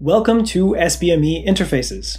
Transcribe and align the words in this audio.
Welcome 0.00 0.44
to 0.48 0.72
SBME 0.72 1.46
Interfaces. 1.46 2.18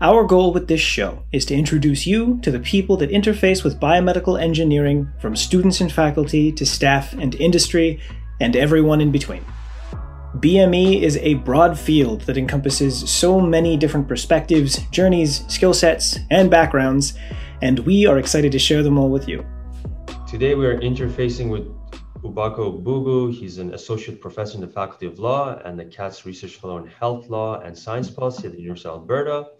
Our 0.00 0.22
goal 0.22 0.52
with 0.52 0.68
this 0.68 0.80
show 0.80 1.24
is 1.32 1.44
to 1.46 1.56
introduce 1.56 2.06
you 2.06 2.38
to 2.42 2.52
the 2.52 2.60
people 2.60 2.96
that 2.98 3.10
interface 3.10 3.64
with 3.64 3.80
biomedical 3.80 4.40
engineering 4.40 5.08
from 5.20 5.34
students 5.34 5.80
and 5.80 5.90
faculty 5.90 6.52
to 6.52 6.64
staff 6.64 7.14
and 7.14 7.34
industry 7.34 8.00
and 8.40 8.54
everyone 8.54 9.00
in 9.00 9.10
between. 9.10 9.44
BME 10.36 11.02
is 11.02 11.16
a 11.16 11.34
broad 11.34 11.76
field 11.76 12.20
that 12.22 12.38
encompasses 12.38 13.10
so 13.10 13.40
many 13.40 13.76
different 13.76 14.06
perspectives, 14.06 14.78
journeys, 14.92 15.44
skill 15.52 15.74
sets, 15.74 16.20
and 16.30 16.48
backgrounds, 16.48 17.14
and 17.60 17.80
we 17.80 18.06
are 18.06 18.20
excited 18.20 18.52
to 18.52 18.60
share 18.60 18.84
them 18.84 18.98
all 18.98 19.10
with 19.10 19.26
you. 19.26 19.44
Today 20.28 20.54
we 20.54 20.64
are 20.64 20.78
interfacing 20.78 21.50
with 21.50 21.66
Ubaka 22.26 22.58
Ogbogu. 22.58 23.32
He's 23.32 23.58
an 23.58 23.72
associate 23.72 24.20
professor 24.20 24.56
in 24.56 24.60
the 24.60 24.66
Faculty 24.66 25.06
of 25.06 25.20
Law 25.20 25.60
and 25.64 25.78
the 25.78 25.84
Katz 25.84 26.26
Research 26.26 26.56
Fellow 26.56 26.78
in 26.78 26.86
Health 26.88 27.28
Law 27.28 27.60
and 27.60 27.78
Science 27.78 28.10
Policy 28.10 28.48
at 28.48 28.52
the 28.52 28.60
University 28.60 28.88
of 28.88 28.96
Alberta. 28.96 29.50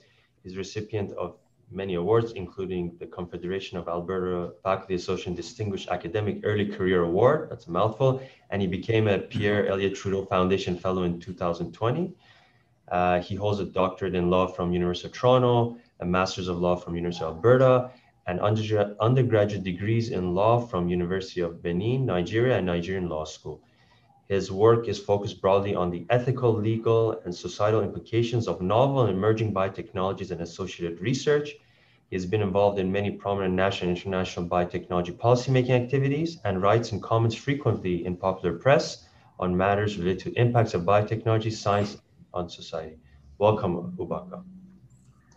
He's 0.43 0.57
recipient 0.57 1.13
of 1.13 1.37
many 1.71 1.95
awards, 1.95 2.33
including 2.33 2.97
the 2.99 3.07
Confederation 3.07 3.79
of 3.79 3.87
Alberta 3.87 4.53
Faculty 4.65 4.95
Association 4.95 5.35
Distinguished 5.35 5.89
Academic 5.91 6.41
Early 6.43 6.67
Career 6.67 7.05
Award. 7.05 7.51
That's 7.51 7.69
a 7.69 7.71
mouthful. 7.71 8.21
And 8.51 8.61
he 8.61 8.67
became 8.67 9.07
a 9.07 9.19
Pierre 9.19 9.69
Elliott 9.69 9.95
Trudeau 9.95 10.25
Foundation 10.25 10.77
Fellow 10.77 11.05
in 11.05 11.21
2020. 11.21 12.15
Uh, 12.89 13.21
he 13.21 13.37
holds 13.37 13.61
a 13.61 13.65
doctorate 13.65 14.17
in 14.17 14.29
law 14.29 14.47
from 14.49 14.73
University 14.73 15.09
of 15.09 15.15
Toronto, 15.15 15.77
a 16.01 16.05
master's 16.05 16.49
of 16.49 16.59
law 16.59 16.75
from 16.75 16.97
University 16.97 17.25
of 17.25 17.37
Alberta, 17.37 17.91
and 18.27 18.41
undergraduate 18.41 19.63
degrees 19.63 20.11
in 20.11 20.35
law 20.35 20.59
from 20.59 20.89
University 20.89 21.41
of 21.41 21.63
Benin, 21.63 22.07
Nigeria, 22.07 22.57
and 22.57 22.67
Nigerian 22.67 23.09
Law 23.09 23.25
School. 23.25 23.63
His 24.29 24.51
work 24.51 24.89
is 24.89 24.99
focused 24.99 25.41
broadly 25.41 25.77
on 25.77 25.91
the 25.91 26.05
ethical, 26.11 26.53
legal, 26.53 27.21
and 27.25 27.33
societal 27.33 27.83
implications 27.83 28.49
of 28.49 28.61
novel 28.61 29.03
and 29.03 29.11
emerging 29.11 29.55
biotechnologies 29.55 30.33
and 30.33 30.41
associated 30.41 31.01
research. 31.01 31.55
He 32.11 32.17
has 32.17 32.27
been 32.27 32.43
involved 32.43 32.81
in 32.81 32.91
many 32.91 33.13
prominent 33.13 33.55
national 33.55 33.91
and 33.91 33.99
international 33.99 34.49
biotechnology 34.49 35.17
policymaking 35.17 35.71
activities 35.71 36.39
and 36.45 36.61
writes 36.61 36.91
and 36.91 37.01
comments 37.01 37.37
frequently 37.37 38.05
in 38.05 38.17
popular 38.17 38.57
press 38.59 39.07
on 39.39 39.57
matters 39.57 39.97
related 39.99 40.21
to 40.21 40.41
impacts 40.41 40.75
of 40.75 40.83
biotechnology 40.83 41.53
science 41.53 41.99
on 42.35 42.49
society. 42.49 42.97
Welcome, 43.39 43.97
Ubaka. 43.97 44.43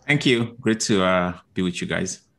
Thank 0.06 0.26
you. 0.26 0.56
Great 0.60 0.80
to 0.80 1.04
uh, 1.04 1.38
be 1.54 1.62
with 1.62 1.80
you 1.80 1.86
guys. 1.86 2.29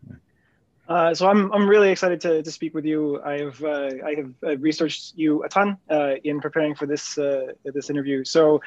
Uh, 0.91 1.15
so 1.15 1.25
I'm 1.25 1.49
I'm 1.53 1.69
really 1.69 1.89
excited 1.89 2.19
to, 2.21 2.43
to 2.43 2.51
speak 2.51 2.73
with 2.73 2.83
you. 2.83 3.21
I 3.23 3.39
have 3.39 3.63
uh, 3.63 3.91
I 4.05 4.13
have 4.17 4.33
uh, 4.45 4.57
researched 4.57 5.13
you 5.15 5.41
a 5.43 5.47
ton 5.47 5.77
uh, 5.89 6.15
in 6.25 6.41
preparing 6.41 6.75
for 6.75 6.85
this 6.85 7.17
uh, 7.17 7.53
this 7.63 7.89
interview. 7.89 8.25
So 8.25 8.61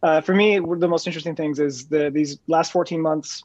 uh, 0.00 0.20
for 0.20 0.34
me, 0.36 0.60
one 0.60 0.76
of 0.76 0.80
the 0.80 0.86
most 0.86 1.08
interesting 1.08 1.34
things 1.34 1.58
is 1.58 1.88
the 1.88 2.10
these 2.10 2.38
last 2.46 2.70
14 2.70 3.00
months, 3.00 3.42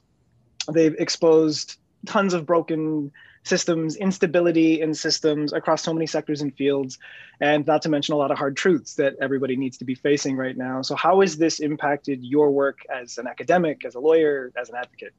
they've 0.71 0.93
exposed 0.99 1.77
tons 2.05 2.35
of 2.35 2.45
broken 2.45 3.11
systems, 3.45 3.95
instability 3.95 4.79
in 4.79 4.93
systems 4.93 5.51
across 5.51 5.81
so 5.81 5.91
many 5.91 6.05
sectors 6.05 6.41
and 6.41 6.55
fields, 6.55 6.99
and 7.41 7.65
not 7.65 7.81
to 7.81 7.89
mention 7.89 8.13
a 8.13 8.17
lot 8.17 8.29
of 8.29 8.37
hard 8.37 8.55
truths 8.55 8.93
that 8.93 9.15
everybody 9.19 9.55
needs 9.55 9.75
to 9.79 9.85
be 9.85 9.95
facing 9.95 10.37
right 10.37 10.55
now. 10.55 10.83
So 10.83 10.95
how 10.95 11.21
has 11.21 11.37
this 11.37 11.59
impacted 11.59 12.23
your 12.23 12.51
work 12.51 12.77
as 12.95 13.17
an 13.17 13.25
academic, 13.25 13.85
as 13.85 13.95
a 13.95 13.99
lawyer, 13.99 14.51
as 14.55 14.69
an 14.69 14.75
advocate? 14.75 15.15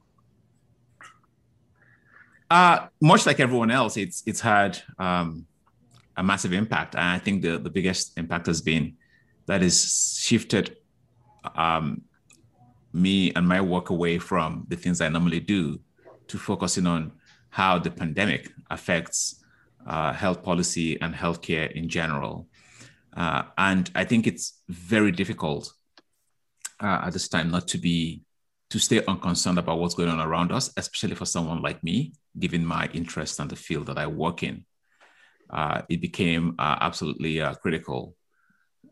Uh, 2.51 2.89
much 3.01 3.27
like 3.27 3.39
everyone 3.39 3.71
else, 3.71 3.97
it's 3.97 4.23
it's 4.27 4.41
had 4.41 4.79
um, 4.99 5.47
a 6.17 6.23
massive 6.23 6.53
impact, 6.53 6.97
and 6.97 7.05
I 7.05 7.19
think 7.19 7.43
the 7.43 7.59
the 7.59 7.71
biggest 7.71 8.19
impact 8.19 8.47
has 8.47 8.61
been 8.61 8.97
that 9.47 9.63
has 9.63 10.19
shifted 10.21 10.77
um, 11.55 12.03
me 12.93 13.33
and 13.35 13.47
my 13.47 13.61
work 13.61 13.91
away 13.91 14.19
from 14.19 14.67
the 14.69 14.77
things 14.77 15.01
I 15.01 15.09
normally 15.09 15.41
do 15.41 15.81
to 16.29 16.39
focusing 16.39 16.87
on 16.87 17.13
how 17.51 17.79
the 17.79 17.91
pandemic 17.91 18.53
affects 18.71 19.45
uh, 19.87 20.13
health 20.13 20.43
policy 20.43 21.01
and 21.01 21.15
healthcare 21.15 21.71
in 21.73 21.89
general. 21.89 22.49
Uh, 23.17 23.43
and 23.59 23.91
I 23.95 24.05
think 24.05 24.27
it's 24.27 24.61
very 24.69 25.11
difficult 25.11 25.73
uh, 26.81 27.03
at 27.05 27.13
this 27.13 27.29
time 27.29 27.51
not 27.51 27.67
to 27.69 27.79
be 27.79 28.23
to 28.71 28.79
stay 28.79 29.05
unconcerned 29.07 29.59
about 29.59 29.79
what's 29.79 29.95
going 29.95 30.09
on 30.09 30.21
around 30.21 30.53
us, 30.53 30.73
especially 30.77 31.17
for 31.17 31.27
someone 31.27 31.61
like 31.61 31.83
me, 31.83 32.13
given 32.39 32.65
my 32.65 32.89
interest 32.93 33.41
and 33.41 33.51
the 33.51 33.57
field 33.57 33.87
that 33.87 33.99
I 33.99 34.07
work 34.07 34.43
in. 34.43 34.65
Uh, 35.51 35.83
it 35.89 36.01
became 36.01 36.55
uh, 36.59 36.77
absolutely 36.81 37.41
uh, 37.41 37.55
critical 37.55 38.17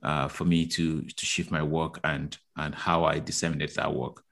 uh, 0.03 0.29
for 0.29 0.45
me 0.45 0.67
to 0.67 1.03
to 1.03 1.27
shift 1.27 1.51
my 1.51 1.63
work 1.63 2.01
and 2.03 2.37
and 2.57 2.75
how 2.75 3.05
I 3.05 3.21
disseminate 3.21 3.75
that 3.75 3.95
work 3.95 4.23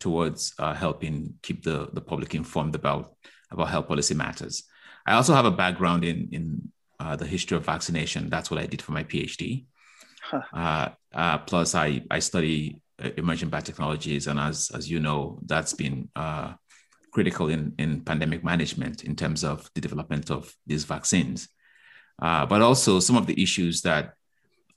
towards 0.00 0.52
uh, 0.58 0.74
helping 0.74 1.34
keep 1.42 1.62
the 1.62 1.88
the 1.92 2.00
public 2.00 2.34
informed 2.34 2.74
about 2.74 3.14
about 3.52 3.68
health 3.68 3.86
policy 3.86 4.14
matters. 4.14 4.64
I 5.06 5.12
also 5.14 5.34
have 5.34 5.44
a 5.44 5.50
background 5.52 6.04
in 6.04 6.28
in 6.32 6.72
uh, 6.98 7.14
the 7.14 7.26
history 7.26 7.56
of 7.56 7.64
vaccination. 7.64 8.28
That's 8.28 8.50
what 8.50 8.60
I 8.60 8.66
did 8.66 8.82
for 8.82 8.90
my 8.90 9.04
PhD. 9.04 9.66
Huh. 10.22 10.90
plus, 11.46 11.76
I 11.76 12.02
I 12.10 12.18
study 12.18 12.82
emerging 12.98 13.50
biotechnologies, 13.50 14.26
and 14.26 14.38
as 14.40 14.70
as 14.74 14.90
you 14.90 15.00
know, 15.00 15.38
that's 15.46 15.72
been 15.72 16.08
uh, 16.16 16.54
critical 17.12 17.48
in 17.48 17.74
in 17.78 18.00
pandemic 18.00 18.42
management 18.42 19.04
in 19.04 19.14
terms 19.16 19.44
of 19.44 19.70
the 19.74 19.80
development 19.80 20.30
of 20.30 20.54
these 20.66 20.84
vaccines, 20.84 21.48
uh, 22.22 22.46
but 22.46 22.62
also 22.62 23.00
some 23.00 23.16
of 23.16 23.26
the 23.26 23.40
issues 23.42 23.82
that 23.82 24.14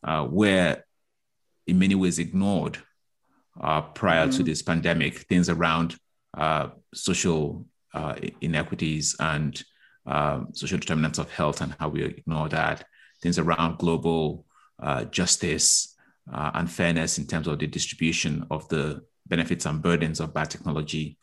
uh, 0.03 0.28
were 0.30 0.78
in 1.68 1.80
many 1.80 1.96
ways 1.96 2.19
ignored 2.19 2.78
uh, 3.62 3.81
prior 3.81 4.28
mm-hmm. 4.28 4.38
to 4.38 4.44
this 4.44 4.62
pandemic, 4.62 5.19
things 5.19 5.50
around 5.50 5.96
uh, 6.38 6.69
social 6.94 7.66
uh, 7.94 8.16
inequities 8.41 9.16
and 9.19 9.63
social 10.53 10.80
determinants 10.80 11.19
of 11.19 11.31
health 11.31 11.62
and 11.62 11.75
how 11.80 11.88
we 11.88 12.03
ignore 12.03 12.50
that, 12.50 12.84
things 13.22 13.38
around 13.38 13.78
global 13.78 14.44
justice 15.12 15.96
uh, 16.34 16.52
in 17.18 17.28
terms 17.28 17.48
of 17.48 17.60
the 17.60 17.68
distribution 17.68 18.46
of 18.52 18.68
the 18.70 19.02
benefits 19.28 19.66
and 19.66 19.82
burdens 19.82 20.20
of 20.20 20.34
biotechnology. 20.34 21.18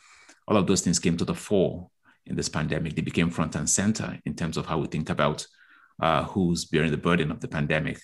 All 0.49 0.57
of 0.57 0.67
those 0.67 0.81
things 0.81 0.99
came 0.99 1.17
to 1.17 1.25
the 1.25 1.35
fore 1.35 1.91
in 2.25 2.37
this 2.37 2.49
pandemic. 2.49 2.95
They 2.95 3.03
became 3.03 3.31
front 3.31 3.57
and 3.57 3.69
center 3.69 4.19
in 4.25 4.35
terms 4.35 4.57
of 4.57 4.67
how 4.67 4.79
we 4.79 4.87
think 4.87 5.11
about 5.11 5.47
uh, 6.01 6.25
who's 6.25 6.65
bearing 6.65 6.91
the 6.91 6.97
burden 6.97 7.31
of 7.31 7.41
the 7.41 7.49
pandemic, 7.49 8.01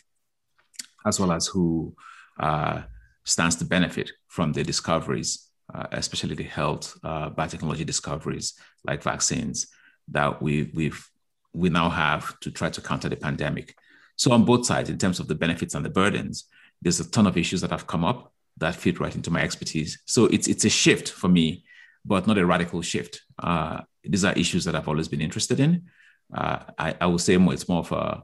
as 1.07 1.21
well 1.21 1.33
as 1.33 1.47
who 1.47 1.95
uh, 2.41 2.83
stands 3.25 3.57
to 3.57 3.65
benefit 3.65 4.11
from 4.29 4.53
the 4.53 4.63
discoveries, 4.63 5.49
uh, 5.73 5.87
especially 5.93 6.35
the 6.35 6.43
health 6.43 6.99
uh, 7.05 7.31
biotechnology 7.31 7.87
discoveries 7.87 8.55
like 8.85 9.03
vaccines 9.03 9.69
that 10.09 10.43
we, 10.43 10.71
we've 10.75 11.09
we 11.55 11.69
now 11.69 11.91
have 11.91 12.39
to 12.41 12.51
try 12.51 12.71
to 12.71 12.81
counter 12.81 13.11
the 13.11 13.17
pandemic. 13.17 13.75
So 14.17 14.33
on 14.33 14.45
both 14.45 14.65
sides, 14.65 14.89
in 14.89 14.99
terms 14.99 15.21
of 15.21 15.29
the 15.29 15.35
benefits 15.35 15.75
and 15.75 15.85
the 15.85 15.91
burdens, 15.91 16.45
there's 16.83 17.01
a 17.01 17.11
ton 17.11 17.27
of 17.27 17.37
issues 17.37 17.61
that 17.61 17.71
have 17.71 17.87
come 17.87 18.05
up 18.05 18.33
that 18.59 18.75
fit 18.75 19.01
right 19.01 19.15
into 19.15 19.31
my 19.31 19.41
expertise. 19.41 20.01
So 20.05 20.27
it's 20.27 20.49
it's 20.49 20.65
a 20.65 20.69
shift 20.69 21.09
for 21.09 21.29
me, 21.29 21.65
but 22.05 22.27
not 22.27 22.39
a 22.39 22.45
radical 22.45 22.83
shift. 22.83 23.23
Uh, 23.39 23.81
these 24.05 24.25
are 24.25 24.33
issues 24.35 24.65
that 24.65 24.75
I've 24.75 24.89
always 24.89 25.09
been 25.09 25.21
interested 25.21 25.61
in. 25.61 25.89
Uh, 26.35 26.59
I, 26.79 26.95
I 27.01 27.07
would 27.07 27.21
say 27.21 27.37
more, 27.37 27.55
it's 27.55 27.69
more 27.69 27.81
of 27.81 27.93
a, 27.93 28.23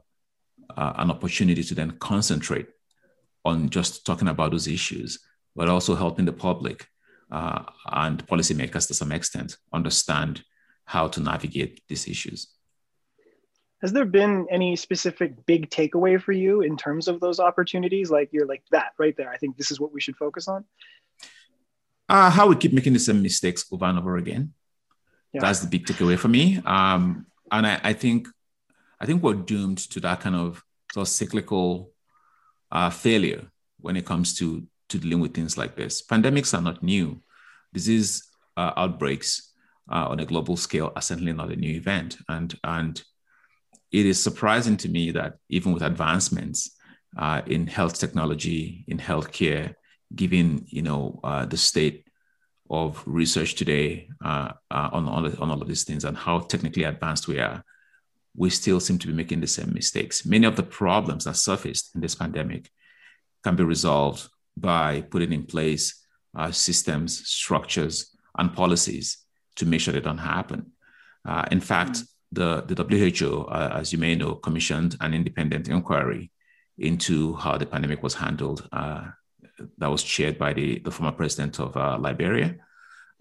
uh, 0.75 0.93
an 0.97 1.11
opportunity 1.11 1.63
to 1.63 1.75
then 1.75 1.91
concentrate 1.99 2.67
on 3.45 3.69
just 3.69 4.05
talking 4.05 4.27
about 4.27 4.51
those 4.51 4.67
issues, 4.67 5.19
but 5.55 5.69
also 5.69 5.95
helping 5.95 6.25
the 6.25 6.33
public 6.33 6.87
uh, 7.31 7.63
and 7.91 8.25
policymakers 8.27 8.87
to 8.87 8.93
some 8.93 9.11
extent 9.11 9.57
understand 9.71 10.43
how 10.85 11.07
to 11.07 11.21
navigate 11.21 11.81
these 11.87 12.07
issues. 12.07 12.47
Has 13.81 13.93
there 13.93 14.05
been 14.05 14.47
any 14.49 14.75
specific 14.75 15.45
big 15.45 15.69
takeaway 15.69 16.21
for 16.21 16.33
you 16.33 16.61
in 16.61 16.75
terms 16.75 17.07
of 17.07 17.19
those 17.19 17.39
opportunities? 17.39 18.11
Like 18.11 18.29
you're 18.31 18.45
like 18.45 18.63
that 18.71 18.91
right 18.97 19.15
there. 19.15 19.29
I 19.29 19.37
think 19.37 19.57
this 19.57 19.71
is 19.71 19.79
what 19.79 19.93
we 19.93 20.01
should 20.01 20.17
focus 20.17 20.47
on. 20.47 20.65
Uh, 22.09 22.29
how 22.29 22.47
we 22.47 22.55
keep 22.55 22.73
making 22.73 22.93
the 22.93 22.99
same 22.99 23.21
mistakes 23.21 23.65
over 23.71 23.85
and 23.85 23.99
over 23.99 24.17
again. 24.17 24.53
Yeah. 25.31 25.41
That's 25.41 25.59
the 25.59 25.67
big 25.67 25.85
takeaway 25.85 26.17
for 26.17 26.27
me. 26.27 26.59
Um, 26.65 27.27
and 27.51 27.65
I, 27.65 27.79
I, 27.83 27.93
think, 27.93 28.27
I 28.99 29.05
think 29.05 29.23
we're 29.23 29.35
doomed 29.35 29.77
to 29.91 29.99
that 30.01 30.19
kind 30.19 30.35
of 30.35 30.63
sort 30.91 31.07
of 31.07 31.11
cyclical 31.11 31.91
uh, 32.71 32.89
failure 32.89 33.47
when 33.79 33.95
it 33.95 34.05
comes 34.05 34.33
to 34.35 34.67
to 34.89 34.97
dealing 34.97 35.19
with 35.19 35.33
things 35.33 35.57
like 35.57 35.75
this. 35.75 36.01
Pandemics 36.01 36.57
are 36.57 36.61
not 36.61 36.83
new. 36.83 37.21
Disease 37.73 38.27
uh, 38.57 38.71
outbreaks 38.75 39.53
uh, 39.91 40.07
on 40.09 40.19
a 40.19 40.25
global 40.25 40.57
scale 40.57 40.91
are 40.95 41.01
certainly 41.01 41.33
not 41.33 41.51
a 41.51 41.55
new 41.55 41.75
event, 41.75 42.17
and 42.27 42.57
and 42.63 43.03
it 43.91 44.05
is 44.05 44.21
surprising 44.21 44.77
to 44.77 44.89
me 44.89 45.11
that 45.11 45.35
even 45.49 45.73
with 45.73 45.83
advancements 45.83 46.71
uh, 47.17 47.41
in 47.47 47.67
health 47.67 47.99
technology, 47.99 48.85
in 48.87 48.97
healthcare, 48.97 49.75
given 50.15 50.65
you 50.67 50.81
know 50.81 51.19
uh, 51.23 51.45
the 51.45 51.57
state 51.57 52.05
of 52.69 53.01
research 53.05 53.55
today 53.55 54.07
uh, 54.23 54.51
uh 54.69 54.89
on, 54.91 55.07
on, 55.07 55.35
on 55.37 55.49
all 55.49 55.61
of 55.61 55.67
these 55.67 55.83
things 55.83 56.03
and 56.03 56.15
how 56.15 56.39
technically 56.39 56.83
advanced 56.83 57.27
we 57.27 57.39
are, 57.39 57.63
we 58.35 58.49
still 58.49 58.79
seem 58.79 58.97
to 58.99 59.07
be 59.07 59.13
making 59.13 59.41
the 59.41 59.47
same 59.47 59.73
mistakes. 59.73 60.25
Many 60.25 60.45
of 60.45 60.55
the 60.55 60.63
problems 60.63 61.25
that 61.25 61.35
surfaced 61.35 61.95
in 61.95 62.01
this 62.01 62.15
pandemic 62.15 62.69
can 63.43 63.55
be 63.55 63.63
resolved 63.63 64.27
by 64.55 65.01
putting 65.01 65.33
in 65.33 65.45
place 65.45 66.05
uh, 66.37 66.51
systems, 66.51 67.27
structures, 67.27 68.15
and 68.37 68.53
policies 68.53 69.17
to 69.55 69.65
make 69.65 69.81
sure 69.81 69.93
they 69.93 69.99
don't 69.99 70.17
happen. 70.17 70.71
Uh, 71.27 71.45
in 71.51 71.59
fact, 71.59 71.91
mm-hmm. 71.91 72.18
The, 72.31 72.61
the 72.61 72.83
WHO, 72.83 73.45
uh, 73.45 73.77
as 73.79 73.91
you 73.91 73.97
may 73.97 74.15
know, 74.15 74.35
commissioned 74.35 74.95
an 75.01 75.13
independent 75.13 75.67
inquiry 75.67 76.31
into 76.77 77.33
how 77.35 77.57
the 77.57 77.65
pandemic 77.65 78.03
was 78.03 78.13
handled. 78.13 78.67
Uh, 78.71 79.07
that 79.77 79.87
was 79.89 80.03
chaired 80.03 80.37
by 80.37 80.53
the, 80.53 80.79
the 80.79 80.91
former 80.91 81.11
president 81.11 81.59
of 81.59 81.75
uh, 81.75 81.97
Liberia. 81.97 82.55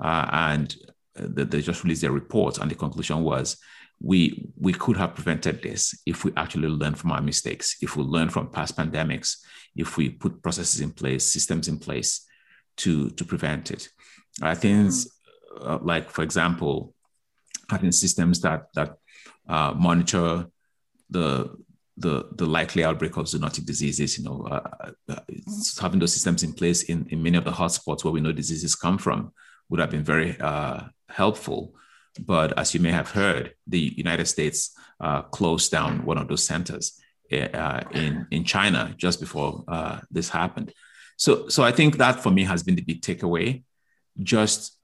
Uh, 0.00 0.28
and 0.32 0.76
they 1.14 1.60
just 1.60 1.82
released 1.82 2.02
their 2.02 2.12
report, 2.12 2.58
and 2.58 2.70
the 2.70 2.74
conclusion 2.74 3.22
was 3.22 3.56
we 4.00 4.48
we 4.56 4.72
could 4.72 4.96
have 4.96 5.14
prevented 5.14 5.60
this 5.62 6.00
if 6.06 6.24
we 6.24 6.32
actually 6.36 6.68
learn 6.68 6.94
from 6.94 7.10
our 7.10 7.20
mistakes, 7.20 7.76
if 7.80 7.96
we 7.96 8.04
learn 8.04 8.28
from 8.28 8.50
past 8.50 8.76
pandemics, 8.76 9.38
if 9.74 9.96
we 9.96 10.08
put 10.08 10.42
processes 10.42 10.80
in 10.80 10.92
place, 10.92 11.32
systems 11.32 11.68
in 11.68 11.78
place 11.78 12.26
to 12.76 13.10
to 13.10 13.24
prevent 13.24 13.70
it. 13.70 13.88
I 14.40 14.54
think, 14.54 14.92
uh, 15.60 15.78
like 15.82 16.10
for 16.10 16.22
example, 16.22 16.94
having 17.68 17.92
systems 17.92 18.40
that 18.40 18.68
that 18.74 18.96
uh, 19.48 19.72
monitor 19.76 20.46
the 21.10 21.56
the 21.96 22.28
the 22.36 22.46
likely 22.46 22.84
outbreak 22.84 23.16
of 23.16 23.26
zoonotic 23.26 23.64
diseases. 23.66 24.18
You 24.18 24.24
know, 24.24 24.46
uh, 24.50 24.90
uh 25.08 25.20
having 25.80 25.98
those 25.98 26.12
systems 26.12 26.42
in 26.42 26.52
place 26.52 26.84
in, 26.84 27.06
in 27.10 27.22
many 27.22 27.36
of 27.36 27.44
the 27.44 27.52
hotspots 27.52 28.04
where 28.04 28.12
we 28.12 28.20
know 28.20 28.32
diseases 28.32 28.74
come 28.74 28.98
from 28.98 29.32
would 29.68 29.80
have 29.80 29.90
been 29.90 30.04
very 30.04 30.38
uh, 30.40 30.80
helpful. 31.08 31.74
But 32.18 32.58
as 32.58 32.74
you 32.74 32.80
may 32.80 32.90
have 32.90 33.10
heard, 33.10 33.54
the 33.66 33.94
United 33.96 34.26
States 34.26 34.76
uh, 35.00 35.22
closed 35.22 35.70
down 35.70 36.04
one 36.04 36.18
of 36.18 36.28
those 36.28 36.44
centers 36.44 37.00
uh, 37.32 37.82
in 37.92 38.26
in 38.30 38.44
China 38.44 38.94
just 38.96 39.20
before 39.20 39.64
this 40.10 40.28
happened. 40.28 40.72
So 41.16 41.48
so 41.48 41.64
I 41.64 41.72
think 41.72 41.98
that 41.98 42.22
for 42.22 42.30
me 42.30 42.44
has 42.44 42.62
been 42.62 42.76
the 42.76 42.82
big 42.82 43.02
takeaway, 43.02 43.64
just 44.22 44.78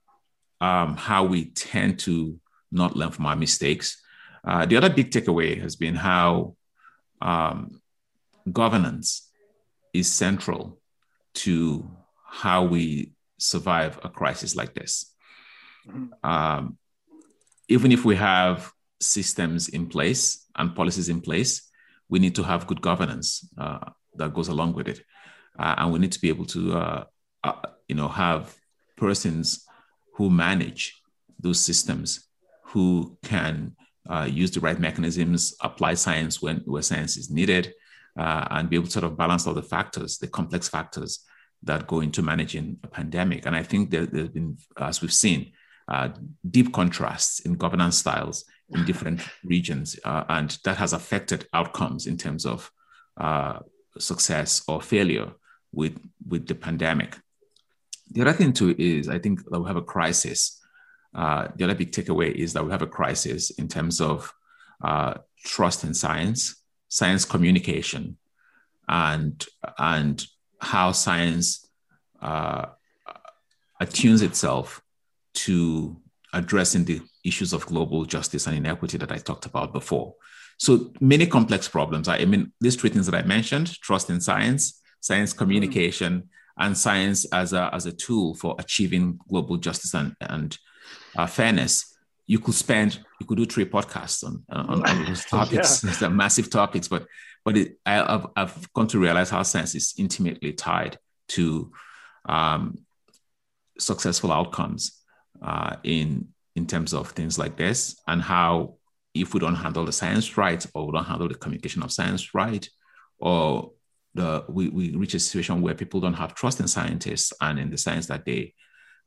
um, 0.61 0.95
how 0.97 1.25
we 1.25 1.45
tend 1.45 1.99
to 1.99 2.39
not 2.75 2.95
learn 2.95 3.11
from 3.11 3.25
our 3.25 3.35
mistakes. 3.35 4.01
Uh, 4.43 4.65
the 4.65 4.77
other 4.77 4.89
big 4.89 5.09
takeaway 5.09 5.59
has 5.59 5.75
been 5.75 5.95
how 5.95 6.55
um, 7.21 7.81
governance 8.51 9.31
is 9.93 10.11
central 10.11 10.79
to 11.33 11.89
how 12.25 12.63
we 12.63 13.13
survive 13.37 13.99
a 14.03 14.09
crisis 14.09 14.55
like 14.55 14.73
this. 14.73 15.13
Mm-hmm. 15.87 16.29
Um, 16.29 16.77
even 17.67 17.91
if 17.91 18.05
we 18.05 18.15
have 18.15 18.71
systems 18.99 19.69
in 19.69 19.87
place 19.87 20.45
and 20.55 20.75
policies 20.75 21.09
in 21.09 21.21
place, 21.21 21.69
we 22.09 22.19
need 22.19 22.35
to 22.35 22.43
have 22.43 22.67
good 22.67 22.81
governance 22.81 23.49
uh, 23.57 23.79
that 24.15 24.33
goes 24.33 24.47
along 24.47 24.73
with 24.73 24.87
it, 24.87 25.01
uh, 25.57 25.75
and 25.77 25.91
we 25.91 25.99
need 25.99 26.11
to 26.11 26.21
be 26.21 26.29
able 26.29 26.45
to, 26.45 26.77
uh, 26.77 27.03
uh 27.43 27.61
you 27.87 27.95
know, 27.95 28.07
have 28.07 28.55
persons 28.95 29.65
who 30.13 30.29
manage 30.29 31.01
those 31.39 31.59
systems 31.59 32.27
who 32.75 33.17
can 33.23 33.73
uh, 34.09 34.27
use 34.29 34.51
the 34.51 34.59
right 34.59 34.81
mechanisms, 34.81 35.55
apply 35.61 35.93
science 35.93 36.41
when 36.41 36.57
where 36.65 36.81
science 36.81 37.15
is 37.15 37.31
needed, 37.31 37.73
uh, 38.19 38.45
and 38.51 38.69
be 38.69 38.75
able 38.75 38.85
to 38.85 38.91
sort 38.91 39.05
of 39.05 39.17
balance 39.17 39.47
all 39.47 39.53
the 39.53 39.63
factors, 39.63 40.17
the 40.17 40.27
complex 40.27 40.67
factors 40.67 41.23
that 41.63 41.87
go 41.87 42.01
into 42.01 42.21
managing 42.21 42.77
a 42.83 42.87
pandemic. 42.87 43.45
And 43.45 43.55
I 43.55 43.63
think 43.63 43.91
there, 43.91 44.05
there's 44.05 44.27
been, 44.27 44.57
as 44.77 45.01
we've 45.01 45.13
seen, 45.13 45.53
uh, 45.87 46.09
deep 46.51 46.73
contrasts 46.73 47.39
in 47.39 47.53
governance 47.55 47.97
styles 47.97 48.43
in 48.71 48.83
different 48.83 49.21
regions, 49.45 49.97
uh, 50.03 50.25
and 50.27 50.57
that 50.65 50.75
has 50.75 50.91
affected 50.91 51.47
outcomes 51.53 52.07
in 52.07 52.17
terms 52.17 52.45
of 52.45 52.69
uh, 53.15 53.59
success 53.97 54.63
or 54.67 54.81
failure 54.81 55.31
with 55.71 55.97
with 56.27 56.45
the 56.45 56.55
pandemic. 56.55 57.15
The 58.11 58.21
other 58.21 58.33
thing 58.33 58.51
too 58.51 58.75
is 58.77 59.07
I 59.07 59.19
think 59.19 59.49
that 59.49 59.61
we 59.61 59.67
have 59.67 59.77
a 59.77 59.91
crisis 59.95 60.59
uh, 61.15 61.47
the 61.55 61.63
other 61.63 61.75
big 61.75 61.91
takeaway 61.91 62.31
is 62.31 62.53
that 62.53 62.65
we 62.65 62.71
have 62.71 62.81
a 62.81 62.87
crisis 62.87 63.49
in 63.51 63.67
terms 63.69 64.01
of 64.01 64.31
uh, 64.83 65.13
trust 65.45 65.85
in 65.85 65.93
science, 65.93 66.61
science 66.89 67.23
communication, 67.23 68.17
and 68.89 69.45
and 69.77 70.25
how 70.59 70.91
science 70.91 71.69
uh, 72.21 72.65
attunes 73.79 74.21
itself 74.21 74.81
to 75.33 75.95
addressing 76.33 76.83
the 76.83 77.01
issues 77.23 77.53
of 77.53 77.65
global 77.65 78.03
justice 78.03 78.45
and 78.45 78.57
inequity 78.57 78.97
that 78.97 79.11
I 79.11 79.17
talked 79.17 79.45
about 79.45 79.71
before. 79.71 80.15
So 80.57 80.91
many 80.99 81.25
complex 81.25 81.69
problems. 81.69 82.09
I 82.09 82.25
mean, 82.25 82.51
these 82.59 82.75
three 82.75 82.89
things 82.89 83.05
that 83.05 83.15
I 83.15 83.25
mentioned: 83.25 83.79
trust 83.79 84.09
in 84.09 84.19
science, 84.19 84.81
science 84.99 85.31
communication, 85.31 86.13
mm. 86.23 86.27
and 86.57 86.77
science 86.77 87.23
as 87.31 87.53
a 87.53 87.73
as 87.73 87.85
a 87.85 87.93
tool 87.93 88.35
for 88.35 88.57
achieving 88.59 89.17
global 89.29 89.55
justice 89.55 89.93
and 89.93 90.13
and 90.19 90.57
uh, 91.15 91.27
fairness, 91.27 91.95
you 92.27 92.39
could 92.39 92.55
spend, 92.55 92.99
you 93.19 93.25
could 93.25 93.37
do 93.37 93.45
three 93.45 93.65
podcasts 93.65 94.23
on, 94.23 94.43
on, 94.49 94.87
on 94.87 95.05
those 95.05 95.25
topics. 95.29 95.83
yeah. 95.83 95.91
They're 95.99 96.09
massive 96.09 96.49
topics, 96.49 96.87
but 96.87 97.07
but 97.43 97.57
it, 97.57 97.77
I, 97.85 97.93
have 97.93 98.27
I've 98.35 98.73
come 98.73 98.87
to 98.87 98.99
realize 98.99 99.29
how 99.29 99.43
science 99.43 99.75
is 99.75 99.93
intimately 99.97 100.51
tied 100.53 100.97
to 101.29 101.71
um, 102.27 102.79
successful 103.77 104.31
outcomes 104.31 104.99
uh, 105.41 105.75
in 105.83 106.29
in 106.55 106.65
terms 106.65 106.93
of 106.93 107.11
things 107.11 107.37
like 107.37 107.55
this, 107.55 108.01
and 108.07 108.21
how 108.21 108.75
if 109.13 109.33
we 109.33 109.39
don't 109.39 109.55
handle 109.55 109.85
the 109.85 109.91
science 109.91 110.37
right, 110.37 110.65
or 110.73 110.87
we 110.87 110.91
don't 110.93 111.05
handle 111.05 111.27
the 111.27 111.35
communication 111.35 111.83
of 111.83 111.91
science 111.91 112.33
right, 112.33 112.67
or 113.19 113.71
the 114.15 114.43
we, 114.49 114.69
we 114.69 114.95
reach 114.95 115.13
a 115.13 115.19
situation 115.19 115.61
where 115.61 115.75
people 115.75 115.99
don't 115.99 116.13
have 116.13 116.33
trust 116.33 116.59
in 116.59 116.67
scientists 116.67 117.31
and 117.41 117.59
in 117.59 117.69
the 117.69 117.77
science 117.77 118.07
that 118.07 118.25
they 118.25 118.53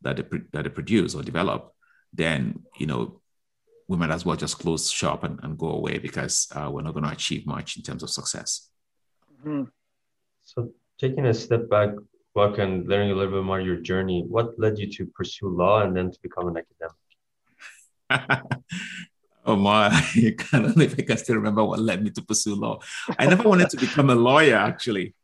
that 0.02 0.16
they, 0.16 0.38
that 0.52 0.62
they 0.62 0.70
produce 0.70 1.14
or 1.14 1.22
develop, 1.22 1.74
then 2.12 2.62
you 2.78 2.86
know 2.86 3.20
we 3.88 3.96
might 3.96 4.10
as 4.10 4.24
well 4.24 4.36
just 4.36 4.58
close 4.58 4.90
shop 4.90 5.24
and, 5.24 5.40
and 5.42 5.58
go 5.58 5.70
away 5.70 5.98
because 5.98 6.46
uh, 6.54 6.70
we're 6.70 6.82
not 6.82 6.92
going 6.92 7.04
to 7.04 7.10
achieve 7.10 7.46
much 7.46 7.76
in 7.78 7.82
terms 7.82 8.02
of 8.02 8.10
success. 8.10 8.68
Mm-hmm. 9.40 9.64
So, 10.42 10.70
taking 10.98 11.24
a 11.26 11.34
step 11.34 11.70
back, 11.70 11.90
Buck, 12.34 12.58
and 12.58 12.86
learning 12.86 13.12
a 13.12 13.14
little 13.14 13.32
bit 13.32 13.44
more 13.44 13.60
your 13.60 13.76
journey, 13.76 14.24
what 14.28 14.58
led 14.58 14.78
you 14.78 14.90
to 14.92 15.06
pursue 15.06 15.48
law 15.48 15.82
and 15.82 15.96
then 15.96 16.10
to 16.10 16.18
become 16.22 16.48
an 16.48 16.58
academic? 16.58 16.96
oh 19.46 19.56
my, 19.56 19.86
I 20.14 20.34
don't 20.52 20.76
know 20.76 20.84
if 20.84 20.98
I 20.98 21.02
can 21.02 21.16
still 21.16 21.36
remember 21.36 21.64
what 21.64 21.78
led 21.80 22.04
me 22.04 22.10
to 22.10 22.22
pursue 22.22 22.54
law. 22.54 22.80
I 23.18 23.26
never 23.26 23.48
wanted 23.48 23.70
to 23.70 23.78
become 23.78 24.10
a 24.10 24.14
lawyer, 24.14 24.56
actually. 24.56 25.14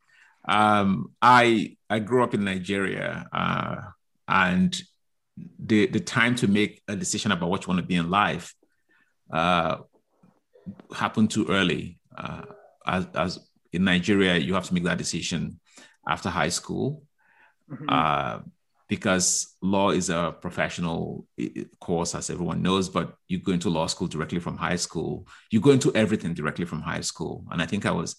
Um, 0.47 1.11
I 1.21 1.77
I 1.89 1.99
grew 1.99 2.23
up 2.23 2.33
in 2.33 2.43
Nigeria, 2.43 3.27
uh, 3.31 3.75
and 4.27 4.75
the 5.59 5.87
the 5.87 5.99
time 5.99 6.35
to 6.35 6.47
make 6.47 6.81
a 6.87 6.95
decision 6.95 7.31
about 7.31 7.49
what 7.49 7.65
you 7.65 7.71
want 7.71 7.81
to 7.81 7.87
be 7.87 7.95
in 7.95 8.09
life 8.09 8.53
uh, 9.31 9.77
happened 10.93 11.31
too 11.31 11.47
early. 11.49 11.99
Uh, 12.17 12.43
as, 12.85 13.07
as 13.15 13.39
in 13.73 13.83
Nigeria, 13.83 14.37
you 14.37 14.53
have 14.53 14.65
to 14.65 14.73
make 14.73 14.83
that 14.83 14.97
decision 14.97 15.59
after 16.07 16.29
high 16.29 16.49
school 16.49 17.03
mm-hmm. 17.69 17.85
uh, 17.89 18.39
because 18.87 19.55
law 19.61 19.89
is 19.89 20.09
a 20.09 20.35
professional 20.39 21.27
course, 21.79 22.13
as 22.15 22.29
everyone 22.29 22.61
knows. 22.61 22.89
But 22.89 23.15
you 23.27 23.39
go 23.39 23.51
into 23.51 23.69
law 23.69 23.87
school 23.87 24.07
directly 24.07 24.39
from 24.39 24.57
high 24.57 24.75
school. 24.75 25.27
You 25.51 25.59
go 25.59 25.71
into 25.71 25.93
everything 25.95 26.33
directly 26.33 26.65
from 26.65 26.81
high 26.81 27.01
school, 27.01 27.45
and 27.51 27.61
I 27.61 27.65
think 27.65 27.85
I 27.85 27.91
was. 27.91 28.15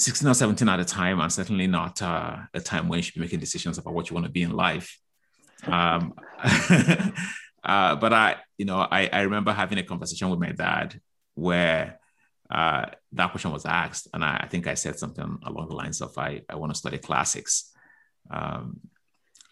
16 0.00 0.28
or 0.28 0.34
17 0.34 0.68
at 0.68 0.78
a 0.78 0.84
time, 0.84 1.18
and 1.18 1.32
certainly 1.32 1.66
not 1.66 2.00
uh, 2.00 2.36
a 2.54 2.60
time 2.60 2.86
when 2.86 2.98
you 2.98 3.02
should 3.02 3.14
be 3.14 3.20
making 3.20 3.40
decisions 3.40 3.78
about 3.78 3.94
what 3.94 4.08
you 4.08 4.14
want 4.14 4.24
to 4.24 4.30
be 4.30 4.42
in 4.42 4.52
life. 4.52 4.96
Um, 5.66 6.14
uh, 7.64 7.96
but 7.96 8.12
I, 8.12 8.36
you 8.56 8.64
know, 8.64 8.78
I, 8.78 9.08
I 9.12 9.22
remember 9.22 9.52
having 9.52 9.78
a 9.78 9.82
conversation 9.82 10.30
with 10.30 10.40
my 10.40 10.52
dad 10.52 11.00
where 11.34 11.98
uh, 12.50 12.86
that 13.12 13.30
question 13.30 13.52
was 13.52 13.66
asked, 13.66 14.08
and 14.14 14.24
I, 14.24 14.40
I, 14.42 14.46
think 14.48 14.66
I 14.66 14.74
said 14.74 14.98
something 14.98 15.38
along 15.44 15.68
the 15.68 15.74
lines 15.74 16.00
of, 16.00 16.16
"I, 16.16 16.42
I 16.48 16.56
want 16.56 16.72
to 16.72 16.78
study 16.78 16.98
classics." 16.98 17.72
Um, 18.30 18.80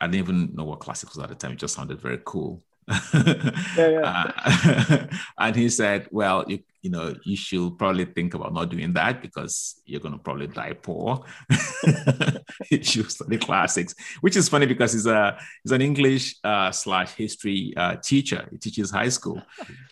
I 0.01 0.07
didn't 0.07 0.29
even 0.29 0.55
know 0.55 0.65
what 0.65 0.81
classics 0.81 1.15
was 1.15 1.23
at 1.23 1.29
the 1.29 1.35
time; 1.35 1.53
it 1.53 1.59
just 1.59 1.75
sounded 1.75 2.01
very 2.01 2.21
cool. 2.25 2.63
Yeah, 2.89 3.53
yeah. 3.77 4.33
Uh, 4.37 5.07
and 5.39 5.57
he 5.57 5.69
said, 5.69 6.09
"Well, 6.11 6.45
you 6.47 6.61
you 6.87 6.93
know, 6.93 7.17
you 7.25 7.37
should 7.37 7.77
probably 7.79 8.05
think 8.05 8.35
about 8.35 8.55
not 8.55 8.69
doing 8.71 8.93
that 8.93 9.21
because 9.21 9.83
you're 9.87 9.99
going 9.99 10.13
to 10.13 10.21
probably 10.21 10.47
die 10.47 10.73
poor. 10.73 11.25
you 12.71 12.81
should 12.85 13.11
study 13.11 13.39
classics, 13.39 13.93
which 14.21 14.37
is 14.37 14.49
funny 14.49 14.67
because 14.67 14.93
he's 14.93 15.07
a 15.07 15.37
he's 15.65 15.73
an 15.73 15.83
English 15.83 16.37
uh, 16.45 16.71
slash 16.71 17.11
history 17.15 17.75
uh, 17.77 17.97
teacher. 17.97 18.47
He 18.53 18.59
teaches 18.59 18.93
high 18.93 19.09
school. 19.09 19.43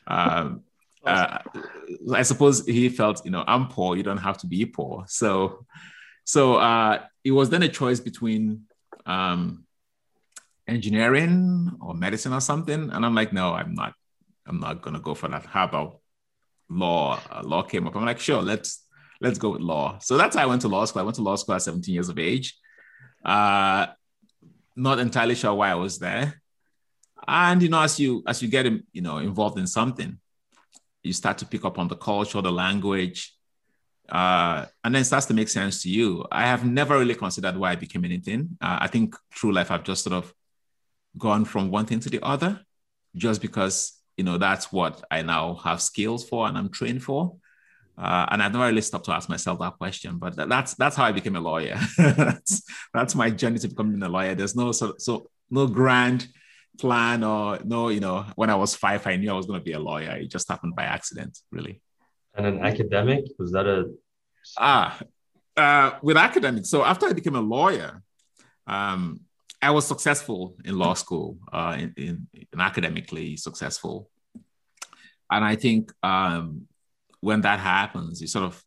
Um, 0.06 0.62
uh, 1.04 1.38
I 2.12 2.22
suppose 2.22 2.64
he 2.64 2.88
felt, 2.88 3.24
you 3.24 3.32
know, 3.32 3.42
I'm 3.44 3.66
poor. 3.66 3.96
You 3.96 4.04
don't 4.04 4.18
have 4.28 4.38
to 4.38 4.46
be 4.46 4.64
poor. 4.64 5.04
So, 5.08 5.66
so 6.24 6.54
uh, 6.54 7.02
it 7.24 7.32
was 7.32 7.50
then 7.50 7.64
a 7.64 7.68
choice 7.68 7.98
between 7.98 8.66
um, 9.04 9.64
engineering 10.66 11.70
or 11.80 11.94
medicine 11.94 12.32
or 12.32 12.40
something. 12.40 12.90
And 12.90 13.04
I'm 13.04 13.14
like, 13.14 13.32
no, 13.32 13.52
I'm 13.52 13.74
not. 13.74 13.94
I'm 14.46 14.60
not 14.60 14.82
gonna 14.82 15.00
go 15.00 15.14
for 15.14 15.28
that. 15.28 15.46
How 15.46 15.64
about 15.64 16.00
law? 16.68 17.18
Uh, 17.30 17.42
law 17.42 17.62
came 17.62 17.86
up. 17.86 17.96
I'm 17.96 18.04
like, 18.04 18.20
sure, 18.20 18.42
let's 18.42 18.86
let's 19.20 19.38
go 19.38 19.50
with 19.50 19.62
law. 19.62 19.98
So 20.00 20.18
that's 20.18 20.36
how 20.36 20.42
I 20.42 20.46
went 20.46 20.62
to 20.62 20.68
law 20.68 20.84
school. 20.84 21.00
I 21.00 21.04
went 21.04 21.16
to 21.16 21.22
law 21.22 21.36
school 21.36 21.54
at 21.54 21.62
17 21.62 21.94
years 21.94 22.08
of 22.10 22.18
age. 22.18 22.54
Uh, 23.24 23.86
not 24.76 24.98
entirely 24.98 25.34
sure 25.34 25.54
why 25.54 25.70
I 25.70 25.76
was 25.76 25.98
there. 25.98 26.42
And 27.26 27.62
you 27.62 27.68
know, 27.70 27.80
as 27.80 27.98
you 27.98 28.22
as 28.26 28.42
you 28.42 28.48
get 28.48 28.66
you 28.92 29.02
know 29.02 29.18
involved 29.18 29.58
in 29.58 29.66
something, 29.66 30.18
you 31.02 31.12
start 31.12 31.38
to 31.38 31.46
pick 31.46 31.64
up 31.64 31.78
on 31.78 31.88
the 31.88 31.96
culture, 31.96 32.42
the 32.42 32.52
language, 32.52 33.34
uh, 34.08 34.66
and 34.82 34.94
then 34.94 35.02
it 35.02 35.06
starts 35.06 35.26
to 35.26 35.34
make 35.34 35.48
sense 35.48 35.82
to 35.82 35.88
you. 35.88 36.26
I 36.30 36.46
have 36.46 36.66
never 36.66 36.98
really 36.98 37.14
considered 37.14 37.56
why 37.56 37.72
I 37.72 37.76
became 37.76 38.04
anything. 38.04 38.58
Uh, 38.60 38.78
I 38.80 38.88
think 38.88 39.16
through 39.34 39.52
life, 39.52 39.70
I've 39.70 39.84
just 39.84 40.04
sort 40.04 40.14
of 40.14 40.34
gone 41.18 41.44
from 41.44 41.70
one 41.70 41.86
thing 41.86 42.00
to 42.00 42.10
the 42.10 42.20
other, 42.22 42.60
just 43.14 43.40
because 43.40 44.00
you 44.16 44.24
know 44.24 44.38
that's 44.38 44.72
what 44.72 45.04
I 45.10 45.22
now 45.22 45.54
have 45.64 45.80
skills 45.80 46.28
for 46.28 46.46
and 46.46 46.56
I'm 46.56 46.68
trained 46.68 47.02
for. 47.02 47.36
Uh, 47.96 48.26
and 48.30 48.42
I've 48.42 48.52
never 48.52 48.66
really 48.66 48.80
stopped 48.80 49.04
to 49.04 49.12
ask 49.12 49.28
myself 49.28 49.60
that 49.60 49.78
question. 49.78 50.18
But 50.18 50.36
that's 50.36 50.74
that's 50.74 50.96
how 50.96 51.04
I 51.04 51.12
became 51.12 51.36
a 51.36 51.40
lawyer. 51.40 51.78
that's 51.98 52.62
that's 52.92 53.14
my 53.14 53.30
journey 53.30 53.58
to 53.60 53.68
becoming 53.68 54.02
a 54.02 54.08
lawyer. 54.08 54.34
There's 54.34 54.56
no 54.56 54.72
so, 54.72 54.94
so 54.98 55.30
no 55.50 55.66
grand 55.66 56.26
plan 56.78 57.22
or 57.22 57.60
no, 57.64 57.88
you 57.88 58.00
know, 58.00 58.26
when 58.34 58.50
I 58.50 58.56
was 58.56 58.74
five, 58.74 59.06
I 59.06 59.16
knew 59.16 59.30
I 59.30 59.34
was 59.34 59.46
going 59.46 59.60
to 59.60 59.64
be 59.64 59.72
a 59.72 59.78
lawyer. 59.78 60.16
It 60.16 60.30
just 60.30 60.48
happened 60.48 60.74
by 60.74 60.84
accident, 60.84 61.38
really. 61.52 61.80
And 62.34 62.46
an 62.46 62.64
academic 62.64 63.26
was 63.38 63.52
that 63.52 63.66
a 63.66 63.92
ah 64.58 64.98
uh, 65.56 65.92
with 66.02 66.16
academics? 66.16 66.70
So 66.70 66.84
after 66.84 67.06
I 67.06 67.12
became 67.12 67.36
a 67.36 67.40
lawyer, 67.40 68.02
um, 68.66 69.20
I 69.64 69.70
was 69.70 69.86
successful 69.86 70.56
in 70.64 70.78
law 70.78 70.94
school, 70.94 71.38
uh, 71.52 71.76
in, 71.78 71.94
in, 71.96 72.26
in 72.52 72.60
academically 72.60 73.36
successful, 73.36 74.10
and 75.30 75.44
I 75.44 75.56
think 75.56 75.92
um, 76.02 76.68
when 77.20 77.40
that 77.40 77.58
happens, 77.58 78.20
you 78.20 78.26
sort 78.26 78.44
of 78.44 78.62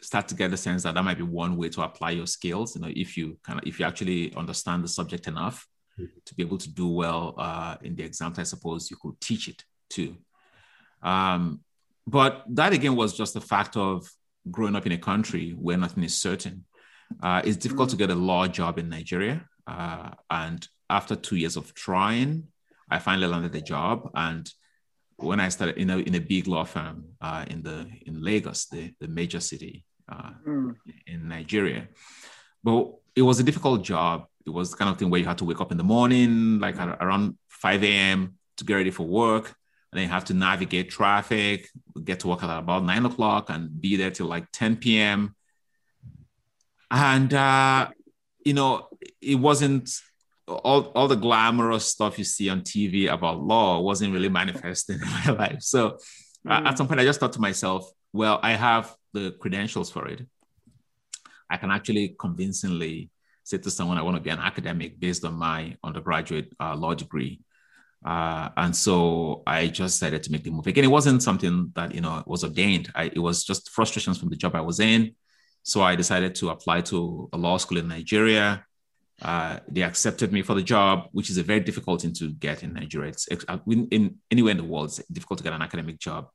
start 0.00 0.28
to 0.28 0.34
get 0.34 0.50
the 0.50 0.56
sense 0.56 0.84
that 0.84 0.94
that 0.94 1.04
might 1.04 1.18
be 1.18 1.24
one 1.24 1.56
way 1.56 1.68
to 1.70 1.82
apply 1.82 2.10
your 2.10 2.26
skills. 2.26 2.76
You 2.76 2.82
know, 2.82 2.92
if 2.94 3.16
you 3.16 3.38
kind 3.44 3.58
of 3.58 3.66
if 3.66 3.80
you 3.80 3.84
actually 3.86 4.34
understand 4.36 4.84
the 4.84 4.88
subject 4.88 5.26
enough 5.26 5.66
mm-hmm. 5.98 6.18
to 6.24 6.34
be 6.34 6.42
able 6.42 6.58
to 6.58 6.70
do 6.70 6.88
well 6.88 7.34
uh, 7.36 7.76
in 7.82 7.96
the 7.96 8.04
exams, 8.04 8.38
I 8.38 8.44
suppose 8.44 8.90
you 8.90 8.96
could 9.02 9.20
teach 9.20 9.48
it 9.48 9.64
too. 9.88 10.16
Um, 11.02 11.60
but 12.06 12.44
that 12.50 12.72
again 12.72 12.96
was 12.96 13.16
just 13.16 13.34
the 13.34 13.40
fact 13.40 13.76
of 13.76 14.08
growing 14.50 14.76
up 14.76 14.86
in 14.86 14.92
a 14.92 14.98
country 14.98 15.50
where 15.50 15.76
nothing 15.76 16.04
is 16.04 16.16
certain. 16.16 16.64
Uh, 17.22 17.42
it's 17.44 17.56
difficult 17.56 17.90
to 17.90 17.96
get 17.96 18.10
a 18.10 18.14
law 18.14 18.46
job 18.46 18.78
in 18.78 18.88
Nigeria, 18.88 19.44
uh, 19.70 20.10
and 20.30 20.66
after 20.88 21.14
two 21.16 21.36
years 21.36 21.56
of 21.56 21.74
trying, 21.74 22.48
I 22.90 22.98
finally 22.98 23.28
landed 23.28 23.54
a 23.54 23.60
job 23.60 24.10
and 24.14 24.50
when 25.22 25.40
I 25.40 25.48
started 25.48 25.76
in 25.76 25.90
a 25.90 25.98
in 25.98 26.14
a 26.14 26.20
big 26.20 26.46
law 26.46 26.64
firm 26.64 27.04
uh, 27.20 27.44
in 27.48 27.62
the 27.62 27.86
in 28.06 28.22
Lagos, 28.22 28.66
the 28.66 28.92
the 29.00 29.08
major 29.08 29.40
city 29.40 29.84
uh, 30.10 30.30
mm. 30.46 30.74
in 31.06 31.28
Nigeria. 31.28 31.88
But 32.62 32.92
it 33.14 33.22
was 33.22 33.40
a 33.40 33.42
difficult 33.42 33.82
job. 33.82 34.26
It 34.46 34.50
was 34.50 34.70
the 34.70 34.76
kind 34.76 34.90
of 34.90 34.98
thing 34.98 35.10
where 35.10 35.20
you 35.20 35.26
had 35.26 35.38
to 35.38 35.44
wake 35.44 35.60
up 35.60 35.72
in 35.72 35.78
the 35.78 35.84
morning, 35.84 36.58
like 36.58 36.76
around 36.78 37.36
5 37.48 37.84
a.m. 37.84 38.34
to 38.56 38.64
get 38.64 38.74
ready 38.74 38.90
for 38.90 39.06
work. 39.06 39.54
And 39.92 39.98
then 39.98 40.04
you 40.04 40.12
have 40.12 40.24
to 40.26 40.34
navigate 40.34 40.90
traffic, 40.90 41.68
get 42.04 42.20
to 42.20 42.28
work 42.28 42.42
at 42.44 42.58
about 42.58 42.84
nine 42.84 43.04
o'clock 43.04 43.50
and 43.50 43.80
be 43.80 43.96
there 43.96 44.10
till 44.10 44.26
like 44.26 44.46
10 44.52 44.76
p.m. 44.76 45.34
And, 46.90 47.34
uh, 47.34 47.88
you 48.44 48.54
know, 48.54 48.88
it 49.20 49.36
wasn't 49.36 49.90
all, 50.46 50.84
all 50.94 51.08
the 51.08 51.16
glamorous 51.16 51.86
stuff 51.86 52.18
you 52.18 52.24
see 52.24 52.48
on 52.48 52.62
TV 52.62 53.12
about 53.12 53.40
law 53.40 53.80
wasn't 53.80 54.12
really 54.12 54.28
manifesting 54.28 55.00
in 55.02 55.08
my 55.08 55.32
life. 55.32 55.62
So 55.62 55.98
mm. 56.46 56.66
at 56.66 56.76
some 56.78 56.88
point, 56.88 57.00
I 57.00 57.04
just 57.04 57.20
thought 57.20 57.32
to 57.34 57.40
myself, 57.40 57.90
well, 58.12 58.40
I 58.42 58.52
have 58.52 58.94
the 59.12 59.32
credentials 59.40 59.90
for 59.90 60.08
it. 60.08 60.26
I 61.48 61.56
can 61.56 61.70
actually 61.70 62.14
convincingly 62.18 63.10
say 63.44 63.58
to 63.58 63.70
someone, 63.70 63.98
I 63.98 64.02
want 64.02 64.16
to 64.16 64.22
be 64.22 64.30
an 64.30 64.38
academic 64.38 65.00
based 65.00 65.24
on 65.24 65.34
my 65.34 65.76
undergraduate 65.82 66.52
uh, 66.60 66.76
law 66.76 66.94
degree. 66.94 67.40
Uh, 68.04 68.48
and 68.56 68.74
so 68.74 69.42
I 69.46 69.66
just 69.66 70.00
decided 70.00 70.22
to 70.22 70.32
make 70.32 70.44
the 70.44 70.50
move. 70.50 70.66
Again, 70.66 70.84
it 70.84 70.88
wasn't 70.88 71.22
something 71.22 71.72
that, 71.74 71.94
you 71.94 72.00
know, 72.00 72.22
was 72.26 72.44
ordained. 72.44 72.90
I, 72.94 73.04
it 73.04 73.18
was 73.18 73.44
just 73.44 73.70
frustrations 73.70 74.18
from 74.18 74.30
the 74.30 74.36
job 74.36 74.54
I 74.54 74.60
was 74.60 74.80
in. 74.80 75.14
So 75.62 75.82
I 75.82 75.96
decided 75.96 76.34
to 76.36 76.50
apply 76.50 76.80
to 76.82 77.28
a 77.32 77.36
law 77.36 77.58
school 77.58 77.78
in 77.78 77.88
Nigeria. 77.88 78.64
Uh, 79.22 79.58
they 79.68 79.82
accepted 79.82 80.32
me 80.32 80.42
for 80.42 80.54
the 80.54 80.62
job, 80.62 81.08
which 81.12 81.28
is 81.28 81.36
a 81.36 81.42
very 81.42 81.60
difficult 81.60 82.00
thing 82.02 82.12
to 82.14 82.32
get 82.32 82.62
in 82.62 82.72
Nigeria. 82.72 83.10
It's 83.10 83.28
uh, 83.48 83.58
in, 83.66 83.86
in, 83.88 84.16
anywhere 84.30 84.52
in 84.52 84.56
the 84.56 84.64
world, 84.64 84.86
it's 84.86 85.06
difficult 85.08 85.38
to 85.38 85.44
get 85.44 85.52
an 85.52 85.62
academic 85.62 85.98
job. 85.98 86.28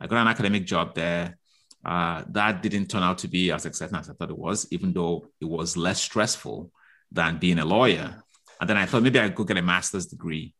I 0.00 0.06
got 0.06 0.22
an 0.22 0.28
academic 0.28 0.64
job 0.64 0.94
there. 0.94 1.36
Uh, 1.84 2.24
that 2.30 2.62
didn't 2.62 2.86
turn 2.86 3.02
out 3.02 3.18
to 3.18 3.28
be 3.28 3.50
as 3.50 3.66
exciting 3.66 3.96
as 3.96 4.08
I 4.08 4.14
thought 4.14 4.30
it 4.30 4.38
was, 4.38 4.66
even 4.70 4.92
though 4.92 5.26
it 5.40 5.46
was 5.46 5.76
less 5.76 6.00
stressful 6.00 6.70
than 7.12 7.38
being 7.38 7.58
a 7.58 7.64
lawyer. 7.64 8.22
And 8.60 8.68
then 8.68 8.76
I 8.76 8.86
thought 8.86 9.02
maybe 9.02 9.20
I 9.20 9.30
could 9.30 9.46
get 9.46 9.56
a 9.56 9.62
master's 9.62 10.06
degree. 10.06 10.54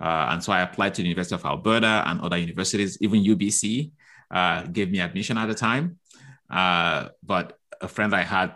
Uh, 0.00 0.28
and 0.30 0.42
so 0.42 0.52
I 0.52 0.60
applied 0.60 0.94
to 0.94 1.02
the 1.02 1.08
University 1.08 1.34
of 1.34 1.44
Alberta 1.44 2.02
and 2.06 2.20
other 2.20 2.38
universities, 2.38 2.98
even 3.00 3.22
UBC 3.22 3.92
uh, 4.30 4.62
gave 4.64 4.90
me 4.90 5.00
admission 5.00 5.38
at 5.38 5.46
the 5.46 5.54
time. 5.54 5.98
Uh, 6.50 7.08
but 7.22 7.58
a 7.80 7.88
friend 7.88 8.14
I 8.14 8.22
had 8.22 8.54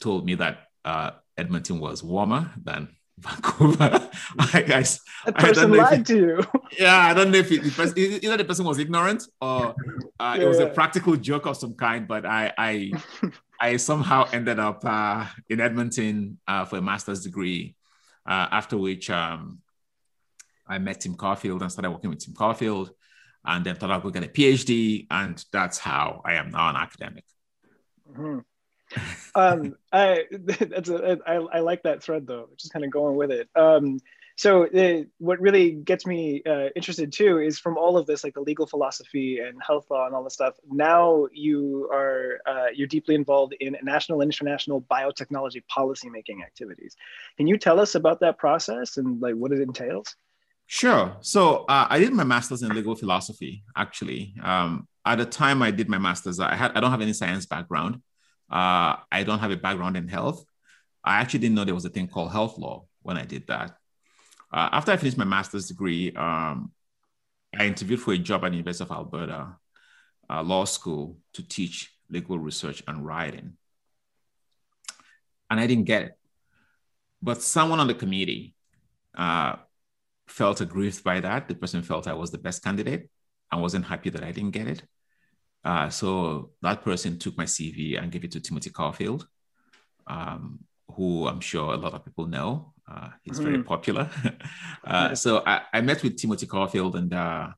told 0.00 0.24
me 0.24 0.34
that 0.36 0.68
uh, 0.84 1.10
Edmonton 1.42 1.80
was 1.80 2.02
warmer 2.02 2.52
than 2.62 2.88
Vancouver. 3.18 4.08
I, 4.38 4.58
I, 4.58 4.84
that 5.26 5.34
person 5.36 5.72
lied 5.72 6.00
it, 6.00 6.06
to 6.06 6.16
you. 6.16 6.44
Yeah, 6.78 6.96
I 6.96 7.14
don't 7.14 7.30
know 7.32 7.38
if 7.38 7.50
it, 7.52 7.62
either 8.24 8.36
the 8.36 8.44
person 8.44 8.64
was 8.64 8.78
ignorant 8.78 9.24
or 9.40 9.74
uh, 10.20 10.36
yeah, 10.36 10.44
it 10.44 10.46
was 10.46 10.60
a 10.60 10.68
practical 10.68 11.16
joke 11.16 11.46
of 11.46 11.56
some 11.56 11.74
kind. 11.74 12.08
But 12.08 12.24
I, 12.24 12.52
I, 12.56 12.92
I 13.60 13.76
somehow 13.76 14.28
ended 14.32 14.58
up 14.58 14.84
uh, 14.84 15.26
in 15.48 15.60
Edmonton 15.60 16.38
uh, 16.46 16.64
for 16.64 16.78
a 16.78 16.82
master's 16.82 17.22
degree. 17.22 17.76
Uh, 18.24 18.46
after 18.52 18.78
which 18.78 19.10
um, 19.10 19.58
I 20.66 20.78
met 20.78 21.00
Tim 21.00 21.16
Caulfield 21.16 21.60
and 21.60 21.72
started 21.72 21.90
working 21.90 22.10
with 22.10 22.20
Tim 22.24 22.34
Caulfield, 22.34 22.90
and 23.44 23.66
then 23.66 23.74
thought 23.74 23.90
I 23.90 23.96
would 23.98 24.14
get 24.14 24.22
a 24.22 24.28
PhD, 24.28 25.08
and 25.10 25.44
that's 25.52 25.78
how 25.78 26.22
I 26.24 26.34
am 26.34 26.52
now 26.52 26.70
an 26.70 26.76
academic. 26.76 27.24
Mm-hmm 28.08 28.38
um, 29.34 29.76
I 29.92 30.24
that's 30.30 30.88
a, 30.88 31.18
I, 31.26 31.34
I 31.34 31.60
like 31.60 31.82
that 31.84 32.02
thread 32.02 32.26
though, 32.26 32.48
just 32.56 32.72
kind 32.72 32.84
of 32.84 32.90
going 32.90 33.16
with 33.16 33.30
it. 33.30 33.48
Um, 33.54 33.98
so 34.36 34.66
the, 34.72 35.06
what 35.18 35.40
really 35.40 35.72
gets 35.72 36.06
me 36.06 36.42
uh, 36.46 36.68
interested 36.74 37.12
too 37.12 37.38
is 37.38 37.58
from 37.58 37.76
all 37.76 37.96
of 37.96 38.06
this, 38.06 38.24
like 38.24 38.34
the 38.34 38.40
legal 38.40 38.66
philosophy 38.66 39.40
and 39.40 39.60
health 39.64 39.86
law 39.90 40.06
and 40.06 40.14
all 40.14 40.24
this 40.24 40.34
stuff. 40.34 40.54
Now 40.70 41.26
you 41.32 41.88
are 41.92 42.40
uh, 42.46 42.66
you're 42.74 42.88
deeply 42.88 43.14
involved 43.14 43.54
in 43.60 43.76
national 43.82 44.20
and 44.20 44.28
international 44.32 44.82
biotechnology 44.82 45.62
policymaking 45.70 46.42
activities. 46.42 46.96
Can 47.36 47.46
you 47.46 47.58
tell 47.58 47.78
us 47.78 47.94
about 47.94 48.20
that 48.20 48.38
process 48.38 48.96
and 48.96 49.20
like 49.20 49.34
what 49.34 49.52
it 49.52 49.60
entails? 49.60 50.16
Sure. 50.66 51.16
So 51.20 51.64
uh, 51.68 51.86
I 51.90 51.98
did 51.98 52.12
my 52.12 52.24
master's 52.24 52.62
in 52.62 52.74
legal 52.74 52.94
philosophy. 52.94 53.62
Actually, 53.76 54.34
um, 54.42 54.88
at 55.04 55.18
the 55.18 55.26
time 55.26 55.60
I 55.62 55.70
did 55.70 55.88
my 55.88 55.98
master's, 55.98 56.40
I 56.40 56.54
had 56.54 56.72
I 56.74 56.80
don't 56.80 56.90
have 56.90 57.02
any 57.02 57.12
science 57.12 57.44
background. 57.44 58.00
Uh, 58.52 58.96
I 59.10 59.22
don't 59.24 59.38
have 59.38 59.50
a 59.50 59.56
background 59.56 59.96
in 59.96 60.08
health. 60.08 60.44
I 61.02 61.20
actually 61.20 61.40
didn't 61.40 61.56
know 61.56 61.64
there 61.64 61.74
was 61.74 61.86
a 61.86 61.90
thing 61.90 62.06
called 62.06 62.32
health 62.32 62.58
law 62.58 62.84
when 63.02 63.16
I 63.16 63.24
did 63.24 63.46
that. 63.46 63.70
Uh, 64.52 64.68
after 64.72 64.92
I 64.92 64.98
finished 64.98 65.16
my 65.16 65.24
master's 65.24 65.68
degree, 65.68 66.12
um, 66.14 66.72
I 67.58 67.66
interviewed 67.66 68.00
for 68.00 68.12
a 68.12 68.18
job 68.18 68.44
at 68.44 68.50
the 68.50 68.56
University 68.56 68.84
of 68.84 68.90
Alberta 68.90 69.56
uh, 70.28 70.42
Law 70.42 70.64
School 70.66 71.16
to 71.32 71.46
teach 71.46 71.92
legal 72.10 72.38
research 72.38 72.82
and 72.86 73.06
writing. 73.06 73.54
And 75.50 75.58
I 75.58 75.66
didn't 75.66 75.84
get 75.84 76.02
it. 76.02 76.12
But 77.22 77.40
someone 77.42 77.80
on 77.80 77.86
the 77.86 77.94
committee 77.94 78.54
uh, 79.16 79.56
felt 80.28 80.60
aggrieved 80.60 81.02
by 81.04 81.20
that. 81.20 81.48
The 81.48 81.54
person 81.54 81.82
felt 81.82 82.06
I 82.06 82.14
was 82.14 82.30
the 82.30 82.38
best 82.38 82.62
candidate 82.62 83.08
and 83.50 83.62
wasn't 83.62 83.86
happy 83.86 84.10
that 84.10 84.24
I 84.24 84.32
didn't 84.32 84.50
get 84.52 84.66
it. 84.66 84.82
Uh, 85.64 85.88
so 85.88 86.50
that 86.60 86.82
person 86.82 87.18
took 87.18 87.36
my 87.36 87.44
CV 87.44 88.00
and 88.00 88.10
gave 88.10 88.24
it 88.24 88.32
to 88.32 88.40
Timothy 88.40 88.70
Caulfield, 88.70 89.26
um, 90.06 90.60
who 90.94 91.28
I'm 91.28 91.40
sure 91.40 91.72
a 91.72 91.76
lot 91.76 91.94
of 91.94 92.04
people 92.04 92.26
know. 92.26 92.72
Uh, 92.90 93.08
he's 93.22 93.38
mm. 93.38 93.44
very 93.44 93.62
popular. 93.62 94.10
uh, 94.84 95.14
so 95.14 95.42
I, 95.46 95.62
I, 95.72 95.80
met 95.80 96.02
with 96.02 96.16
Timothy 96.16 96.46
Caulfield 96.46 96.96
and 96.96 97.14
uh, 97.14 97.48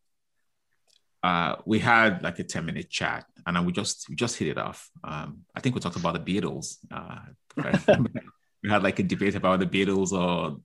uh, 1.23 1.57
we 1.65 1.79
had 1.79 2.23
like 2.23 2.39
a 2.39 2.45
10 2.45 2.67
minute 2.67 2.91
chat 2.91 3.25
and 3.47 3.67
we 3.67 3.73
just 3.73 4.07
we 4.11 4.17
just 4.17 4.37
hit 4.37 4.49
it 4.49 4.59
off. 4.59 4.91
Um, 5.03 5.41
I 5.55 5.61
think 5.61 5.75
we 5.75 5.81
talked 5.81 5.97
about 5.97 6.23
the 6.23 6.41
Beatles. 6.41 6.77
Uh, 6.91 7.21
we 8.63 8.71
had 8.71 8.83
like 8.83 8.99
a 8.99 9.03
debate 9.03 9.35
about 9.35 9.61
the 9.61 9.67
Beatles 9.67 10.13
or 10.13 10.61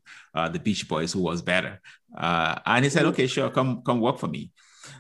the 0.50 0.60
Beach 0.60 0.88
Boys, 0.90 1.14
who 1.14 1.22
was 1.22 1.42
better. 1.42 1.82
and 2.18 2.84
he 2.84 2.90
said, 2.90 3.06
mm. 3.06 3.10
okay, 3.10 3.28
sure, 3.28 3.50
come 3.50 3.82
come 3.82 4.02
work 4.02 4.20
for 4.20 4.28
me. 4.28 4.52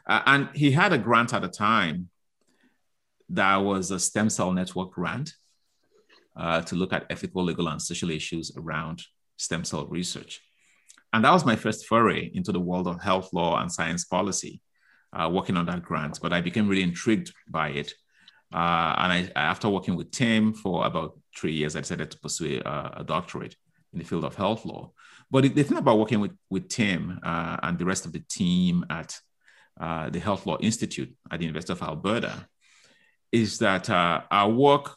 and 0.07 0.47
he 0.53 0.71
had 0.71 0.93
a 0.93 0.97
grant 0.97 1.33
at 1.33 1.41
the 1.41 1.49
time 1.49 2.09
that 3.29 3.57
was 3.57 3.91
a 3.91 3.99
stem 3.99 4.29
cell 4.29 4.51
network 4.51 4.91
grant 4.91 5.33
uh, 6.35 6.61
to 6.61 6.75
look 6.75 6.93
at 6.93 7.05
ethical, 7.09 7.43
legal, 7.43 7.67
and 7.67 7.81
social 7.81 8.09
issues 8.09 8.51
around 8.57 9.03
stem 9.37 9.63
cell 9.63 9.85
research. 9.87 10.41
And 11.13 11.23
that 11.25 11.31
was 11.31 11.45
my 11.45 11.55
first 11.55 11.87
foray 11.87 12.31
into 12.33 12.51
the 12.51 12.59
world 12.59 12.87
of 12.87 13.01
health 13.01 13.29
law 13.33 13.59
and 13.59 13.71
science 13.71 14.05
policy, 14.05 14.61
uh, 15.13 15.29
working 15.31 15.57
on 15.57 15.65
that 15.65 15.83
grant. 15.83 16.19
But 16.21 16.33
I 16.33 16.41
became 16.41 16.67
really 16.67 16.83
intrigued 16.83 17.33
by 17.47 17.69
it. 17.69 17.93
Uh, 18.53 18.95
and 18.97 19.13
I, 19.13 19.31
after 19.35 19.69
working 19.69 19.95
with 19.95 20.11
Tim 20.11 20.53
for 20.53 20.85
about 20.85 21.19
three 21.37 21.53
years, 21.53 21.75
I 21.75 21.81
decided 21.81 22.11
to 22.11 22.19
pursue 22.19 22.61
a, 22.65 22.93
a 22.97 23.03
doctorate 23.03 23.55
in 23.93 23.99
the 23.99 24.05
field 24.05 24.25
of 24.25 24.35
health 24.35 24.65
law. 24.65 24.91
But 25.31 25.53
the, 25.53 25.63
thing 25.63 25.77
about 25.77 25.99
working 25.99 26.19
with, 26.19 26.31
with 26.49 26.69
Tim 26.69 27.19
uh, 27.23 27.57
and 27.61 27.77
the 27.77 27.85
rest 27.85 28.05
of 28.05 28.13
the 28.13 28.23
team 28.29 28.85
at 28.89 29.15
uh, 29.79 30.09
the 30.09 30.19
Health 30.19 30.45
Law 30.45 30.57
Institute 30.59 31.13
at 31.31 31.39
the 31.39 31.45
University 31.45 31.73
of 31.73 31.81
Alberta 31.83 32.47
is 33.31 33.59
that 33.59 33.89
uh, 33.89 34.21
our 34.31 34.49
work 34.49 34.95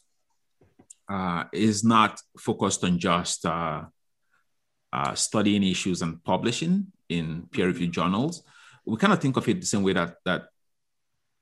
uh, 1.09 1.45
is 1.53 1.85
not 1.85 2.21
focused 2.39 2.85
on 2.85 2.99
just 2.99 3.45
uh, 3.45 3.83
uh, 4.93 5.15
studying 5.15 5.63
issues 5.63 6.03
and 6.03 6.23
publishing 6.25 6.87
in 7.09 7.47
peer-reviewed 7.51 7.93
journals. 7.93 8.43
We 8.87 8.97
kind 8.97 9.13
of 9.13 9.21
think 9.21 9.37
of 9.37 9.47
it 9.49 9.61
the 9.61 9.67
same 9.67 9.83
way 9.83 9.93
that 9.93 10.17
that 10.25 10.45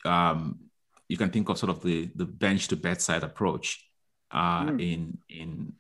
um, 0.04 0.59
you 1.09 1.16
can 1.16 1.30
think 1.30 1.49
of 1.49 1.59
sort 1.59 1.70
of 1.70 1.82
the 1.82 2.11
the 2.14 2.26
bench 2.26 2.68
to 2.68 2.76
bedside 2.76 3.23
approach 3.23 3.87
mm. 4.32 4.80
in 4.80 5.18
in 5.28 5.75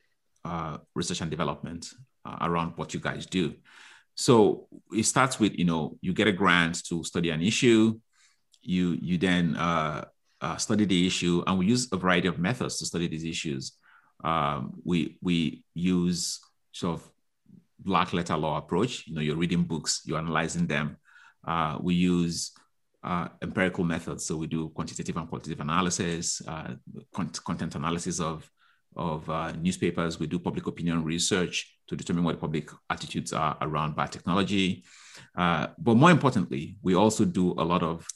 research 0.94 1.20
and 1.20 1.30
development 1.30 1.86
uh, 2.24 2.36
around 2.42 2.72
what 2.76 2.94
you 2.94 3.00
guys 3.00 3.26
do. 3.26 3.54
So 4.14 4.68
it 4.92 5.04
starts 5.04 5.40
with 5.40 5.58
you 5.58 5.64
know 5.64 5.98
you 6.00 6.12
get 6.12 6.28
a 6.28 6.32
grant 6.32 6.84
to 6.86 7.02
study 7.04 7.30
an 7.30 7.42
issue, 7.42 7.98
you 8.62 8.98
you 9.00 9.18
then 9.18 9.56
uh, 10.40 10.56
study 10.56 10.84
the 10.84 11.06
issue, 11.06 11.42
and 11.46 11.58
we 11.58 11.66
use 11.66 11.88
a 11.92 11.96
variety 11.96 12.28
of 12.28 12.38
methods 12.38 12.78
to 12.78 12.86
study 12.86 13.08
these 13.08 13.24
issues. 13.24 13.72
Um, 14.22 14.80
we 14.84 15.18
we 15.22 15.64
use 15.74 16.40
sort 16.72 17.00
of 17.00 17.10
black 17.78 18.12
letter 18.12 18.36
law 18.36 18.58
approach. 18.58 19.06
You 19.06 19.14
know, 19.14 19.20
you're 19.20 19.36
reading 19.36 19.64
books, 19.64 20.02
you're 20.04 20.18
analyzing 20.18 20.66
them. 20.66 20.96
Uh, 21.46 21.78
we 21.80 21.94
use 21.94 22.52
uh, 23.02 23.28
empirical 23.42 23.84
methods, 23.84 24.26
so 24.26 24.36
we 24.36 24.46
do 24.46 24.68
quantitative 24.70 25.16
and 25.16 25.28
qualitative 25.28 25.60
analysis, 25.60 26.42
uh, 26.46 26.74
content 27.44 27.74
analysis 27.74 28.20
of 28.20 28.50
of 28.96 29.28
uh, 29.30 29.52
newspapers. 29.52 30.18
We 30.18 30.26
do 30.26 30.38
public 30.38 30.66
opinion 30.66 31.04
research 31.04 31.78
to 31.88 31.96
determine 31.96 32.24
what 32.24 32.40
public 32.40 32.70
attitudes 32.88 33.32
are 33.32 33.56
around 33.60 33.96
biotechnology. 33.96 34.82
Uh, 35.36 35.68
but 35.78 35.94
more 35.94 36.10
importantly, 36.10 36.76
we 36.82 36.94
also 36.94 37.24
do 37.24 37.52
a 37.52 37.64
lot 37.64 37.82
of 37.82 38.06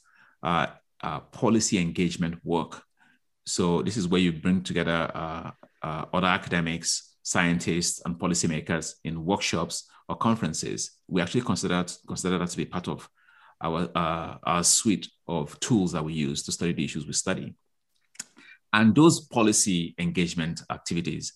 uh, 1.05 1.09
uh 1.09 1.21
policy 1.21 1.79
engagement 1.79 2.39
work. 2.45 2.83
So 3.47 3.83
this 3.83 3.97
is 3.97 4.09
where 4.09 4.21
you 4.21 4.33
bring 4.33 4.63
together 4.63 5.11
uh, 5.15 5.51
uh, 5.83 6.05
other 6.13 6.27
academics, 6.27 7.17
scientists, 7.23 8.01
and 8.05 8.19
policymakers 8.19 8.95
in 9.05 9.25
workshops 9.25 9.89
or 10.09 10.17
conferences. 10.17 10.93
We 11.09 11.21
actually 11.21 11.43
consider 11.43 11.85
consider 12.07 12.39
that 12.39 12.51
to 12.51 12.57
be 12.57 12.65
part 12.65 12.89
of 12.89 13.09
our 13.61 13.89
our 14.43 14.65
suite 14.65 15.09
of 15.29 15.59
tools 15.61 15.93
that 15.93 16.05
we 16.05 16.13
use 16.13 16.43
to 16.45 16.53
study 16.53 16.73
the 16.73 16.85
issues 16.85 17.07
we 17.07 17.13
study. 17.13 17.55
And 18.75 18.93
those 18.93 19.21
policy 19.21 19.95
engagement 19.99 20.63
activities 20.69 21.35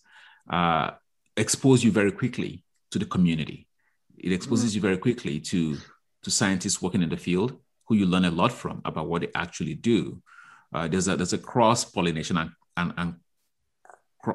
uh, 0.50 0.90
expose 1.36 1.84
you 1.84 1.92
very 1.92 2.10
quickly 2.10 2.64
to 2.90 2.98
the 2.98 3.04
community. 3.04 3.68
It 4.16 4.32
exposes 4.32 4.72
mm. 4.72 4.74
you 4.74 4.80
very 4.80 4.98
quickly 4.98 5.38
to, 5.40 5.76
to 6.24 6.30
scientists 6.30 6.82
working 6.82 7.02
in 7.02 7.10
the 7.10 7.16
field 7.16 7.56
who 7.88 7.94
you 7.96 8.06
learn 8.06 8.24
a 8.24 8.30
lot 8.30 8.52
from 8.52 8.80
about 8.84 9.08
what 9.08 9.22
they 9.22 9.30
actually 9.34 9.74
do. 9.74 10.22
Uh, 10.72 10.86
there's 10.86 11.08
a 11.08 11.16
there's 11.16 11.32
a 11.32 11.38
cross 11.38 11.84
pollination 11.84 12.36
and, 12.36 12.50
and, 12.76 12.92
and 12.96 13.14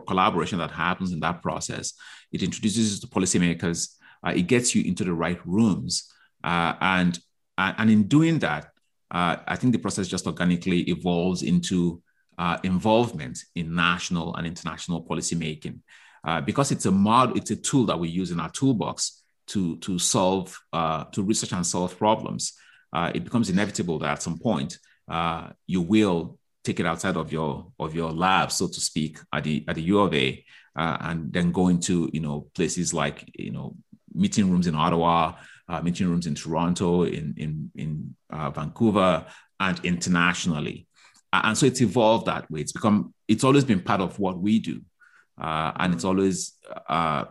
collaboration 0.07 0.57
that 0.57 0.71
happens 0.71 1.11
in 1.11 1.19
that 1.19 1.41
process. 1.41 1.93
It 2.31 2.41
introduces 2.41 2.95
you 2.95 3.01
to 3.01 3.07
policymakers. 3.07 3.95
Uh, 4.25 4.31
it 4.31 4.47
gets 4.47 4.73
you 4.73 4.83
into 4.83 5.03
the 5.03 5.13
right 5.13 5.39
rooms, 5.45 6.11
uh, 6.43 6.73
and 6.81 7.19
and 7.57 7.91
in 7.91 8.07
doing 8.07 8.39
that, 8.39 8.65
uh, 9.11 9.37
I 9.47 9.55
think 9.55 9.73
the 9.73 9.79
process 9.79 10.07
just 10.07 10.25
organically 10.25 10.81
evolves 10.89 11.43
into 11.43 12.01
uh, 12.37 12.57
involvement 12.63 13.39
in 13.55 13.75
national 13.75 14.35
and 14.35 14.47
international 14.47 15.05
policymaking. 15.05 15.79
Uh, 16.25 16.41
because 16.41 16.71
it's 16.71 16.85
a 16.85 16.91
mod, 16.91 17.37
it's 17.37 17.51
a 17.51 17.55
tool 17.55 17.85
that 17.85 17.99
we 17.99 18.07
use 18.07 18.31
in 18.31 18.39
our 18.39 18.49
toolbox 18.49 19.23
to, 19.47 19.75
to 19.77 19.99
solve, 19.99 20.57
uh, 20.71 21.03
to 21.05 21.21
research 21.21 21.51
and 21.51 21.67
solve 21.67 21.97
problems. 21.97 22.53
Uh, 22.93 23.11
it 23.15 23.23
becomes 23.23 23.49
inevitable 23.49 23.99
that 23.99 24.11
at 24.11 24.21
some 24.21 24.37
point 24.37 24.77
uh, 25.09 25.49
you 25.67 25.81
will 25.81 26.37
take 26.63 26.79
it 26.79 26.85
outside 26.85 27.17
of 27.17 27.31
your 27.31 27.71
of 27.79 27.93
your 27.95 28.11
lab, 28.11 28.51
so 28.51 28.67
to 28.67 28.79
speak, 28.79 29.17
at 29.33 29.43
the 29.43 29.65
at 29.67 29.75
the 29.75 29.81
U 29.81 29.99
of 29.99 30.13
A, 30.13 30.45
uh, 30.75 30.97
and 31.01 31.33
then 31.33 31.51
go 31.51 31.67
into 31.67 32.09
you 32.13 32.21
know 32.21 32.47
places 32.55 32.93
like 32.93 33.29
you 33.35 33.51
know 33.51 33.75
meeting 34.13 34.49
rooms 34.49 34.67
in 34.67 34.75
Ottawa, 34.75 35.33
meeting 35.81 36.07
rooms 36.07 36.27
in 36.27 36.35
Toronto, 36.35 37.03
in 37.03 37.33
in 37.37 37.71
in 37.75 38.15
Vancouver, 38.31 39.25
and 39.59 39.83
internationally 39.83 40.87
and 41.33 41.57
so 41.57 41.65
it's 41.65 41.81
evolved 41.81 42.27
that 42.27 42.49
way. 42.51 42.61
It's 42.61 42.71
become 42.71 43.13
it's 43.27 43.43
always 43.43 43.63
been 43.63 43.81
part 43.81 44.01
of 44.01 44.19
what 44.19 44.37
we 44.37 44.59
do, 44.59 44.81
uh, 45.41 45.71
and 45.77 45.93
it's 45.93 46.03
always 46.03 46.53
uh, 46.87 47.25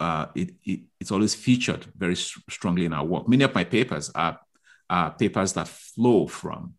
uh, 0.00 0.26
it, 0.34 0.50
it, 0.64 0.80
it's 0.98 1.12
always 1.12 1.34
featured 1.34 1.86
very 1.96 2.16
strongly 2.16 2.84
in 2.84 2.92
our 2.92 3.04
work. 3.04 3.28
Many 3.28 3.44
of 3.44 3.54
my 3.54 3.64
papers 3.64 4.10
are, 4.14 4.38
are 4.88 5.10
papers 5.12 5.52
that 5.54 5.68
flow 5.68 6.26
from 6.26 6.74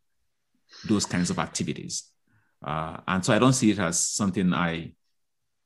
those 0.87 1.05
kinds 1.05 1.29
of 1.29 1.39
activities, 1.39 2.03
uh, 2.65 2.97
and 3.07 3.23
so 3.23 3.33
I 3.33 3.39
don't 3.39 3.53
see 3.53 3.71
it 3.71 3.79
as 3.79 3.99
something 3.99 4.53
I 4.53 4.93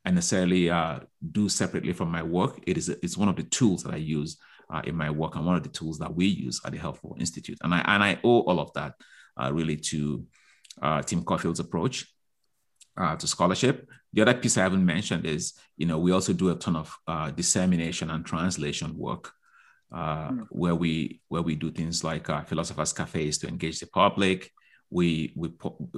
I 0.05 0.11
necessarily 0.11 0.69
uh, 0.69 0.99
do 1.31 1.47
separately 1.47 1.93
from 1.93 2.11
my 2.11 2.23
work. 2.23 2.59
It 2.67 2.77
is 2.77 2.89
it's 2.89 3.17
one 3.17 3.29
of 3.29 3.35
the 3.35 3.43
tools 3.43 3.83
that 3.83 3.93
I 3.93 3.97
use 3.97 4.37
uh, 4.73 4.81
in 4.85 4.95
my 4.95 5.09
work, 5.09 5.35
and 5.35 5.45
one 5.45 5.55
of 5.55 5.63
the 5.63 5.69
tools 5.69 5.99
that 5.99 6.13
we 6.13 6.27
use 6.27 6.61
at 6.65 6.71
the 6.71 6.77
Health 6.77 6.99
Law 7.03 7.15
Institute, 7.19 7.57
and 7.61 7.73
I 7.73 7.79
and 7.85 8.03
I 8.03 8.19
owe 8.23 8.41
all 8.41 8.59
of 8.59 8.73
that 8.73 8.93
really 9.51 9.77
to 9.77 10.25
uh, 10.81 11.01
Tim 11.01 11.23
Caulfield's 11.23 11.59
approach 11.59 12.05
uh, 12.97 13.15
to 13.15 13.27
scholarship. 13.27 13.87
The 14.13 14.21
other 14.21 14.33
piece 14.33 14.57
I 14.57 14.63
haven't 14.63 14.85
mentioned 14.85 15.25
is, 15.25 15.53
you 15.77 15.85
know, 15.85 15.97
we 15.97 16.11
also 16.11 16.33
do 16.33 16.51
a 16.51 16.55
ton 16.55 16.75
of 16.75 16.95
uh, 17.07 17.31
dissemination 17.31 18.09
and 18.09 18.25
translation 18.25 18.95
work, 18.97 19.31
uh, 19.93 20.29
mm. 20.29 20.47
where 20.49 20.75
we 20.75 21.21
where 21.29 21.41
we 21.41 21.55
do 21.55 21.71
things 21.71 22.03
like 22.03 22.29
uh, 22.29 22.43
philosophers' 22.43 22.93
cafes 22.93 23.37
to 23.39 23.47
engage 23.47 23.79
the 23.79 23.87
public. 23.87 24.51
We 24.89 25.33
we 25.35 25.51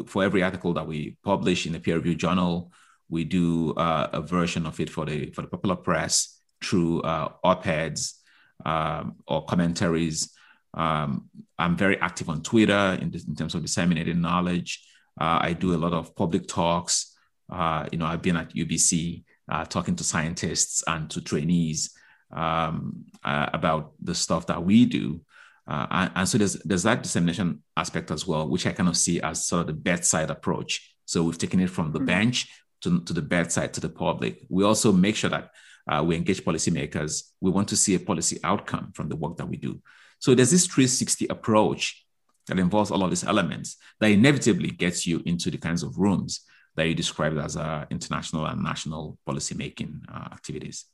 for 0.08 0.24
every 0.24 0.44
article 0.44 0.74
that 0.74 0.88
we 0.88 1.18
publish 1.24 1.66
in 1.66 1.76
a 1.76 1.80
peer-reviewed 1.80 2.20
journal, 2.20 2.72
we 3.10 3.24
do 3.24 3.74
uh, 3.74 4.10
a 4.14 4.22
version 4.22 4.66
of 4.66 4.80
it 4.80 4.90
for 4.90 5.06
the 5.06 5.32
for 5.32 5.42
the 5.42 5.48
popular 5.48 5.76
press 5.76 6.42
through 6.64 7.02
uh, 7.02 7.30
op-eds 7.44 8.22
um, 8.66 9.16
or 9.28 9.46
commentaries 9.46 10.36
um, 10.76 11.30
I'm 11.58 11.78
very 11.78 12.00
active 12.00 12.30
on 12.30 12.44
Twitter 12.44 12.98
in, 13.02 13.10
this, 13.10 13.26
in 13.26 13.36
terms 13.36 13.56
of 13.56 13.62
disseminating 13.62 14.22
knowledge. 14.22 14.86
Uh, 15.20 15.40
I 15.42 15.54
do 15.54 15.74
a 15.74 15.78
lot 15.78 15.94
of 15.94 16.16
public 16.16 16.48
talks. 16.48 17.16
Uh, 17.50 17.88
you 17.92 17.98
know, 17.98 18.06
I've 18.06 18.22
been 18.22 18.36
at 18.36 18.54
UBC 18.54 19.24
uh, 19.50 19.66
talking 19.66 19.96
to 19.96 20.04
scientists 20.04 20.84
and 20.88 21.10
to 21.12 21.22
trainees 21.22 21.92
um, 22.32 23.06
uh, 23.24 23.50
about 23.54 23.94
the 24.02 24.16
stuff 24.16 24.48
that 24.48 24.64
we 24.64 24.86
do. 24.86 25.22
Uh, 25.68 25.88
and, 25.90 26.12
and, 26.16 26.30
so 26.30 26.38
there's 26.38 26.54
there's 26.64 26.84
that 26.84 27.02
dissemination 27.02 27.64
aspect 27.76 28.12
as 28.12 28.28
well, 28.28 28.48
which 28.48 28.68
I 28.68 28.72
kind 28.72 28.90
of 28.90 28.98
see 28.98 29.20
as 29.22 29.48
sort 29.48 29.62
of 29.62 29.68
the 29.68 29.74
bedside 29.74 30.30
approach. 30.30 30.96
So 31.06 31.24
we've 31.24 31.38
taken 31.38 31.60
it 31.60 31.70
from 31.70 31.92
the 31.92 32.00
mm-hmm. 32.00 32.06
bench 32.06 32.48
to, 32.82 33.02
to 33.02 33.14
the 33.14 33.22
bedside 33.22 33.74
to 33.74 33.82
the 33.82 33.90
public. 33.90 34.46
We 34.50 34.64
also 34.64 34.92
make 34.92 35.16
sure 35.16 35.30
that 35.32 35.50
uh, 35.88 36.04
we 36.06 36.16
engage 36.16 36.44
policymakers. 36.44 37.32
We 37.42 37.52
want 37.52 37.68
to 37.70 37.76
see 37.76 37.96
a 37.96 38.00
policy 38.00 38.40
outcome 38.44 38.92
from 38.94 39.10
the 39.10 39.16
work 39.16 39.38
that 39.38 39.48
we 39.48 39.58
do. 39.58 39.82
So 40.20 40.34
there's 40.34 40.52
this 40.52 40.68
360 40.68 41.28
approach 41.28 42.06
that 42.48 42.60
involves 42.60 42.92
all 42.92 43.04
of 43.04 43.10
these 43.10 43.24
elements 43.24 43.78
that 44.00 44.12
inevitably 44.12 44.70
gets 44.70 45.06
you 45.06 45.22
into 45.26 45.50
the 45.50 45.58
kinds 45.58 45.84
of 45.84 45.98
rooms 45.98 46.42
that 46.76 46.88
you 46.88 46.94
described 46.94 47.38
as 47.38 47.58
uh, 47.58 47.86
international 47.90 48.46
and 48.46 48.64
national 48.64 49.18
policymaking 49.28 50.02
uh, 50.14 50.30
activities. 50.32 50.86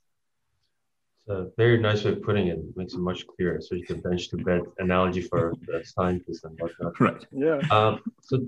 It's 1.28 1.30
a 1.30 1.48
very 1.58 1.80
nice 1.80 2.04
way 2.04 2.12
of 2.12 2.24
putting 2.24 2.48
it. 2.48 2.58
it 2.58 2.76
makes 2.78 2.94
it 2.94 3.00
much 3.00 3.26
clearer. 3.28 3.62
So 3.62 3.76
it's 3.76 3.92
a 3.92 3.96
bench 3.96 4.30
to 4.30 4.38
bed 4.38 4.62
analogy 4.80 5.22
for 5.22 5.54
the 5.68 5.84
scientists 5.86 6.44
and 6.44 6.58
whatnot. 6.60 6.94
Right. 7.00 7.26
Yeah. 7.32 7.60
Um, 7.70 8.02
so 8.24 8.48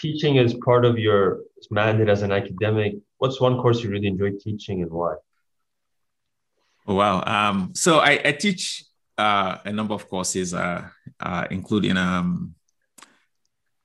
teaching 0.00 0.36
is 0.36 0.54
part 0.54 0.84
of 0.84 0.98
your 0.98 1.40
mandate 1.70 2.08
as 2.08 2.22
an 2.22 2.32
academic. 2.32 2.94
What's 3.18 3.40
one 3.40 3.58
course 3.58 3.82
you 3.82 3.90
really 3.90 4.06
enjoy 4.06 4.32
teaching 4.38 4.82
and 4.82 4.90
why? 4.90 5.14
Oh, 6.86 6.94
wow. 6.94 7.22
Um, 7.26 7.72
so 7.74 7.98
I, 7.98 8.20
I 8.24 8.32
teach 8.32 8.84
uh, 9.18 9.58
a 9.64 9.72
number 9.72 9.94
of 9.94 10.08
courses, 10.08 10.54
uh, 10.54 10.88
uh, 11.20 11.46
including 11.50 11.96
um, 11.96 12.54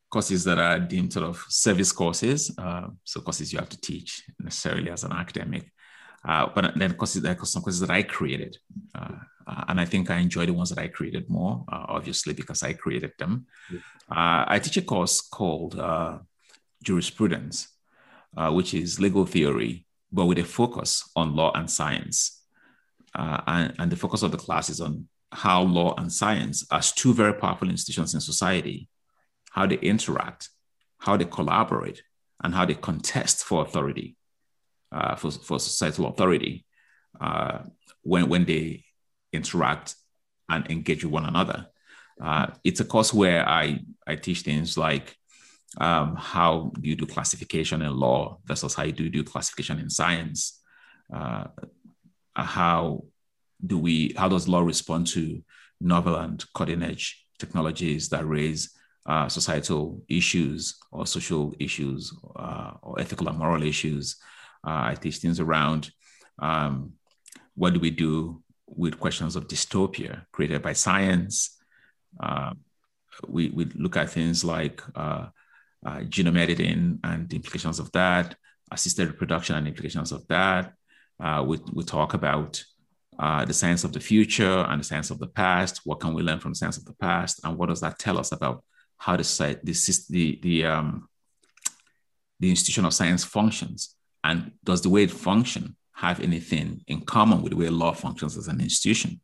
courses 0.10 0.44
that 0.46 0.58
are 0.58 0.80
deemed 0.80 1.14
sort 1.14 1.26
of 1.26 1.44
service 1.50 1.92
courses. 1.92 2.54
Uh, 2.58 2.88
so 3.04 3.22
courses 3.22 3.52
you 3.52 3.60
have 3.60 3.70
to 3.70 3.80
teach 3.80 4.24
necessarily 4.40 4.90
as 4.90 5.04
an 5.04 5.12
academic. 5.12 5.72
Uh, 6.26 6.48
but 6.54 6.78
then 6.78 6.94
courses, 6.94 7.22
there 7.22 7.38
are 7.40 7.46
some 7.46 7.62
courses 7.62 7.82
that 7.82 7.90
I 7.90 8.04
created. 8.04 8.58
Uh, 8.94 9.16
and 9.68 9.80
I 9.80 9.86
think 9.86 10.12
I 10.12 10.18
enjoy 10.18 10.46
the 10.46 10.54
ones 10.54 10.70
that 10.70 10.80
I 10.80 10.88
created 10.88 11.30
more, 11.30 11.64
obviously, 11.70 12.34
because 12.34 12.64
I 12.64 12.74
created 12.74 13.14
them. 13.18 13.46
I 14.10 14.60
teach 14.60 14.76
a 14.76 14.82
course 14.82 15.22
called 15.22 15.82
jurisprudence, 16.84 17.70
which 18.50 18.74
is 18.74 19.00
legal 19.00 19.26
theory, 19.26 19.86
but 20.12 20.26
with 20.26 20.38
a 20.40 20.44
focus 20.44 21.10
on 21.16 21.36
law 21.36 21.52
and 21.56 21.70
science. 21.70 22.42
Uh, 23.16 23.42
and, 23.48 23.74
and, 23.80 23.92
the 23.92 23.96
focus 23.96 24.22
of 24.22 24.32
the 24.32 24.38
class 24.38 24.70
is 24.70 24.82
on 24.82 25.08
how 25.32 25.62
law 25.62 25.96
and 25.98 26.12
science, 26.12 26.66
as 26.72 26.92
two 26.92 27.14
very 27.14 27.34
powerful 27.34 27.70
institutions 27.70 28.14
in 28.14 28.22
society, 28.22 28.88
how 29.52 29.66
they 29.66 29.78
interact, 29.78 30.50
how 31.00 31.18
they 31.18 31.26
collaborate, 31.26 32.04
and 32.44 32.54
how 32.54 32.66
they 32.66 32.76
contest 32.76 33.44
for 33.44 33.64
authority, 33.64 34.17
uh, 34.92 35.16
for, 35.16 35.32
for 35.32 35.60
societal 35.60 36.08
authority. 36.08 36.66
uh, 37.20 37.60
when 38.04 38.30
when 38.30 38.46
they 38.46 38.84
interact 39.34 39.96
and 40.50 40.70
engage 40.72 41.04
with 41.04 41.14
one 41.14 41.26
another. 41.26 41.68
Uh, 42.22 42.48
it's 42.64 42.80
a 42.80 42.86
course 42.86 43.14
where 43.14 43.48
I 43.48 43.80
I 44.08 44.16
teach 44.16 44.42
things 44.42 44.78
like 44.78 45.16
um, 45.80 46.16
how 46.16 46.72
do 46.80 46.90
you 46.90 46.96
do 46.96 47.06
classification 47.06 47.82
in 47.82 47.94
law 47.94 48.40
versus 48.46 48.74
how 48.74 48.84
you 48.84 48.94
do 48.94 49.10
do 49.10 49.24
classification 49.24 49.80
in 49.80 49.90
science. 49.90 50.62
Uh, 51.14 51.46
how 52.36 53.04
do 53.66 53.78
we 53.78 54.14
how 54.18 54.30
does 54.30 54.48
law 54.48 54.62
respond 54.62 55.08
to 55.08 55.44
novel 55.82 56.16
and 56.16 56.44
cutting 56.54 56.84
edge 56.84 57.26
technologies 57.40 58.10
that 58.10 58.26
raise 58.26 58.74
uh, 59.06 59.30
societal 59.30 60.02
issues 60.10 60.78
or 60.92 61.06
social 61.06 61.54
issues 61.60 62.14
uh, 62.36 62.72
or 62.82 63.00
ethical 63.00 63.30
and 63.30 63.38
moral 63.38 63.64
issues. 63.64 64.18
Uh, 64.66 64.92
I 64.92 64.96
teach 64.96 65.18
things 65.18 65.40
around 65.40 65.92
um, 66.40 66.94
what 67.56 67.74
do 67.74 67.80
we 67.80 67.92
do 67.92 68.44
with 68.68 69.00
questions 69.00 69.36
of 69.36 69.48
dystopia 69.48 70.26
created 70.32 70.62
by 70.62 70.74
science. 70.74 71.58
Uh, 72.20 72.54
we, 73.28 73.50
we 73.50 73.66
look 73.76 73.98
at 73.98 74.10
things 74.10 74.44
like 74.44 74.82
uh, 74.96 75.28
genome 75.86 76.38
editing 76.38 77.00
and 77.04 77.30
the 77.30 77.36
implications 77.36 77.80
of 77.80 77.92
that, 77.94 78.36
assisted 78.72 79.08
reproduction 79.08 79.56
and 79.56 79.68
implications 79.68 80.12
of 80.12 80.28
that. 80.28 80.74
we, 81.46 81.60
we 81.74 81.84
talk 81.84 82.14
about 82.14 82.64
uh, 83.20 83.44
the 83.46 83.54
science 83.54 83.84
of 83.84 83.94
the 83.94 84.00
future 84.00 84.66
and 84.70 84.80
the 84.80 84.84
science 84.84 85.10
of 85.10 85.20
the 85.20 85.28
past. 85.28 85.82
What 85.86 86.00
can 86.00 86.14
we 86.14 86.22
learn 86.22 86.40
from 86.40 86.52
the 86.52 86.56
science 86.56 86.78
of 86.78 86.86
the 86.86 86.94
past, 86.94 87.40
and 87.44 87.58
what 87.58 87.70
does 87.70 87.82
that 87.82 87.98
tell 87.98 88.18
us 88.18 88.32
about 88.32 88.64
how 88.98 89.18
the 89.18 89.60
the 89.64 90.06
the 90.10 90.40
the, 90.42 90.66
um, 90.66 91.10
the 92.40 92.50
institution 92.50 92.86
of 92.86 92.94
science 92.94 93.24
functions, 93.24 93.96
and 94.28 94.52
does 94.64 94.82
the 94.82 94.90
way 94.90 95.04
it 95.04 95.12
function 95.12 95.64
have 95.94 96.20
anything 96.20 96.68
in 96.88 97.00
common 97.02 97.42
with 97.42 97.52
the 97.52 97.58
way 97.58 97.70
law 97.70 97.94
functions 97.94 98.38
as 98.38 98.48
an 98.48 98.60
institution? 98.62 99.22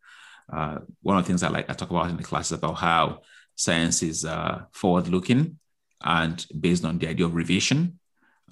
Uh, 0.51 0.79
one 1.01 1.17
of 1.17 1.23
the 1.23 1.27
things 1.27 1.43
I 1.43 1.49
like 1.49 1.69
I 1.69 1.73
talk 1.73 1.89
about 1.89 2.09
in 2.09 2.17
the 2.17 2.23
class 2.23 2.47
is 2.47 2.57
about 2.57 2.77
how 2.87 3.21
science 3.55 4.01
is 4.03 4.25
uh, 4.25 4.63
forward-looking 4.71 5.59
and 6.03 6.45
based 6.59 6.83
on 6.85 6.97
the 6.99 7.07
idea 7.07 7.25
of 7.25 7.35
revision. 7.35 7.99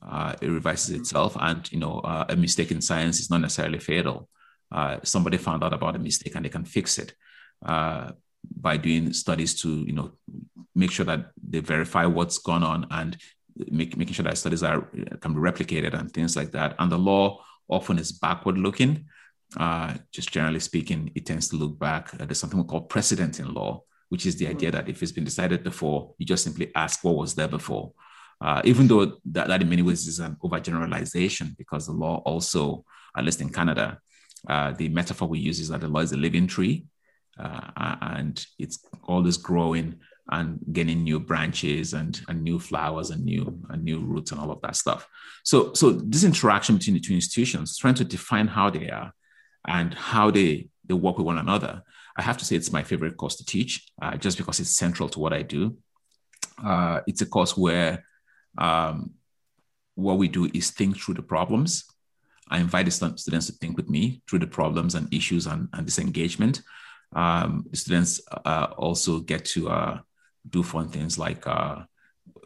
Uh, 0.01 0.33
it 0.41 0.47
revises 0.47 0.89
itself, 0.99 1.37
and 1.39 1.71
you 1.71 1.79
know 1.83 1.99
uh, 1.99 2.25
a 2.29 2.35
mistake 2.35 2.71
in 2.71 2.81
science 2.81 3.19
is 3.19 3.29
not 3.29 3.41
necessarily 3.41 3.79
fatal 3.79 4.29
uh, 4.71 4.97
somebody 5.03 5.37
found 5.37 5.63
out 5.63 5.73
about 5.73 5.95
a 5.95 5.99
mistake 5.99 6.35
and 6.35 6.45
they 6.45 6.49
can 6.49 6.65
fix 6.65 6.97
it 6.97 7.13
uh, 7.65 8.11
by 8.59 8.77
doing 8.77 9.13
studies 9.13 9.59
to 9.61 9.69
you 9.69 9.93
know 9.93 10.11
make 10.73 10.91
sure 10.91 11.05
that 11.05 11.31
they 11.37 11.59
verify 11.59 12.05
what's 12.05 12.37
gone 12.37 12.63
on 12.63 12.87
and 12.91 13.17
make, 13.55 13.97
making 13.97 14.13
sure 14.13 14.23
that 14.23 14.37
studies 14.37 14.63
are 14.63 14.81
can 15.21 15.33
be 15.33 15.39
replicated 15.39 15.93
and 15.93 16.11
things 16.11 16.35
like 16.35 16.51
that. 16.51 16.75
And 16.79 16.91
the 16.91 16.97
law 16.97 17.43
often 17.69 17.97
is 17.99 18.11
backward 18.11 18.57
looking. 18.57 19.05
Uh, 19.57 19.95
just 20.13 20.31
generally 20.31 20.61
speaking 20.61 21.11
it 21.13 21.25
tends 21.25 21.49
to 21.49 21.57
look 21.57 21.77
back. 21.77 22.11
There's 22.11 22.39
something 22.39 22.59
we 22.59 22.65
call 22.65 22.81
precedent 22.81 23.39
in 23.39 23.53
law 23.53 23.83
which 24.11 24.25
is 24.25 24.35
the 24.35 24.47
idea 24.47 24.69
hmm. 24.69 24.75
that 24.75 24.89
if 24.89 25.01
it's 25.01 25.13
been 25.13 25.23
decided 25.23 25.63
before 25.63 26.13
you 26.17 26.25
just 26.25 26.43
simply 26.43 26.69
ask 26.75 27.01
what 27.03 27.15
was 27.15 27.33
there 27.33 27.47
before. 27.47 27.93
Uh, 28.41 28.61
even 28.65 28.87
though 28.87 29.05
that, 29.23 29.47
that 29.47 29.61
in 29.61 29.69
many 29.69 29.81
ways 29.81 30.05
is 30.07 30.19
an 30.19 30.35
overgeneralization 30.43 31.55
because 31.57 31.85
the 31.85 31.93
law 31.93 32.17
also 32.25 32.83
at 33.15 33.23
least 33.23 33.39
in 33.39 33.49
canada 33.49 33.99
uh, 34.49 34.71
the 34.71 34.89
metaphor 34.89 35.27
we 35.27 35.37
use 35.37 35.59
is 35.59 35.69
that 35.69 35.79
the 35.79 35.87
law 35.87 35.99
is 35.99 36.11
a 36.11 36.17
living 36.17 36.47
tree 36.47 36.83
uh, 37.39 37.95
and 38.01 38.47
it's 38.57 38.79
always 39.03 39.37
growing 39.37 39.99
and 40.31 40.59
getting 40.71 41.03
new 41.03 41.19
branches 41.19 41.93
and, 41.93 42.21
and 42.27 42.41
new 42.41 42.57
flowers 42.59 43.09
and 43.09 43.23
new 43.23 43.59
and 43.69 43.83
new 43.83 43.99
roots 43.99 44.31
and 44.31 44.39
all 44.39 44.51
of 44.51 44.61
that 44.61 44.75
stuff. 44.75 45.07
So, 45.43 45.73
so 45.73 45.91
this 45.91 46.23
interaction 46.23 46.77
between 46.77 46.95
the 46.95 46.99
two 46.99 47.13
institutions, 47.13 47.77
trying 47.77 47.95
to 47.95 48.05
define 48.05 48.47
how 48.47 48.69
they 48.69 48.89
are 48.89 49.13
and 49.67 49.93
how 49.93 50.31
they, 50.31 50.69
they 50.85 50.93
work 50.93 51.17
with 51.17 51.27
one 51.27 51.37
another. 51.37 51.83
I 52.17 52.21
have 52.21 52.37
to 52.37 52.45
say 52.45 52.55
it's 52.55 52.71
my 52.71 52.83
favorite 52.83 53.17
course 53.17 53.35
to 53.37 53.45
teach, 53.45 53.85
uh, 54.01 54.17
just 54.17 54.37
because 54.37 54.59
it's 54.59 54.69
central 54.69 55.09
to 55.09 55.19
what 55.19 55.33
I 55.33 55.41
do. 55.41 55.77
Uh, 56.63 57.01
it's 57.07 57.21
a 57.21 57.25
course 57.25 57.55
where 57.57 58.03
um, 58.57 59.11
what 59.95 60.17
we 60.17 60.27
do 60.27 60.49
is 60.53 60.71
think 60.71 60.97
through 60.97 61.15
the 61.15 61.21
problems 61.21 61.85
I 62.51 62.59
invite 62.59 62.85
the 62.85 62.91
students 62.91 63.47
to 63.47 63.53
think 63.53 63.77
with 63.77 63.89
me 63.89 64.21
through 64.29 64.39
the 64.39 64.47
problems 64.47 64.93
and 64.93 65.11
issues 65.13 65.47
and, 65.47 65.69
and 65.73 65.87
this 65.87 65.99
engagement. 65.99 66.61
Um, 67.15 67.65
students 67.73 68.21
uh, 68.45 68.67
also 68.77 69.21
get 69.21 69.45
to 69.45 69.69
uh, 69.69 69.99
do 70.49 70.63
fun 70.63 70.89
things 70.89 71.17
like, 71.17 71.45
uh, 71.47 71.83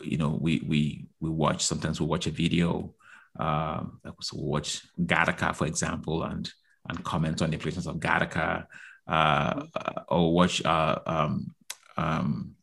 you 0.03 0.17
know, 0.17 0.37
we 0.39 0.63
we 0.67 1.07
we 1.19 1.29
watch 1.29 1.63
sometimes 1.63 1.99
we 1.99 2.07
watch 2.07 2.27
a 2.27 2.31
video, 2.31 2.93
um, 3.39 3.99
so 4.21 4.37
we 4.37 4.43
watch 4.43 4.81
Gattaca, 4.99 5.55
for 5.55 5.67
example, 5.67 6.23
and 6.23 6.49
and 6.87 7.03
comment 7.03 7.41
on 7.41 7.49
the 7.49 7.55
implications 7.55 7.87
of 7.87 7.97
Gattaca, 7.97 8.65
uh, 9.07 9.63
or 10.07 10.33
watch 10.33 10.63
uh, 10.65 10.99
um, 11.05 11.55
um, 11.97 12.55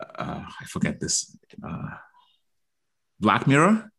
uh, 0.00 0.44
I 0.60 0.64
forget 0.66 1.00
this 1.00 1.36
uh, 1.64 1.90
Black 3.20 3.46
Mirror 3.46 3.90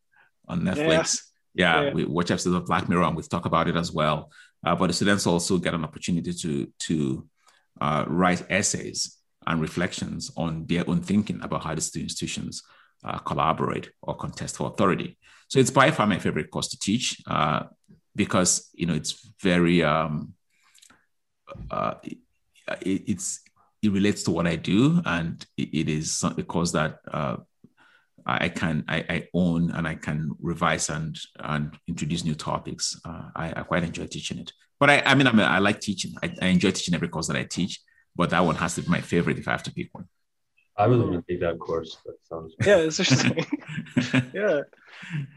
on 0.48 0.62
Netflix. 0.62 1.22
Yeah, 1.54 1.82
yeah, 1.82 1.92
we 1.92 2.04
watch 2.04 2.30
episodes 2.30 2.56
of 2.56 2.66
Black 2.66 2.88
Mirror 2.88 3.04
and 3.04 3.16
we 3.16 3.22
talk 3.22 3.44
about 3.44 3.68
it 3.68 3.76
as 3.76 3.92
well. 3.92 4.30
Uh, 4.64 4.76
but 4.76 4.88
the 4.88 4.92
students 4.92 5.26
also 5.26 5.58
get 5.58 5.74
an 5.74 5.84
opportunity 5.84 6.32
to 6.32 6.72
to 6.78 7.26
uh, 7.80 8.04
write 8.06 8.44
essays 8.50 9.19
and 9.50 9.60
reflections 9.60 10.30
on 10.36 10.64
their 10.66 10.88
own 10.88 11.02
thinking 11.02 11.40
about 11.42 11.64
how 11.64 11.74
these 11.74 11.90
two 11.90 12.00
institutions 12.00 12.62
uh, 13.04 13.18
collaborate 13.18 13.90
or 14.02 14.14
contest 14.14 14.56
for 14.56 14.68
authority. 14.68 15.18
So 15.48 15.58
it's 15.58 15.70
by 15.70 15.90
far 15.90 16.06
my 16.06 16.18
favorite 16.18 16.50
course 16.50 16.68
to 16.68 16.78
teach 16.78 17.20
uh, 17.26 17.64
because 18.14 18.70
you 18.72 18.86
know 18.86 18.94
it's 18.94 19.12
very 19.42 19.82
um, 19.82 20.34
uh, 21.70 21.94
it, 22.02 22.18
it's 23.06 23.40
it 23.82 23.90
relates 23.90 24.22
to 24.24 24.30
what 24.30 24.46
I 24.46 24.56
do 24.56 25.02
and 25.04 25.44
it, 25.56 25.68
it 25.72 25.88
is 25.88 26.22
a 26.22 26.42
course 26.42 26.72
that 26.72 26.98
uh, 27.10 27.36
I 28.26 28.48
can 28.48 28.84
I, 28.86 28.98
I, 29.08 29.28
own 29.34 29.70
and 29.70 29.88
I 29.88 29.94
can 29.94 30.30
revise 30.40 30.88
and 30.90 31.18
and 31.40 31.76
introduce 31.88 32.24
new 32.24 32.34
topics. 32.34 33.00
Uh, 33.04 33.30
I, 33.34 33.48
I, 33.56 33.62
quite 33.62 33.82
enjoy 33.82 34.06
teaching 34.06 34.38
it. 34.38 34.52
But 34.78 34.90
I, 34.90 35.00
I 35.00 35.14
mean, 35.14 35.26
I, 35.26 35.32
mean, 35.32 35.46
I 35.46 35.58
like 35.58 35.80
teaching. 35.80 36.12
I, 36.22 36.32
I, 36.40 36.46
enjoy 36.46 36.70
teaching 36.70 36.94
every 36.94 37.08
course 37.08 37.26
that 37.28 37.36
I 37.36 37.44
teach. 37.44 37.80
But 38.16 38.30
that 38.30 38.44
one 38.44 38.56
has 38.56 38.74
to 38.74 38.82
be 38.82 38.88
my 38.88 39.00
favorite 39.00 39.38
if 39.38 39.48
I 39.48 39.52
have 39.52 39.62
to 39.64 39.72
pick 39.72 39.88
one. 39.92 40.08
I 40.76 40.86
would 40.86 40.98
want 40.98 41.12
to 41.12 41.32
take 41.32 41.40
that 41.40 41.58
course. 41.58 41.98
That 42.06 42.16
sounds 42.26 42.54
yeah, 42.64 42.76
it's 42.76 42.98
interesting. 42.98 43.44
yeah, 44.34 44.60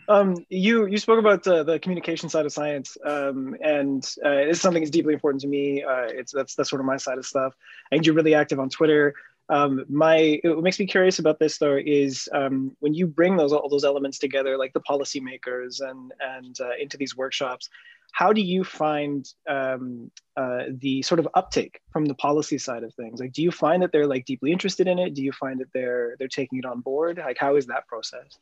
um, 0.07 0.45
you 0.49 0.85
you 0.85 0.97
spoke 0.97 1.19
about 1.19 1.45
uh, 1.45 1.63
the 1.63 1.79
communication 1.79 2.29
side 2.29 2.45
of 2.45 2.53
science, 2.53 2.97
um, 3.05 3.55
and 3.61 4.03
uh, 4.25 4.29
it's 4.29 4.61
something 4.61 4.81
that's 4.81 4.91
deeply 4.91 5.13
important 5.13 5.41
to 5.41 5.47
me. 5.47 5.83
Uh, 5.83 6.07
it's 6.07 6.31
that's 6.31 6.55
that's 6.55 6.69
sort 6.69 6.79
of 6.79 6.85
my 6.85 6.97
side 6.97 7.17
of 7.17 7.25
stuff. 7.25 7.53
I 7.91 7.95
think 7.95 8.05
you're 8.05 8.15
really 8.15 8.35
active 8.35 8.59
on 8.59 8.69
Twitter. 8.69 9.15
Um, 9.49 9.83
my 9.89 10.39
what 10.43 10.63
makes 10.63 10.79
me 10.79 10.85
curious 10.85 11.19
about 11.19 11.39
this 11.39 11.57
though 11.57 11.77
is 11.77 12.29
um, 12.33 12.75
when 12.79 12.93
you 12.93 13.05
bring 13.07 13.35
those 13.35 13.51
all 13.51 13.67
those 13.67 13.83
elements 13.83 14.19
together, 14.19 14.57
like 14.57 14.73
the 14.73 14.81
policymakers 14.81 15.81
and 15.81 16.13
and 16.21 16.57
uh, 16.61 16.75
into 16.79 16.95
these 16.95 17.17
workshops, 17.17 17.69
how 18.13 18.31
do 18.31 18.41
you 18.41 18.63
find 18.63 19.27
um, 19.49 20.11
uh, 20.37 20.65
the 20.69 21.01
sort 21.01 21.19
of 21.19 21.27
uptake 21.33 21.81
from 21.91 22.05
the 22.05 22.13
policy 22.13 22.59
side 22.59 22.83
of 22.83 22.93
things? 22.93 23.19
Like, 23.19 23.33
do 23.33 23.41
you 23.41 23.51
find 23.51 23.81
that 23.81 23.91
they're 23.91 24.07
like 24.07 24.25
deeply 24.25 24.51
interested 24.51 24.87
in 24.87 24.99
it? 24.99 25.15
Do 25.15 25.23
you 25.23 25.31
find 25.31 25.59
that 25.59 25.73
they're 25.73 26.15
they're 26.17 26.27
taking 26.27 26.59
it 26.59 26.65
on 26.65 26.79
board? 26.79 27.17
Like, 27.17 27.37
how 27.39 27.55
is 27.55 27.65
that 27.67 27.87
process? 27.87 28.37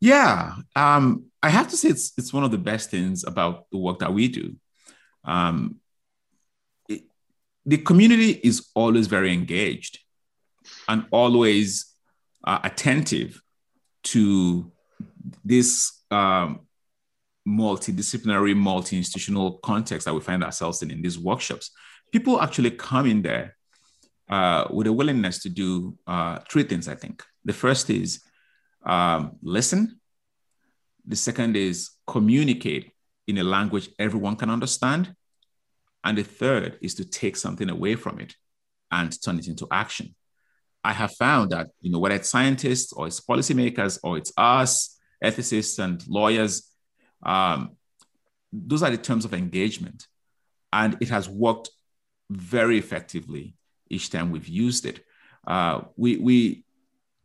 Yeah, 0.00 0.56
um, 0.74 1.26
I 1.42 1.48
have 1.48 1.68
to 1.68 1.76
say 1.76 1.88
it's 1.88 2.12
it's 2.18 2.32
one 2.32 2.42
of 2.42 2.50
the 2.50 2.58
best 2.58 2.90
things 2.90 3.24
about 3.24 3.70
the 3.70 3.78
work 3.78 4.00
that 4.00 4.12
we 4.12 4.28
do. 4.28 4.56
Um, 5.24 5.76
the 7.66 7.78
community 7.78 8.30
is 8.30 8.68
always 8.74 9.08
very 9.08 9.32
engaged 9.32 9.98
and 10.88 11.04
always 11.10 11.86
uh, 12.44 12.60
attentive 12.62 13.42
to 14.04 14.70
this 15.44 16.00
um, 16.10 16.65
multidisciplinary, 17.46 18.56
multi-institutional 18.56 19.58
context 19.58 20.04
that 20.04 20.14
we 20.14 20.20
find 20.20 20.42
ourselves 20.42 20.82
in 20.82 20.90
in 20.90 21.00
these 21.02 21.18
workshops. 21.18 21.70
People 22.12 22.40
actually 22.40 22.72
come 22.72 23.06
in 23.06 23.22
there 23.22 23.56
uh, 24.28 24.66
with 24.70 24.86
a 24.86 24.92
willingness 24.92 25.38
to 25.42 25.48
do 25.48 25.96
uh, 26.06 26.38
three 26.50 26.64
things. 26.64 26.88
I 26.88 26.94
think 26.94 27.22
the 27.44 27.52
first 27.52 27.90
is 27.90 28.22
um, 28.84 29.36
listen. 29.42 30.00
The 31.06 31.16
second 31.16 31.56
is 31.56 31.90
communicate 32.06 32.92
in 33.28 33.38
a 33.38 33.44
language 33.44 33.90
everyone 33.98 34.36
can 34.36 34.50
understand, 34.50 35.14
and 36.02 36.18
the 36.18 36.24
third 36.24 36.78
is 36.80 36.94
to 36.96 37.04
take 37.04 37.36
something 37.36 37.70
away 37.70 37.94
from 37.94 38.18
it 38.20 38.34
and 38.90 39.16
turn 39.22 39.38
it 39.38 39.46
into 39.46 39.66
action. 39.70 40.14
I 40.82 40.92
have 40.92 41.12
found 41.14 41.50
that, 41.50 41.68
you 41.80 41.90
know, 41.90 41.98
whether 41.98 42.14
it's 42.14 42.30
scientists 42.30 42.92
or 42.92 43.08
it's 43.08 43.20
policymakers 43.20 43.98
or 44.04 44.18
it's 44.18 44.32
us, 44.36 44.96
ethicists 45.22 45.80
and 45.80 46.02
lawyers, 46.06 46.70
um, 47.22 47.76
those 48.52 48.82
are 48.82 48.90
the 48.90 48.98
terms 48.98 49.24
of 49.24 49.34
engagement. 49.34 50.06
And 50.72 50.96
it 51.00 51.08
has 51.08 51.28
worked 51.28 51.70
very 52.30 52.78
effectively 52.78 53.56
each 53.88 54.10
time 54.10 54.30
we've 54.30 54.48
used 54.48 54.84
it. 54.86 55.04
Uh, 55.46 55.82
we, 55.96 56.16
we, 56.16 56.64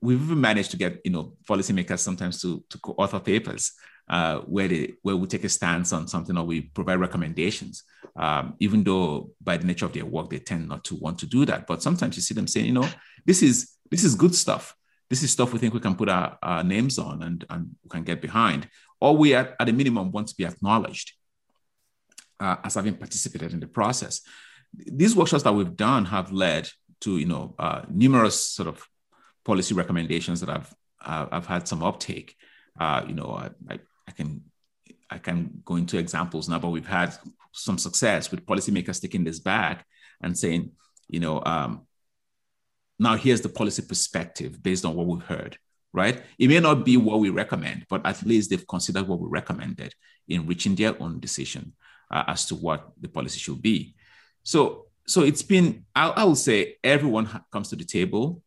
we've 0.01 0.21
even 0.21 0.41
managed 0.41 0.71
to 0.71 0.77
get, 0.77 1.01
you 1.04 1.12
know, 1.12 1.34
policymakers 1.49 1.99
sometimes 1.99 2.41
to, 2.41 2.63
to 2.69 2.80
co-author 2.80 3.19
papers 3.19 3.73
uh, 4.10 4.39
where 4.39 4.67
they 4.67 4.93
where 5.04 5.15
we 5.15 5.27
take 5.27 5.43
a 5.43 5.49
stance 5.49 5.93
on 5.93 6.08
something 6.08 6.38
or 6.38 6.43
we 6.43 6.62
provide 6.62 6.99
recommendations. 6.99 7.84
Um, 8.15 8.56
even 8.60 8.84
though 8.84 9.32
by 9.41 9.56
the 9.56 9.65
nature 9.65 9.86
of 9.86 9.93
their 9.93 10.06
work 10.06 10.30
they 10.30 10.39
tend 10.39 10.67
not 10.67 10.84
to 10.86 10.95
want 10.95 11.19
to 11.19 11.25
do 11.25 11.45
that, 11.45 11.65
but 11.65 11.82
sometimes 11.82 12.17
you 12.17 12.21
see 12.21 12.34
them 12.34 12.47
saying, 12.47 12.65
you 12.65 12.73
know, 12.73 12.89
this 13.25 13.41
is 13.41 13.77
this 13.89 14.04
is 14.04 14.15
good 14.15 14.36
stuff. 14.36 14.75
This 15.10 15.23
is 15.23 15.32
stuff 15.32 15.54
we 15.54 15.60
think 15.60 15.73
we 15.73 15.80
can 15.80 15.95
put 15.95 16.10
our, 16.10 16.38
our 16.41 16.63
names 16.63 16.97
on 16.97 17.21
and, 17.23 17.45
and 17.49 17.75
we 17.84 17.89
can 17.89 18.04
get 18.04 18.21
behind, 18.21 18.69
or 19.01 19.17
we 19.17 19.35
at, 19.35 19.55
at 19.59 19.67
a 19.67 19.73
minimum 19.73 20.11
want 20.11 20.27
to 20.27 20.35
be 20.35 20.45
acknowledged 20.45 21.13
uh, 22.39 22.57
as 22.63 22.75
having 22.75 22.95
participated 22.95 23.51
in 23.51 23.59
the 23.59 23.67
process. 23.67 24.21
These 24.73 25.15
workshops 25.15 25.43
that 25.43 25.53
we've 25.53 25.75
done 25.75 26.05
have 26.05 26.31
led 26.31 26.69
to 27.01 27.17
you 27.17 27.25
know 27.25 27.55
uh, 27.59 27.81
numerous 27.89 28.39
sort 28.39 28.69
of 28.69 28.85
policy 29.43 29.73
recommendations 29.73 30.39
that 30.41 30.49
I've 30.49 30.73
uh, 31.03 31.27
I've 31.31 31.47
had 31.47 31.67
some 31.67 31.83
uptake. 31.83 32.35
Uh, 32.79 33.03
you 33.07 33.13
know, 33.13 33.31
I, 33.31 33.49
I, 33.69 33.79
I, 34.07 34.11
can 34.11 34.43
I 35.09 35.17
can 35.17 35.61
go 35.65 35.75
into 35.75 35.97
examples 35.97 36.47
now, 36.47 36.59
but 36.59 36.69
we've 36.69 36.87
had 36.87 37.13
some 37.51 37.77
success 37.77 38.31
with 38.31 38.45
policymakers 38.45 39.01
taking 39.01 39.23
this 39.23 39.39
back 39.39 39.85
and 40.21 40.37
saying, 40.37 40.71
you 41.07 41.19
know, 41.19 41.43
um, 41.43 41.87
now 42.99 43.15
here's 43.15 43.41
the 43.41 43.49
policy 43.49 43.81
perspective 43.81 44.61
based 44.61 44.85
on 44.85 44.95
what 44.95 45.07
we've 45.07 45.23
heard. 45.23 45.57
Right? 45.93 46.23
It 46.39 46.47
may 46.47 46.60
not 46.60 46.86
be 46.86 46.95
what 46.95 47.19
we 47.19 47.30
recommend, 47.30 47.86
but 47.89 48.06
at 48.06 48.23
least 48.23 48.49
they've 48.49 48.67
considered 48.67 49.08
what 49.08 49.19
we 49.19 49.27
recommended 49.30 49.93
in 50.30 50.47
reaching 50.47 50.75
their 50.75 50.95
own 51.01 51.19
decision 51.19 51.73
uh, 52.10 52.23
as 52.27 52.45
to 52.45 52.56
what 52.56 52.91
the 52.99 53.10
policy 53.10 53.39
should 53.39 53.62
be. 53.62 53.95
So, 54.43 54.88
so 55.06 55.23
it's 55.23 55.43
been. 55.43 55.86
I, 55.93 56.10
I 56.10 56.23
will 56.23 56.36
say 56.36 56.77
everyone 56.84 57.27
comes 57.51 57.69
to 57.69 57.75
the 57.75 57.84
table 57.84 58.41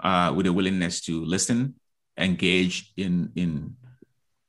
uh, 0.00 0.32
with 0.36 0.46
a 0.46 0.52
willingness 0.52 1.00
to 1.02 1.24
listen, 1.24 1.74
engage 2.18 2.92
in 2.96 3.32
in 3.34 3.76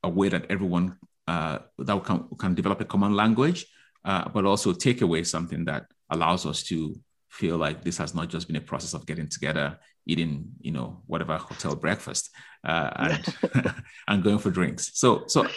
a 0.03 0.10
way 0.10 0.29
that 0.29 0.45
everyone 0.49 0.97
uh, 1.27 1.60
that 1.77 2.03
can, 2.03 2.25
can 2.38 2.55
develop 2.55 2.82
a 2.82 2.86
common 2.86 3.13
language, 3.13 3.65
uh, 4.03 4.27
but 4.29 4.45
also 4.45 4.73
take 4.73 5.01
away 5.01 5.23
something 5.23 5.65
that 5.65 5.86
allows 6.10 6.45
us 6.45 6.63
to 6.63 6.95
feel 7.29 7.58
like 7.58 7.84
this 7.84 7.97
has 7.97 8.15
not 8.15 8.27
just 8.29 8.47
been 8.47 8.55
a 8.55 8.62
process 8.62 8.93
of 8.93 9.05
getting 9.05 9.27
together, 9.27 9.77
eating, 10.05 10.51
you 10.62 10.71
know, 10.71 11.01
whatever 11.05 11.38
hotel 11.38 11.75
breakfast, 11.75 12.29
uh, 12.63 12.89
and 12.95 13.35
and 14.07 14.23
going 14.23 14.39
for 14.39 14.51
drinks. 14.51 14.91
So 14.93 15.23
so 15.27 15.47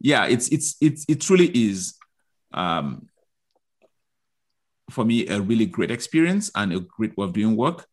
yeah, 0.00 0.26
it's 0.26 0.48
it's 0.48 0.76
it's 0.80 1.04
it 1.08 1.20
truly 1.20 1.48
is 1.48 1.94
um, 2.52 3.08
for 4.90 5.04
me 5.04 5.26
a 5.28 5.40
really 5.40 5.66
great 5.66 5.90
experience 5.90 6.50
and 6.54 6.72
a 6.72 6.80
great 6.80 7.16
way 7.16 7.24
of 7.24 7.32
doing 7.32 7.56
work. 7.56 7.86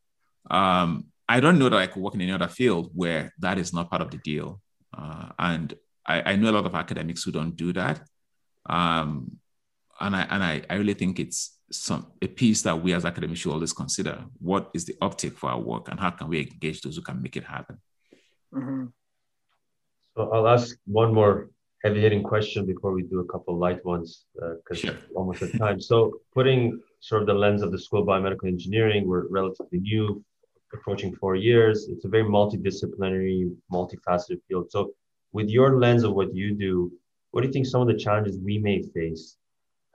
Um, 0.50 1.06
I 1.28 1.40
don't 1.40 1.60
know 1.60 1.70
that 1.70 1.80
I 1.80 1.88
could 1.88 2.02
work 2.02 2.16
in 2.16 2.22
any 2.22 2.32
other 2.32 2.48
field 2.48 2.92
where 2.94 3.34
that 3.40 3.60
is 3.60 3.74
not 3.74 3.90
part 3.90 4.02
of 4.02 4.10
the 4.10 4.18
deal. 4.18 4.62
Uh, 4.98 5.30
and 5.38 5.74
I, 6.06 6.32
I, 6.32 6.36
know 6.36 6.50
a 6.50 6.58
lot 6.58 6.66
of 6.66 6.74
academics 6.74 7.24
who 7.24 7.32
don't 7.32 7.56
do 7.56 7.72
that. 7.74 8.02
Um, 8.68 9.38
and 10.00 10.16
I 10.16 10.22
and 10.30 10.44
I, 10.44 10.62
I 10.70 10.76
really 10.76 10.94
think 10.94 11.20
it's 11.20 11.58
some 11.72 12.08
a 12.22 12.28
piece 12.28 12.62
that 12.64 12.82
we 12.82 12.94
as 12.94 13.06
academics 13.06 13.42
should 13.42 13.52
always 13.52 13.74
consider. 13.74 14.26
What 14.40 14.70
is 14.74 14.86
the 14.86 14.96
uptake 15.02 15.38
for 15.38 15.50
our 15.50 15.60
work 15.60 15.90
and 15.90 16.00
how 16.00 16.12
can 16.12 16.28
we 16.28 16.42
engage 16.42 16.82
those 16.82 16.96
who 16.96 17.02
can 17.02 17.22
make 17.22 17.36
it 17.38 17.44
happen? 17.44 17.80
Mm-hmm. 18.54 18.86
So 20.18 20.32
I'll 20.34 20.48
ask 20.48 20.76
one 20.86 21.14
more 21.14 21.50
heavy 21.84 22.02
hitting 22.02 22.24
question 22.24 22.66
before 22.66 22.92
we 22.92 23.04
do 23.04 23.20
a 23.20 23.26
couple 23.26 23.58
light 23.58 23.84
ones 23.86 24.26
because 24.34 24.84
uh, 24.84 24.88
sure. 24.88 24.98
almost 25.16 25.42
at 25.42 25.58
time. 25.58 25.80
So 25.80 26.14
putting 26.34 26.82
sort 27.00 27.22
of 27.22 27.28
the 27.28 27.34
lens 27.34 27.62
of 27.62 27.72
the 27.72 27.80
School 27.80 28.02
of 28.02 28.08
Biomedical 28.08 28.48
Engineering, 28.48 29.08
we're 29.08 29.28
relatively 29.30 29.80
new, 29.80 30.24
approaching 30.74 31.16
four 31.16 31.36
years. 31.36 31.88
It's 31.88 32.06
a 32.06 32.10
very 32.10 32.24
multidisciplinary, 32.24 33.56
multifaceted 33.72 34.40
field. 34.48 34.70
So 34.72 34.92
with 35.32 35.50
your 35.50 35.80
lens 35.80 36.04
of 36.04 36.14
what 36.14 36.36
you 36.36 36.54
do, 36.54 36.92
what 37.32 37.42
do 37.42 37.48
you 37.48 37.54
think 37.54 37.68
some 37.68 37.82
of 37.82 37.88
the 37.88 37.98
challenges 37.98 38.38
we 38.40 38.58
may 38.58 38.82
face 38.82 39.38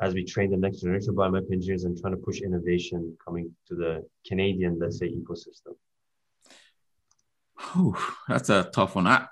as 0.00 0.14
we 0.14 0.24
train 0.24 0.50
the 0.50 0.56
next 0.56 0.80
generation 0.80 1.10
of 1.10 1.16
biomedical 1.16 1.52
engineers 1.52 1.84
and 1.84 1.98
trying 2.00 2.14
to 2.14 2.20
push 2.20 2.40
innovation 2.40 3.16
coming 3.24 3.54
to 3.68 3.74
the 3.74 4.06
Canadian, 4.26 4.78
let's 4.78 4.98
say, 4.98 5.08
ecosystem? 5.08 5.74
Whew, 7.72 7.96
that's 8.28 8.50
a 8.50 8.64
tough 8.72 8.96
one. 8.96 9.06
I, 9.06 9.26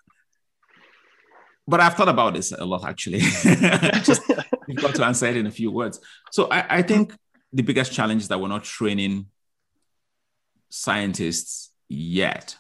but 1.67 1.81
I've 1.81 1.95
thought 1.95 2.09
about 2.09 2.35
this 2.35 2.53
a 2.53 2.65
lot 2.65 2.85
actually. 2.85 3.21
Just 4.03 4.23
got 4.77 4.95
to 4.95 5.05
answer 5.05 5.27
it 5.27 5.37
in 5.37 5.47
a 5.47 5.51
few 5.51 5.71
words. 5.71 6.01
So 6.31 6.49
I, 6.51 6.79
I 6.79 6.83
think 6.83 7.15
the 7.53 7.63
biggest 7.63 7.93
challenge 7.93 8.23
is 8.23 8.29
that 8.29 8.41
we're 8.41 8.49
not 8.49 8.65
training 8.65 9.27
scientists 10.71 11.71
yet 11.89 12.57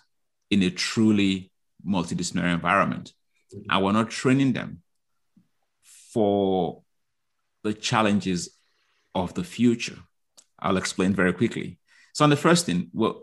in 0.50 0.62
a 0.62 0.70
truly 0.70 1.50
multidisciplinary 1.86 2.52
environment. 2.52 3.12
Mm-hmm. 3.54 3.70
And 3.70 3.84
we're 3.84 3.92
not 3.92 4.10
training 4.10 4.52
them 4.52 4.82
for 6.12 6.81
the 7.62 7.72
challenges 7.72 8.56
of 9.14 9.34
the 9.34 9.44
future. 9.44 9.98
I'll 10.58 10.76
explain 10.76 11.14
very 11.14 11.32
quickly. 11.32 11.78
So, 12.14 12.24
on 12.24 12.30
the 12.30 12.36
first 12.36 12.66
thing, 12.66 12.90
we're, 12.92 13.14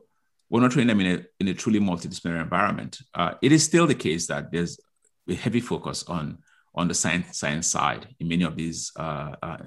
we're 0.49 0.61
not 0.61 0.71
training 0.71 0.87
them 0.87 1.01
in 1.01 1.19
a, 1.19 1.25
in 1.39 1.47
a 1.47 1.53
truly 1.53 1.79
multidisciplinary 1.79 2.41
environment. 2.41 2.99
Uh, 3.13 3.33
it 3.41 3.51
is 3.51 3.63
still 3.63 3.87
the 3.87 3.95
case 3.95 4.27
that 4.27 4.51
there's 4.51 4.79
a 5.27 5.35
heavy 5.35 5.61
focus 5.61 6.03
on 6.03 6.39
on 6.75 6.87
the 6.87 6.93
science 6.93 7.37
science 7.37 7.67
side 7.67 8.07
in 8.19 8.27
many 8.27 8.43
of 8.43 8.55
these 8.55 8.91
uh, 8.95 9.35
uh, 9.41 9.57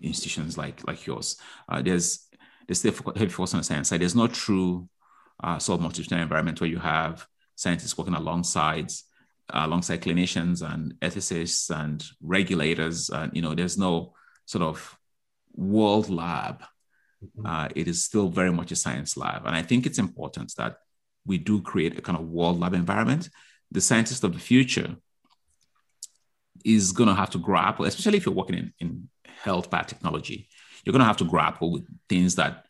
institutions 0.00 0.56
like 0.56 0.86
like 0.86 1.06
yours. 1.06 1.36
Uh, 1.68 1.82
there's 1.82 2.26
there's 2.66 2.78
still 2.78 2.92
heavy 3.16 3.28
focus 3.28 3.54
on 3.54 3.60
the 3.60 3.64
science 3.64 3.88
side. 3.88 4.00
There's 4.00 4.14
no 4.14 4.26
true 4.26 4.88
uh, 5.42 5.58
sort 5.58 5.80
of 5.80 5.86
multidisciplinary 5.86 6.22
environment 6.22 6.60
where 6.60 6.70
you 6.70 6.78
have 6.78 7.26
scientists 7.54 7.96
working 7.96 8.14
alongside 8.14 8.92
alongside 9.50 10.02
clinicians 10.02 10.62
and 10.62 10.94
ethicists 11.00 11.70
and 11.70 12.04
regulators. 12.22 13.10
And 13.10 13.34
you 13.34 13.42
know, 13.42 13.54
there's 13.54 13.78
no 13.78 14.14
sort 14.46 14.62
of 14.62 14.96
world 15.54 16.10
lab. 16.10 16.62
Mm-hmm. 17.24 17.46
Uh, 17.46 17.68
it 17.74 17.88
is 17.88 18.04
still 18.04 18.28
very 18.28 18.52
much 18.52 18.70
a 18.72 18.76
science 18.76 19.16
lab, 19.16 19.46
and 19.46 19.56
I 19.56 19.62
think 19.62 19.86
it's 19.86 19.98
important 19.98 20.54
that 20.56 20.76
we 21.26 21.36
do 21.36 21.60
create 21.60 21.98
a 21.98 22.02
kind 22.02 22.18
of 22.18 22.28
world 22.28 22.60
lab 22.60 22.74
environment. 22.74 23.28
The 23.70 23.80
scientist 23.80 24.24
of 24.24 24.32
the 24.32 24.38
future 24.38 24.96
is 26.64 26.92
going 26.92 27.08
to 27.08 27.14
have 27.14 27.30
to 27.30 27.38
grapple, 27.38 27.84
especially 27.84 28.18
if 28.18 28.26
you're 28.26 28.34
working 28.34 28.56
in, 28.56 28.72
in 28.80 29.08
health 29.42 29.70
biotechnology, 29.70 30.46
you're 30.84 30.92
going 30.92 31.00
to 31.00 31.06
have 31.06 31.16
to 31.18 31.24
grapple 31.24 31.72
with 31.72 31.86
things 32.08 32.34
that 32.36 32.64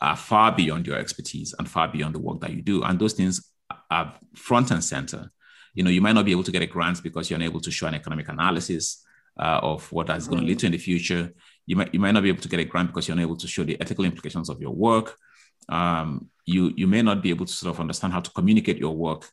are 0.00 0.16
far 0.16 0.52
beyond 0.52 0.86
your 0.86 0.96
expertise 0.96 1.54
and 1.58 1.68
far 1.68 1.88
beyond 1.88 2.14
the 2.14 2.18
work 2.18 2.40
that 2.40 2.52
you 2.52 2.62
do. 2.62 2.82
And 2.82 2.98
those 2.98 3.14
things 3.14 3.50
are 3.90 4.14
front 4.34 4.70
and 4.70 4.82
center. 4.82 5.30
You 5.74 5.84
know, 5.84 5.90
you 5.90 6.00
might 6.00 6.14
not 6.14 6.24
be 6.24 6.32
able 6.32 6.44
to 6.44 6.52
get 6.52 6.62
a 6.62 6.66
grant 6.66 7.02
because 7.02 7.30
you're 7.30 7.38
unable 7.38 7.60
to 7.60 7.70
show 7.70 7.86
an 7.86 7.94
economic 7.94 8.28
analysis 8.28 9.04
uh, 9.38 9.60
of 9.62 9.90
what 9.92 10.08
that's 10.08 10.26
going 10.26 10.40
to 10.40 10.46
lead 10.46 10.58
to 10.60 10.66
in 10.66 10.72
the 10.72 10.78
future. 10.78 11.32
You 11.66 11.76
might 11.76 11.92
you 11.92 12.00
might 12.00 12.12
not 12.12 12.22
be 12.22 12.28
able 12.28 12.42
to 12.42 12.48
get 12.48 12.60
a 12.60 12.64
grant 12.64 12.88
because 12.88 13.08
you're 13.08 13.16
unable 13.16 13.36
to 13.36 13.46
show 13.46 13.64
the 13.64 13.80
ethical 13.80 14.04
implications 14.04 14.48
of 14.48 14.60
your 14.60 14.74
work. 14.74 15.16
Um, 15.68 16.30
you 16.46 16.72
you 16.76 16.86
may 16.86 17.02
not 17.02 17.22
be 17.22 17.30
able 17.30 17.46
to 17.46 17.52
sort 17.52 17.74
of 17.74 17.80
understand 17.80 18.12
how 18.12 18.20
to 18.20 18.30
communicate 18.30 18.78
your 18.78 18.96
work 18.96 19.28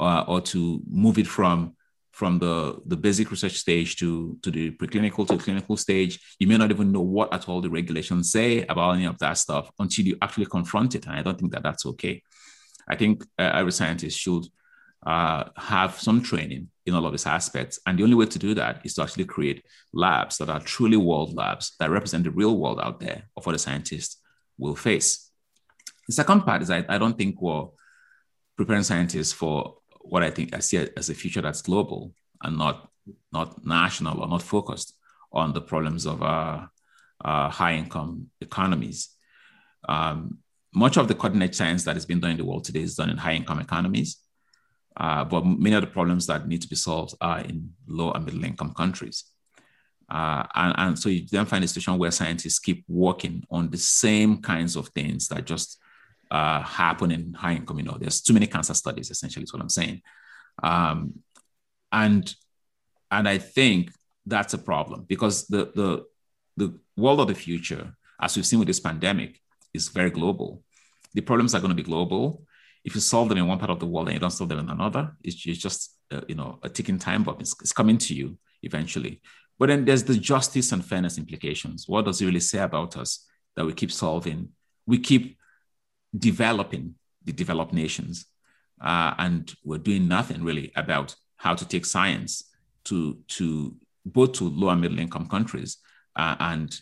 uh, 0.00 0.24
or 0.26 0.40
to 0.40 0.82
move 0.88 1.18
it 1.18 1.26
from 1.26 1.76
from 2.16 2.38
the, 2.38 2.80
the 2.86 2.96
basic 2.96 3.30
research 3.30 3.58
stage 3.58 3.96
to, 3.96 4.38
to 4.40 4.50
the 4.50 4.70
preclinical 4.70 5.26
to 5.26 5.36
the 5.36 5.42
clinical 5.42 5.76
stage. 5.76 6.18
You 6.38 6.46
may 6.46 6.56
not 6.56 6.70
even 6.70 6.90
know 6.90 7.02
what 7.02 7.30
at 7.34 7.46
all 7.46 7.60
the 7.60 7.68
regulations 7.68 8.32
say 8.32 8.62
about 8.62 8.92
any 8.92 9.04
of 9.04 9.18
that 9.18 9.36
stuff 9.36 9.70
until 9.78 10.06
you 10.06 10.16
actually 10.22 10.46
confront 10.46 10.94
it. 10.94 11.04
And 11.04 11.14
I 11.14 11.20
don't 11.20 11.38
think 11.38 11.52
that 11.52 11.62
that's 11.62 11.84
okay. 11.84 12.22
I 12.88 12.96
think 12.96 13.22
uh, 13.38 13.50
every 13.52 13.72
scientist 13.72 14.18
should 14.18 14.46
uh, 15.06 15.44
have 15.56 15.98
some 15.98 16.20
training 16.20 16.68
in 16.84 16.94
all 16.94 17.06
of 17.06 17.12
these 17.12 17.26
aspects. 17.26 17.78
And 17.86 17.98
the 17.98 18.02
only 18.02 18.16
way 18.16 18.26
to 18.26 18.38
do 18.38 18.54
that 18.54 18.80
is 18.84 18.94
to 18.94 19.02
actually 19.02 19.24
create 19.24 19.64
labs 19.92 20.38
that 20.38 20.50
are 20.50 20.60
truly 20.60 20.96
world 20.96 21.34
labs 21.34 21.76
that 21.78 21.90
represent 21.90 22.24
the 22.24 22.30
real 22.32 22.58
world 22.58 22.80
out 22.82 22.98
there 22.98 23.22
of 23.36 23.46
what 23.46 23.52
the 23.52 23.58
scientists 23.58 24.20
will 24.58 24.74
face. 24.74 25.30
The 26.08 26.12
second 26.12 26.42
part 26.42 26.62
is 26.62 26.70
I, 26.70 26.84
I 26.88 26.98
don't 26.98 27.16
think 27.16 27.40
we're 27.40 27.66
preparing 28.56 28.82
scientists 28.82 29.32
for 29.32 29.76
what 30.00 30.22
I 30.22 30.30
think 30.30 30.54
I 30.54 30.58
see 30.58 30.88
as 30.96 31.08
a 31.08 31.14
future 31.14 31.42
that's 31.42 31.62
global 31.62 32.12
and 32.42 32.58
not 32.58 32.88
not 33.32 33.64
national 33.64 34.20
or 34.20 34.28
not 34.28 34.42
focused 34.42 34.94
on 35.32 35.52
the 35.52 35.60
problems 35.60 36.06
of 36.06 36.22
uh, 36.22 36.66
uh, 37.24 37.48
high 37.48 37.74
income 37.74 38.30
economies. 38.40 39.10
Um, 39.88 40.38
much 40.74 40.96
of 40.96 41.06
the 41.06 41.14
cutting 41.14 41.42
edge 41.42 41.54
science 41.54 41.84
that 41.84 41.96
is 41.96 42.06
being 42.06 42.20
done 42.20 42.32
in 42.32 42.36
the 42.36 42.44
world 42.44 42.64
today 42.64 42.82
is 42.82 42.96
done 42.96 43.10
in 43.10 43.16
high 43.16 43.34
income 43.34 43.60
economies, 43.60 44.16
uh, 44.96 45.24
but 45.24 45.44
many 45.44 45.74
of 45.74 45.82
the 45.82 45.86
problems 45.86 46.26
that 46.26 46.48
need 46.48 46.62
to 46.62 46.68
be 46.68 46.76
solved 46.76 47.14
are 47.20 47.40
in 47.40 47.70
low 47.86 48.12
and 48.12 48.24
middle 48.24 48.44
income 48.44 48.72
countries. 48.74 49.24
Uh, 50.08 50.44
and, 50.54 50.74
and 50.78 50.98
so 50.98 51.08
you 51.08 51.26
then 51.30 51.46
find 51.46 51.64
a 51.64 51.68
situation 51.68 51.98
where 51.98 52.10
scientists 52.10 52.60
keep 52.60 52.84
working 52.88 53.44
on 53.50 53.68
the 53.70 53.78
same 53.78 54.40
kinds 54.40 54.76
of 54.76 54.88
things 54.88 55.28
that 55.28 55.44
just 55.44 55.78
uh, 56.30 56.62
happen 56.62 57.10
in 57.10 57.34
high 57.34 57.54
income. 57.54 57.78
You 57.78 57.84
know, 57.84 57.98
there's 57.98 58.20
too 58.20 58.32
many 58.32 58.46
cancer 58.46 58.74
studies. 58.74 59.10
Essentially, 59.10 59.44
is 59.44 59.52
what 59.52 59.62
I'm 59.62 59.68
saying. 59.68 60.02
Um, 60.62 61.20
and 61.92 62.34
and 63.10 63.28
I 63.28 63.38
think 63.38 63.90
that's 64.24 64.54
a 64.54 64.58
problem 64.58 65.04
because 65.08 65.46
the 65.46 65.72
the 65.74 66.04
the 66.56 66.78
world 66.96 67.20
of 67.20 67.28
the 67.28 67.34
future, 67.34 67.94
as 68.20 68.36
we've 68.36 68.46
seen 68.46 68.58
with 68.58 68.68
this 68.68 68.80
pandemic, 68.80 69.40
is 69.74 69.88
very 69.88 70.10
global. 70.10 70.62
The 71.14 71.20
problems 71.20 71.54
are 71.54 71.60
going 71.60 71.70
to 71.70 71.82
be 71.82 71.82
global. 71.82 72.45
If 72.86 72.94
you 72.94 73.02
solve 73.02 73.28
them 73.28 73.38
in 73.38 73.46
one 73.46 73.58
part 73.58 73.70
of 73.70 73.80
the 73.80 73.86
world 73.86 74.08
and 74.08 74.14
you 74.14 74.20
don't 74.20 74.30
solve 74.30 74.48
them 74.48 74.60
in 74.60 74.70
another, 74.70 75.04
it's, 75.22 75.44
it's 75.44 75.58
just 75.58 75.80
uh, 76.12 76.22
you 76.28 76.36
know 76.36 76.58
a 76.62 76.68
ticking 76.68 76.98
time 76.98 77.22
bomb. 77.24 77.40
It's, 77.40 77.54
it's 77.60 77.72
coming 77.80 77.98
to 77.98 78.14
you 78.14 78.38
eventually. 78.62 79.20
But 79.58 79.68
then 79.68 79.84
there's 79.84 80.04
the 80.04 80.16
justice 80.16 80.72
and 80.72 80.84
fairness 80.84 81.18
implications. 81.18 81.88
What 81.88 82.04
does 82.04 82.20
it 82.20 82.26
really 82.26 82.46
say 82.52 82.60
about 82.60 82.96
us 82.96 83.26
that 83.56 83.66
we 83.66 83.72
keep 83.72 83.90
solving? 83.90 84.50
We 84.86 84.98
keep 84.98 85.36
developing 86.16 86.94
the 87.24 87.32
developed 87.32 87.72
nations, 87.72 88.26
uh, 88.80 89.14
and 89.18 89.52
we're 89.64 89.78
doing 89.78 90.06
nothing 90.08 90.44
really 90.44 90.72
about 90.76 91.16
how 91.36 91.54
to 91.54 91.66
take 91.66 91.84
science 91.84 92.44
to 92.84 93.18
to 93.28 93.74
both 94.04 94.32
to 94.34 94.48
low 94.48 94.68
and 94.68 94.80
middle 94.80 95.00
income 95.00 95.28
countries 95.28 95.78
uh, 96.14 96.36
and 96.38 96.80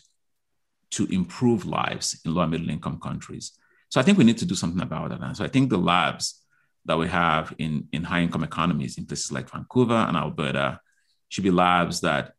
to 0.91 1.05
improve 1.07 1.65
lives 1.65 2.21
in 2.23 2.33
low 2.33 2.43
and 2.43 2.51
middle 2.51 2.69
income 2.69 2.99
countries. 2.99 3.57
So 3.95 4.01
I 4.01 4.03
think 4.03 4.17
we 4.17 4.25
need 4.25 4.39
to 4.39 4.45
do 4.45 4.55
something 4.55 4.81
about 4.81 5.13
it. 5.13 5.21
And 5.21 5.37
so 5.37 5.45
I 5.45 5.47
think 5.47 5.69
the 5.69 5.77
labs 5.77 6.41
that 6.83 6.97
we 6.97 7.07
have 7.07 7.55
in, 7.57 7.87
in 7.93 8.03
high 8.03 8.23
income 8.23 8.43
economies 8.43 8.97
in 8.97 9.05
places 9.05 9.31
like 9.31 9.49
Vancouver 9.49 9.93
and 9.93 10.17
Alberta 10.17 10.81
should 11.29 11.45
be 11.45 11.49
labs 11.49 12.01
that 12.01 12.33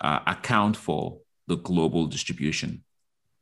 uh, 0.00 0.18
account 0.26 0.76
for 0.76 1.20
the 1.46 1.54
global 1.54 2.06
distribution 2.06 2.82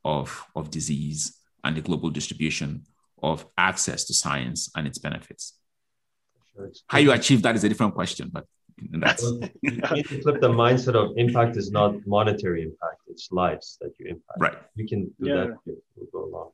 of, 0.04 0.44
of 0.54 0.70
disease 0.70 1.34
and 1.64 1.74
the 1.78 1.80
global 1.80 2.10
distribution 2.10 2.82
of 3.22 3.46
access 3.56 4.04
to 4.04 4.12
science 4.12 4.70
and 4.76 4.86
its 4.86 4.98
benefits. 4.98 5.54
Sure. 6.52 6.70
How 6.88 6.98
you 6.98 7.12
achieve 7.12 7.40
that 7.40 7.56
is 7.56 7.64
a 7.64 7.70
different 7.70 7.94
question, 7.94 8.28
but 8.30 8.44
that's 9.00 9.22
you 9.22 9.80
need 9.94 10.06
to 10.08 10.20
flip 10.20 10.42
the 10.42 10.50
mindset 10.50 10.94
of 10.94 11.16
impact 11.16 11.56
is 11.56 11.70
not 11.70 12.06
monetary 12.06 12.62
impact; 12.64 13.00
it's 13.08 13.32
lives 13.32 13.78
that 13.80 13.92
you 13.98 14.08
impact. 14.10 14.38
Right. 14.38 14.58
We 14.76 14.86
can 14.86 15.06
do 15.18 15.30
yeah. 15.30 15.34
that. 15.34 15.56
We'll 15.64 16.10
go 16.12 16.24
along. 16.28 16.50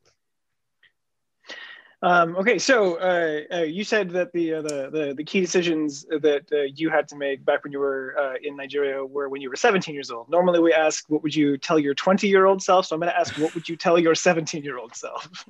Um, 2.05 2.35
okay, 2.37 2.59
so 2.59 2.97
uh, 2.97 3.43
uh, 3.55 3.63
you 3.63 3.85
said 3.85 4.11
that 4.11 4.33
the, 4.33 4.55
uh, 4.55 4.63
the, 4.63 4.91
the 4.91 5.15
the 5.19 5.23
key 5.25 5.41
decisions 5.41 6.05
that 6.11 6.43
uh, 6.53 6.63
you 6.75 6.91
had 6.91 7.07
to 7.09 7.17
make 7.17 7.45
back 7.45 7.63
when 7.63 7.73
you 7.73 7.79
were 7.79 8.17
uh, 8.19 8.35
in 8.43 8.57
Nigeria 8.57 9.05
were 9.05 9.29
when 9.29 9.41
you 9.41 9.49
were 9.49 9.55
17 9.55 9.95
years 9.95 10.11
old. 10.11 10.29
Normally, 10.29 10.59
we 10.59 10.73
ask, 10.73 11.09
"What 11.09 11.23
would 11.23 11.35
you 11.35 11.57
tell 11.57 11.79
your 11.79 11.95
20 11.95 12.27
year 12.27 12.47
old 12.47 12.61
self?" 12.61 12.87
So 12.87 12.97
I'm 12.97 13.01
going 13.01 13.13
to 13.13 13.19
ask, 13.19 13.39
"What 13.39 13.55
would 13.55 13.69
you 13.69 13.77
tell 13.77 14.01
your 14.01 14.17
17 14.17 14.65
year 14.65 14.79
old 14.79 14.97
self?" 14.97 15.45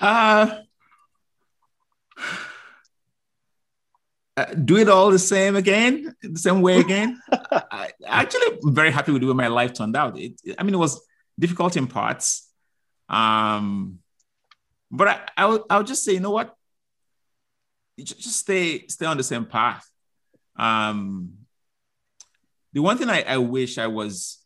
Uh, 0.00 0.62
uh, 4.36 4.46
do 4.46 4.78
it 4.78 4.88
all 4.88 5.12
the 5.12 5.18
same 5.18 5.54
again, 5.54 6.12
the 6.20 6.38
same 6.38 6.60
way 6.60 6.80
again. 6.80 7.20
I, 7.30 7.92
actually, 8.04 8.58
I'm 8.64 8.74
very 8.74 8.90
happy 8.90 9.12
with 9.12 9.22
the 9.22 9.28
way 9.28 9.34
my 9.34 9.46
life 9.46 9.74
turned 9.74 9.96
out. 9.96 10.18
It, 10.18 10.40
I 10.58 10.64
mean, 10.64 10.74
it 10.74 10.78
was 10.78 11.00
difficult 11.38 11.76
in 11.76 11.86
parts. 11.86 12.48
Um, 13.08 14.00
but 14.94 15.08
I, 15.08 15.20
I 15.36 15.46
would, 15.46 15.62
I 15.68 15.78
would 15.78 15.86
just 15.86 16.04
say, 16.04 16.12
you 16.12 16.20
know 16.20 16.30
what? 16.30 16.54
Just 17.98 18.38
stay, 18.38 18.86
stay 18.86 19.06
on 19.06 19.16
the 19.16 19.22
same 19.22 19.44
path. 19.44 19.88
Um, 20.56 21.32
the 22.72 22.80
one 22.80 22.96
thing 22.96 23.10
I, 23.10 23.22
I 23.22 23.38
wish 23.38 23.76
I 23.76 23.88
was, 23.88 24.38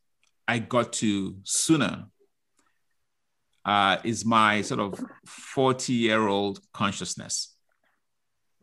I 0.46 0.58
got 0.58 0.94
to 0.94 1.36
sooner 1.44 2.06
uh, 3.64 3.98
is 4.04 4.24
my 4.24 4.62
sort 4.62 4.80
of 4.80 4.98
40 5.26 5.92
year 5.92 6.26
old 6.26 6.60
consciousness. 6.72 7.54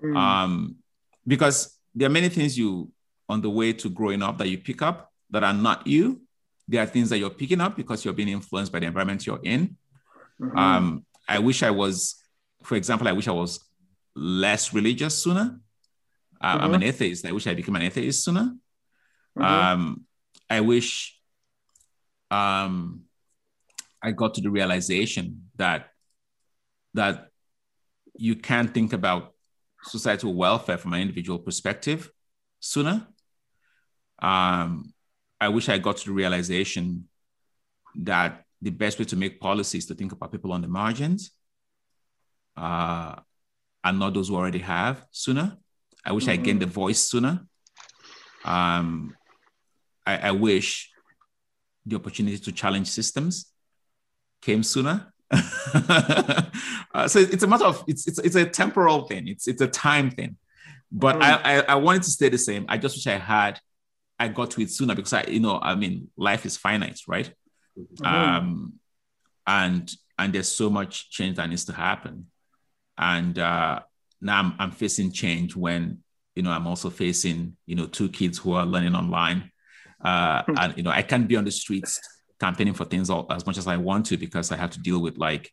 Mm. 0.03 0.17
Um, 0.17 0.75
because 1.27 1.77
there 1.93 2.07
are 2.07 2.11
many 2.11 2.29
things 2.29 2.57
you, 2.57 2.91
on 3.29 3.41
the 3.41 3.49
way 3.49 3.73
to 3.73 3.89
growing 3.89 4.23
up, 4.23 4.39
that 4.39 4.49
you 4.49 4.57
pick 4.57 4.81
up 4.81 5.11
that 5.29 5.43
are 5.43 5.53
not 5.53 5.85
you. 5.85 6.21
There 6.67 6.81
are 6.81 6.87
things 6.87 7.09
that 7.09 7.19
you're 7.19 7.29
picking 7.29 7.61
up 7.61 7.75
because 7.75 8.03
you're 8.03 8.13
being 8.13 8.29
influenced 8.29 8.71
by 8.71 8.79
the 8.79 8.87
environment 8.87 9.25
you're 9.25 9.39
in. 9.43 9.77
Mm-hmm. 10.41 10.57
Um, 10.57 11.05
I 11.27 11.39
wish 11.39 11.63
I 11.63 11.71
was, 11.71 12.15
for 12.63 12.75
example, 12.75 13.07
I 13.07 13.13
wish 13.13 13.27
I 13.27 13.31
was 13.31 13.59
less 14.15 14.73
religious 14.73 15.21
sooner. 15.21 15.59
Uh, 16.39 16.53
mm-hmm. 16.55 16.63
I'm 16.63 16.73
an 16.73 16.81
mm-hmm. 16.81 16.89
atheist. 16.89 17.25
I 17.25 17.31
wish 17.31 17.47
I 17.47 17.53
became 17.53 17.75
an 17.75 17.81
atheist 17.81 18.23
sooner. 18.23 18.55
Mm-hmm. 19.37 19.43
Um, 19.43 20.05
I 20.49 20.61
wish 20.61 21.19
um, 22.31 23.01
I 24.01 24.11
got 24.11 24.35
to 24.35 24.41
the 24.41 24.49
realization 24.49 25.49
that 25.55 25.89
that 26.93 27.27
you 28.17 28.35
can't 28.35 28.73
think 28.73 28.93
about 28.93 29.33
societal 29.83 30.33
welfare 30.33 30.77
from 30.77 30.93
an 30.93 31.01
individual 31.01 31.39
perspective 31.39 32.09
sooner. 32.59 33.07
Um, 34.19 34.93
I 35.41 35.49
wish 35.49 35.67
I 35.67 35.77
got 35.77 35.97
to 35.97 36.05
the 36.05 36.13
realization 36.13 37.09
that 37.95 38.44
the 38.65 38.71
best 38.71 38.97
way 38.97 39.05
to 39.05 39.15
make 39.15 39.39
policy 39.39 39.77
is 39.77 39.85
to 39.85 39.93
think 39.93 40.11
about 40.11 40.31
people 40.31 40.51
on 40.51 40.59
the 40.59 40.67
margins 40.67 41.29
uh, 42.57 43.13
and 43.83 43.99
not 43.99 44.15
those 44.15 44.29
who 44.29 44.35
already 44.35 44.57
have 44.57 45.05
sooner. 45.11 45.55
I 46.03 46.11
wish 46.13 46.23
mm-hmm. 46.23 46.31
I 46.31 46.37
gained 46.37 46.61
the 46.63 46.65
voice 46.65 46.99
sooner. 46.99 47.45
Um, 48.43 49.15
I, 50.03 50.29
I, 50.29 50.31
wish 50.31 50.91
the 51.85 51.95
opportunity 51.95 52.39
to 52.39 52.51
challenge 52.51 52.87
systems 52.87 53.51
came 54.41 54.63
sooner. 54.63 55.13
uh, 55.31 57.07
so 57.07 57.19
it's 57.19 57.43
a 57.43 57.47
matter 57.47 57.65
of 57.65 57.83
it's, 57.87 58.07
it's 58.07 58.19
it's 58.19 58.35
a 58.35 58.45
temporal 58.45 59.05
thing. 59.05 59.27
It's 59.27 59.47
it's 59.47 59.61
a 59.61 59.67
time 59.67 60.09
thing. 60.09 60.37
But 60.91 61.17
mm. 61.17 61.23
I, 61.23 61.31
I 61.43 61.59
I 61.61 61.75
wanted 61.75 62.03
to 62.03 62.11
stay 62.11 62.29
the 62.29 62.37
same. 62.37 62.65
I 62.69 62.77
just 62.77 62.95
wish 62.97 63.07
I 63.07 63.17
had 63.17 63.59
I 64.19 64.27
got 64.27 64.51
to 64.51 64.61
it 64.61 64.71
sooner 64.71 64.93
because 64.95 65.13
I 65.13 65.23
you 65.23 65.39
know 65.39 65.59
I 65.59 65.73
mean 65.73 66.09
life 66.17 66.45
is 66.45 66.55
finite, 66.57 67.01
right? 67.07 67.31
Mm-hmm. 67.77 68.05
Um, 68.05 68.73
and 69.47 69.91
and 70.17 70.33
there's 70.33 70.51
so 70.51 70.69
much 70.69 71.09
change 71.09 71.37
that 71.37 71.49
needs 71.49 71.65
to 71.65 71.73
happen. 71.73 72.27
And 72.97 73.37
uh, 73.37 73.81
now 74.21 74.39
I'm, 74.39 74.55
I'm 74.59 74.71
facing 74.71 75.11
change 75.11 75.55
when 75.55 75.99
you 76.35 76.43
know 76.43 76.51
I'm 76.51 76.67
also 76.67 76.89
facing 76.89 77.57
you 77.65 77.75
know 77.75 77.85
two 77.85 78.09
kids 78.09 78.37
who 78.37 78.53
are 78.53 78.65
learning 78.65 78.95
online, 78.95 79.51
uh, 80.03 80.43
hmm. 80.43 80.57
and 80.57 80.77
you 80.77 80.83
know 80.83 80.91
I 80.91 81.01
can't 81.01 81.27
be 81.27 81.35
on 81.35 81.45
the 81.45 81.51
streets 81.51 81.99
campaigning 82.39 82.73
for 82.73 82.85
things 82.85 83.09
all, 83.09 83.25
as 83.29 83.45
much 83.45 83.57
as 83.57 83.67
I 83.67 83.77
want 83.77 84.07
to 84.07 84.17
because 84.17 84.51
I 84.51 84.57
have 84.57 84.71
to 84.71 84.79
deal 84.79 85.01
with 85.01 85.17
like 85.17 85.51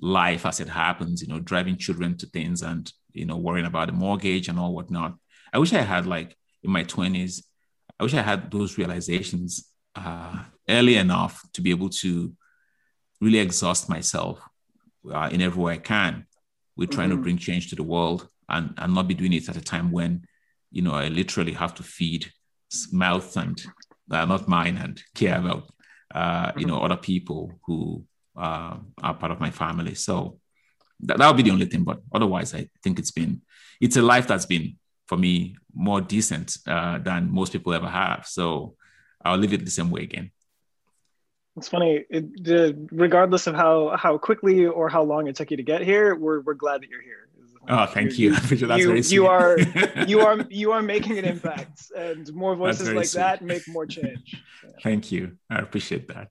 life 0.00 0.46
as 0.46 0.60
it 0.60 0.68
happens. 0.68 1.22
You 1.22 1.28
know, 1.28 1.40
driving 1.40 1.76
children 1.76 2.16
to 2.18 2.26
things 2.26 2.62
and 2.62 2.90
you 3.12 3.26
know 3.26 3.36
worrying 3.36 3.66
about 3.66 3.88
the 3.88 3.92
mortgage 3.92 4.48
and 4.48 4.58
all 4.58 4.74
whatnot. 4.74 5.14
I 5.52 5.58
wish 5.58 5.72
I 5.72 5.82
had 5.82 6.06
like 6.06 6.36
in 6.62 6.70
my 6.70 6.84
20s. 6.84 7.42
I 7.98 8.02
wish 8.02 8.14
I 8.14 8.22
had 8.22 8.50
those 8.50 8.76
realizations 8.76 9.68
uh, 9.96 10.42
early 10.68 10.96
enough 10.96 11.42
to 11.52 11.60
be 11.60 11.70
able 11.70 11.88
to 11.88 12.32
really 13.20 13.38
exhaust 13.38 13.88
myself 13.88 14.40
uh, 15.12 15.28
in 15.32 15.40
every 15.40 15.62
way 15.62 15.74
I 15.74 15.78
can 15.78 16.26
with 16.76 16.90
trying 16.90 17.10
mm-hmm. 17.10 17.18
to 17.18 17.22
bring 17.22 17.38
change 17.38 17.70
to 17.70 17.76
the 17.76 17.82
world 17.82 18.28
and, 18.48 18.74
and 18.78 18.94
not 18.94 19.08
be 19.08 19.14
doing 19.14 19.32
it 19.32 19.48
at 19.48 19.56
a 19.56 19.60
time 19.60 19.92
when, 19.92 20.24
you 20.70 20.82
know, 20.82 20.94
I 20.94 21.08
literally 21.08 21.52
have 21.52 21.74
to 21.76 21.82
feed 21.82 22.30
mouths 22.92 23.36
and 23.36 23.64
uh, 24.10 24.24
not 24.24 24.48
mine 24.48 24.76
and 24.76 25.00
care 25.14 25.38
about, 25.38 25.70
uh, 26.14 26.52
you 26.56 26.66
know, 26.66 26.80
other 26.80 26.96
people 26.96 27.52
who 27.64 28.04
uh, 28.36 28.76
are 29.02 29.14
part 29.14 29.32
of 29.32 29.40
my 29.40 29.50
family. 29.50 29.94
So 29.94 30.38
that, 31.00 31.18
that 31.18 31.26
would 31.26 31.36
be 31.36 31.44
the 31.44 31.52
only 31.52 31.66
thing. 31.66 31.84
But 31.84 32.00
otherwise, 32.12 32.54
I 32.54 32.68
think 32.82 32.98
it's 32.98 33.12
been, 33.12 33.42
it's 33.80 33.96
a 33.96 34.02
life 34.02 34.26
that's 34.26 34.46
been 34.46 34.76
for 35.06 35.16
me 35.16 35.56
more 35.74 36.00
decent 36.00 36.56
uh, 36.66 36.98
than 36.98 37.32
most 37.32 37.52
people 37.52 37.72
ever 37.72 37.88
have. 37.88 38.26
So 38.26 38.74
I'll 39.24 39.38
leave 39.38 39.52
it 39.52 39.64
the 39.64 39.70
same 39.70 39.90
way 39.90 40.02
again. 40.02 40.30
It's 41.56 41.68
funny. 41.68 42.04
It, 42.10 42.76
regardless 42.90 43.46
of 43.46 43.54
how 43.54 43.96
how 43.96 44.18
quickly 44.18 44.66
or 44.66 44.88
how 44.88 45.02
long 45.02 45.28
it 45.28 45.36
took 45.36 45.50
you 45.50 45.56
to 45.56 45.62
get 45.62 45.82
here, 45.82 46.14
we're 46.16 46.40
we're 46.40 46.54
glad 46.54 46.82
that 46.82 46.88
you're 46.88 47.02
here. 47.02 47.28
Oh, 47.68 47.86
thank 47.86 48.18
you. 48.18 48.34
you. 48.50 48.76
you, 48.76 48.94
you 48.94 49.26
are 49.26 49.58
you 50.06 50.20
are 50.20 50.40
you 50.50 50.72
are 50.72 50.82
making 50.82 51.18
an 51.18 51.24
impact, 51.24 51.92
and 51.96 52.32
more 52.34 52.56
voices 52.56 52.92
like 52.92 53.06
sweet. 53.06 53.20
that 53.20 53.42
make 53.42 53.66
more 53.68 53.86
change. 53.86 54.42
Thank 54.82 55.12
you. 55.12 55.38
I 55.48 55.58
appreciate 55.58 56.08
that. 56.08 56.28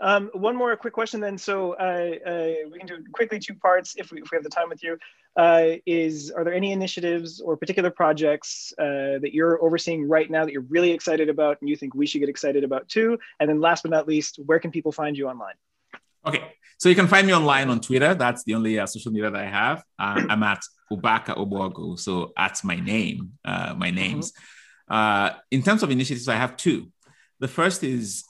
Um, 0.00 0.30
one 0.32 0.56
more 0.56 0.76
quick 0.76 0.92
question 0.92 1.20
then. 1.20 1.38
So 1.38 1.72
uh, 1.74 2.14
uh, 2.26 2.68
we 2.70 2.78
can 2.78 2.86
do 2.86 3.04
quickly 3.12 3.38
two 3.38 3.54
parts 3.54 3.94
if 3.96 4.10
we, 4.10 4.20
if 4.20 4.30
we 4.30 4.36
have 4.36 4.44
the 4.44 4.50
time 4.50 4.68
with 4.68 4.82
you. 4.82 4.98
Uh, 5.36 5.76
is 5.84 6.30
are 6.30 6.44
there 6.44 6.54
any 6.54 6.72
initiatives 6.72 7.40
or 7.40 7.56
particular 7.56 7.90
projects 7.90 8.72
uh, 8.78 9.18
that 9.20 9.30
you're 9.32 9.62
overseeing 9.64 10.08
right 10.08 10.30
now 10.30 10.44
that 10.44 10.52
you're 10.52 10.66
really 10.68 10.92
excited 10.92 11.28
about 11.28 11.60
and 11.60 11.68
you 11.68 11.76
think 11.76 11.94
we 11.94 12.06
should 12.06 12.20
get 12.20 12.28
excited 12.28 12.64
about 12.64 12.88
too? 12.88 13.18
And 13.40 13.48
then 13.48 13.60
last 13.60 13.82
but 13.82 13.90
not 13.90 14.06
least, 14.06 14.38
where 14.46 14.58
can 14.58 14.70
people 14.70 14.92
find 14.92 15.16
you 15.16 15.28
online? 15.28 15.54
Okay, 16.26 16.42
so 16.78 16.88
you 16.88 16.94
can 16.94 17.08
find 17.08 17.26
me 17.26 17.34
online 17.34 17.68
on 17.68 17.80
Twitter. 17.80 18.14
That's 18.14 18.44
the 18.44 18.54
only 18.54 18.78
uh, 18.78 18.86
social 18.86 19.12
media 19.12 19.30
that 19.30 19.40
I 19.40 19.46
have. 19.46 19.84
Uh, 19.98 20.24
I'm 20.28 20.42
at 20.42 20.62
Ubaka 20.90 21.36
Ogbogu, 21.36 21.98
so 21.98 22.32
that's 22.36 22.64
my 22.64 22.76
name, 22.76 23.32
my 23.44 23.90
names. 23.90 24.32
Mm-hmm. 24.90 25.38
in 25.50 25.62
terms 25.62 25.82
of 25.82 25.90
initiatives, 25.90 26.28
I 26.28 26.36
have 26.36 26.56
two. 26.56 26.90
The 27.40 27.48
first 27.48 27.82
is 27.82 28.24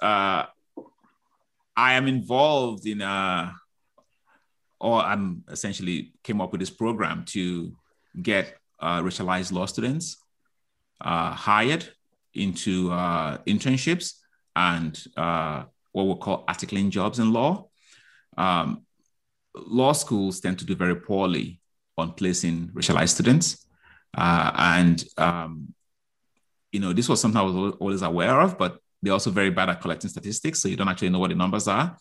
I 1.76 1.94
am 1.94 2.06
involved 2.06 2.86
in 2.86 3.02
uh 3.02 3.52
or 4.80 5.00
I'm 5.00 5.44
essentially 5.50 6.12
came 6.22 6.40
up 6.40 6.52
with 6.52 6.60
this 6.60 6.70
program 6.70 7.24
to 7.28 7.74
get 8.20 8.58
uh, 8.80 9.00
racialized 9.00 9.50
law 9.50 9.66
students 9.66 10.18
uh, 11.00 11.32
hired 11.32 11.88
into 12.34 12.92
uh, 12.92 13.38
internships 13.46 14.14
and 14.54 15.02
uh, 15.16 15.64
what 15.92 16.04
we 16.06 16.14
call 16.16 16.44
articling 16.46 16.90
jobs 16.90 17.18
in 17.18 17.32
law. 17.32 17.68
Um, 18.36 18.84
law 19.54 19.92
schools 19.92 20.40
tend 20.40 20.58
to 20.58 20.66
do 20.66 20.74
very 20.74 20.96
poorly 20.96 21.60
on 21.96 22.12
placing 22.12 22.68
racialized 22.68 23.10
students. 23.10 23.66
Uh, 24.16 24.50
and 24.54 25.04
um, 25.16 25.74
you 26.72 26.80
know, 26.80 26.92
this 26.92 27.08
was 27.08 27.20
something 27.20 27.40
I 27.40 27.44
was 27.44 27.76
always 27.80 28.02
aware 28.02 28.40
of, 28.40 28.58
but 28.58 28.78
they're 29.04 29.12
also 29.12 29.30
very 29.30 29.50
bad 29.50 29.68
at 29.68 29.80
collecting 29.80 30.10
statistics, 30.10 30.60
so 30.60 30.68
you 30.68 30.76
don't 30.76 30.88
actually 30.88 31.10
know 31.10 31.18
what 31.18 31.30
the 31.30 31.36
numbers 31.36 31.68
are. 31.68 31.96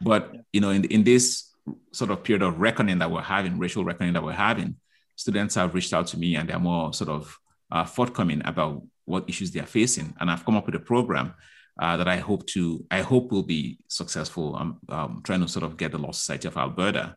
But 0.00 0.34
you 0.52 0.60
know, 0.60 0.70
in 0.70 0.84
in 0.84 1.04
this 1.04 1.52
sort 1.92 2.10
of 2.10 2.22
period 2.24 2.42
of 2.42 2.60
reckoning 2.60 2.98
that 2.98 3.10
we're 3.10 3.22
having, 3.22 3.58
racial 3.58 3.84
reckoning 3.84 4.14
that 4.14 4.22
we're 4.22 4.32
having, 4.32 4.76
students 5.16 5.54
have 5.56 5.74
reached 5.74 5.92
out 5.92 6.06
to 6.08 6.18
me 6.18 6.36
and 6.36 6.48
they're 6.48 6.58
more 6.58 6.92
sort 6.92 7.10
of 7.10 7.36
uh, 7.70 7.84
forthcoming 7.84 8.40
about 8.44 8.82
what 9.04 9.28
issues 9.28 9.50
they 9.50 9.60
are 9.60 9.66
facing, 9.66 10.14
and 10.20 10.30
I've 10.30 10.44
come 10.44 10.56
up 10.56 10.66
with 10.66 10.74
a 10.74 10.80
program 10.80 11.34
uh, 11.78 11.96
that 11.96 12.08
I 12.08 12.16
hope 12.16 12.46
to 12.48 12.84
I 12.90 13.02
hope 13.02 13.30
will 13.30 13.42
be 13.42 13.78
successful. 13.88 14.56
I'm 14.56 14.78
um, 14.88 15.20
trying 15.22 15.40
to 15.40 15.48
sort 15.48 15.64
of 15.64 15.76
get 15.76 15.92
the 15.92 15.98
Law 15.98 16.12
Society 16.12 16.48
of 16.48 16.56
Alberta 16.56 17.16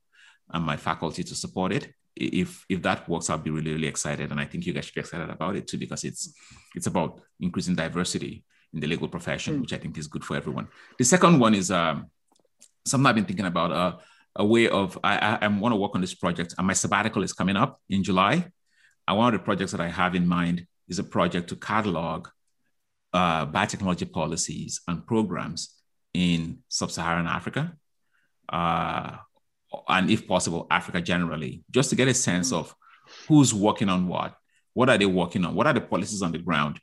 and 0.52 0.66
my 0.66 0.78
faculty 0.78 1.24
to 1.24 1.36
support 1.36 1.72
it. 1.72 1.94
If 2.16 2.66
if 2.68 2.82
that 2.82 3.08
works, 3.08 3.30
I'll 3.30 3.38
be 3.38 3.52
really 3.52 3.74
really 3.74 3.88
excited, 3.88 4.32
and 4.32 4.40
I 4.40 4.46
think 4.46 4.66
you 4.66 4.74
guys 4.74 4.86
should 4.86 4.96
be 4.96 5.02
excited 5.02 5.30
about 5.30 5.56
it 5.56 5.68
too 5.68 5.78
because 5.78 6.04
it's 6.04 6.34
it's 6.76 6.88
about 6.88 7.22
increasing 7.40 7.76
diversity 7.76 8.44
in 8.74 8.80
the 8.80 8.88
legal 8.88 9.08
profession, 9.08 9.58
mm. 9.58 9.62
which 9.62 9.74
I 9.74 9.78
think 9.78 9.98
is 9.98 10.08
good 10.08 10.24
for 10.24 10.36
everyone. 10.36 10.68
The 10.98 11.06
second 11.06 11.40
one 11.40 11.56
is 11.56 11.72
um, 11.72 12.08
something 12.86 13.06
I've 13.06 13.16
been 13.16 13.26
thinking 13.26 13.46
about. 13.46 13.72
Uh, 13.72 13.98
a 14.36 14.46
way 14.46 14.70
of 14.70 14.98
I, 15.04 15.18
I, 15.18 15.46
I 15.46 15.48
want 15.48 15.74
to 15.74 15.78
work 15.78 15.96
on 15.96 16.02
this 16.02 16.14
project, 16.14 16.54
and 16.58 16.68
my 16.68 16.74
sabbatical 16.74 17.24
is 17.24 17.34
coming 17.34 17.58
up 17.58 17.82
in 17.90 18.04
July. 18.04 18.46
And 19.08 19.18
one 19.18 19.34
of 19.34 19.40
the 19.40 19.44
projects 19.44 19.72
that 19.72 19.82
I 19.82 19.90
have 19.90 20.14
in 20.16 20.28
mind 20.28 20.68
is 20.88 21.00
a 21.00 21.04
project 21.04 21.50
to 21.50 21.56
catalog 21.56 22.28
uh, 23.12 23.48
biotechnology 23.48 24.12
policies 24.12 24.82
and 24.88 25.06
programs 25.06 25.76
in 26.14 26.60
sub-Saharan 26.68 27.28
Africa, 27.28 27.74
uh, 28.50 29.18
and 29.88 30.10
if 30.10 30.28
possible, 30.28 30.68
Africa 30.70 31.02
generally, 31.02 31.64
just 31.72 31.90
to 31.90 31.96
get 31.96 32.08
a 32.08 32.14
sense 32.14 32.52
of 32.52 32.76
who's 33.28 33.54
working 33.54 33.90
on 33.90 34.08
what, 34.08 34.36
what 34.74 34.90
are 34.90 34.98
they 34.98 35.06
working 35.06 35.46
on, 35.46 35.56
what 35.56 35.68
are 35.68 35.74
the 35.74 35.82
policies 35.82 36.22
on 36.22 36.32
the 36.32 36.38
ground. 36.38 36.80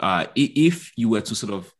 Uh, 0.00 0.26
if 0.34 0.90
you 0.96 1.08
were 1.08 1.20
to 1.20 1.34
sort 1.34 1.52
of 1.52 1.72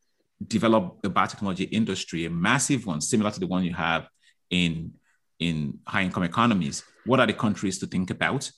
develop 0.46 0.98
a 1.04 1.10
biotechnology 1.10 1.68
industry, 1.72 2.26
a 2.26 2.30
massive 2.30 2.86
one 2.86 3.00
similar 3.00 3.30
to 3.30 3.40
the 3.40 3.46
one 3.46 3.64
you 3.64 3.74
have 3.74 4.08
in 4.50 4.92
in 5.38 5.78
high 5.86 6.02
income 6.02 6.22
economies, 6.22 6.84
what 7.06 7.18
are 7.18 7.26
the 7.26 7.32
countries 7.32 7.78
to 7.78 7.86
think 7.86 8.10
about, 8.10 8.50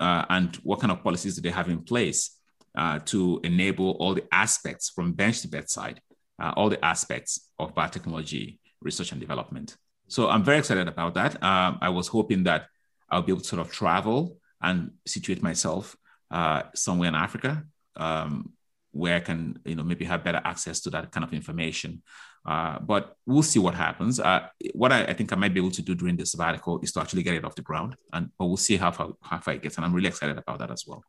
uh, 0.00 0.24
and 0.30 0.56
what 0.62 0.80
kind 0.80 0.90
of 0.90 1.02
policies 1.04 1.36
do 1.36 1.42
they 1.42 1.50
have 1.50 1.68
in 1.68 1.82
place? 1.82 2.40
uh, 2.74 2.98
to 3.00 3.40
enable 3.44 3.92
all 3.92 4.14
the 4.14 4.24
aspects 4.32 4.90
from 4.90 5.12
bench 5.12 5.42
to 5.42 5.48
bedside, 5.48 6.00
uh, 6.40 6.52
all 6.56 6.68
the 6.68 6.82
aspects 6.84 7.50
of 7.58 7.74
biotechnology 7.74 8.58
research 8.80 9.12
and 9.12 9.20
development. 9.20 9.76
So 10.08 10.28
I'm 10.28 10.44
very 10.44 10.58
excited 10.58 10.88
about 10.88 11.14
that. 11.14 11.42
Um, 11.42 11.78
I 11.80 11.88
was 11.88 12.08
hoping 12.08 12.44
that 12.44 12.66
I'll 13.10 13.22
be 13.22 13.32
able 13.32 13.42
to 13.42 13.48
sort 13.48 13.60
of 13.60 13.72
travel 13.72 14.36
and 14.62 14.92
situate 15.06 15.42
myself 15.42 15.96
uh, 16.30 16.62
somewhere 16.74 17.08
in 17.08 17.14
Africa 17.14 17.64
um, 17.96 18.52
where 18.92 19.16
I 19.16 19.20
can, 19.20 19.58
you 19.64 19.74
know, 19.74 19.82
maybe 19.82 20.04
have 20.04 20.24
better 20.24 20.40
access 20.44 20.80
to 20.80 20.90
that 20.90 21.12
kind 21.12 21.24
of 21.24 21.32
information. 21.32 22.02
Uh, 22.44 22.78
but 22.78 23.16
we'll 23.26 23.42
see 23.42 23.58
what 23.58 23.74
happens. 23.74 24.18
Uh, 24.18 24.46
what 24.74 24.92
I, 24.92 25.04
I, 25.04 25.12
think 25.12 25.32
I 25.32 25.36
might 25.36 25.52
be 25.52 25.60
able 25.60 25.70
to 25.72 25.82
do 25.82 25.94
during 25.94 26.16
this 26.16 26.32
sabbatical 26.32 26.80
is 26.80 26.92
to 26.92 27.00
actually 27.00 27.22
get 27.22 27.34
it 27.34 27.44
off 27.44 27.54
the 27.54 27.62
ground, 27.62 27.96
and 28.12 28.30
but 28.38 28.46
we'll 28.46 28.56
see 28.56 28.78
how 28.78 28.90
far, 28.90 29.10
how 29.20 29.38
far 29.38 29.54
it 29.54 29.62
gets. 29.62 29.76
And 29.76 29.84
I'm 29.84 29.92
really 29.92 30.08
excited 30.08 30.38
about 30.38 30.58
that 30.60 30.70
as 30.70 30.84
well. 30.86 31.04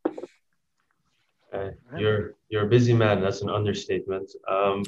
Uh, 1.53 1.71
you're 1.97 2.35
you're 2.49 2.63
a 2.63 2.69
busy 2.69 2.93
man. 2.93 3.21
That's 3.21 3.41
an 3.41 3.49
understatement. 3.49 4.29
Um, 4.49 4.83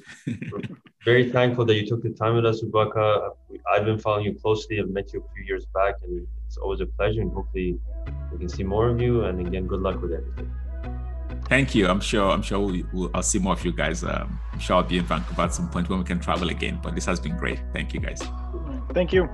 very 1.05 1.29
thankful 1.29 1.65
that 1.65 1.75
you 1.75 1.85
took 1.85 2.03
the 2.03 2.11
time 2.11 2.35
with 2.35 2.45
us, 2.45 2.61
Ubaka. 2.61 3.31
I've 3.71 3.85
been 3.85 3.99
following 3.99 4.25
you 4.25 4.33
closely. 4.35 4.79
I've 4.79 4.89
met 4.89 5.13
you 5.13 5.19
a 5.21 5.33
few 5.33 5.45
years 5.45 5.65
back, 5.73 5.95
and 6.03 6.25
it's 6.45 6.57
always 6.57 6.81
a 6.81 6.85
pleasure. 6.85 7.21
And 7.21 7.31
hopefully, 7.31 7.79
we 8.31 8.37
can 8.37 8.49
see 8.49 8.63
more 8.63 8.89
of 8.89 9.01
you. 9.01 9.23
And 9.25 9.45
again, 9.45 9.65
good 9.67 9.81
luck 9.81 10.01
with 10.01 10.13
everything. 10.13 10.53
Thank 11.49 11.75
you. 11.75 11.87
I'm 11.87 11.99
sure. 11.99 12.29
I'm 12.29 12.41
sure 12.41 12.59
we'll, 12.59 12.83
we'll, 12.91 13.11
I'll 13.13 13.21
see 13.21 13.39
more 13.39 13.53
of 13.53 13.63
you 13.63 13.71
guys. 13.71 14.03
Um, 14.03 14.39
I'm 14.51 14.59
sure 14.59 14.77
I'll 14.77 14.83
be 14.83 14.97
in 14.97 15.05
Vancouver 15.05 15.43
at 15.43 15.53
some 15.53 15.69
point 15.69 15.89
when 15.89 15.99
we 15.99 16.05
can 16.05 16.19
travel 16.19 16.49
again. 16.49 16.79
But 16.81 16.95
this 16.95 17.05
has 17.05 17.19
been 17.19 17.37
great. 17.37 17.59
Thank 17.73 17.93
you, 17.93 17.99
guys. 17.99 18.21
Thank 18.93 19.13
you. 19.13 19.29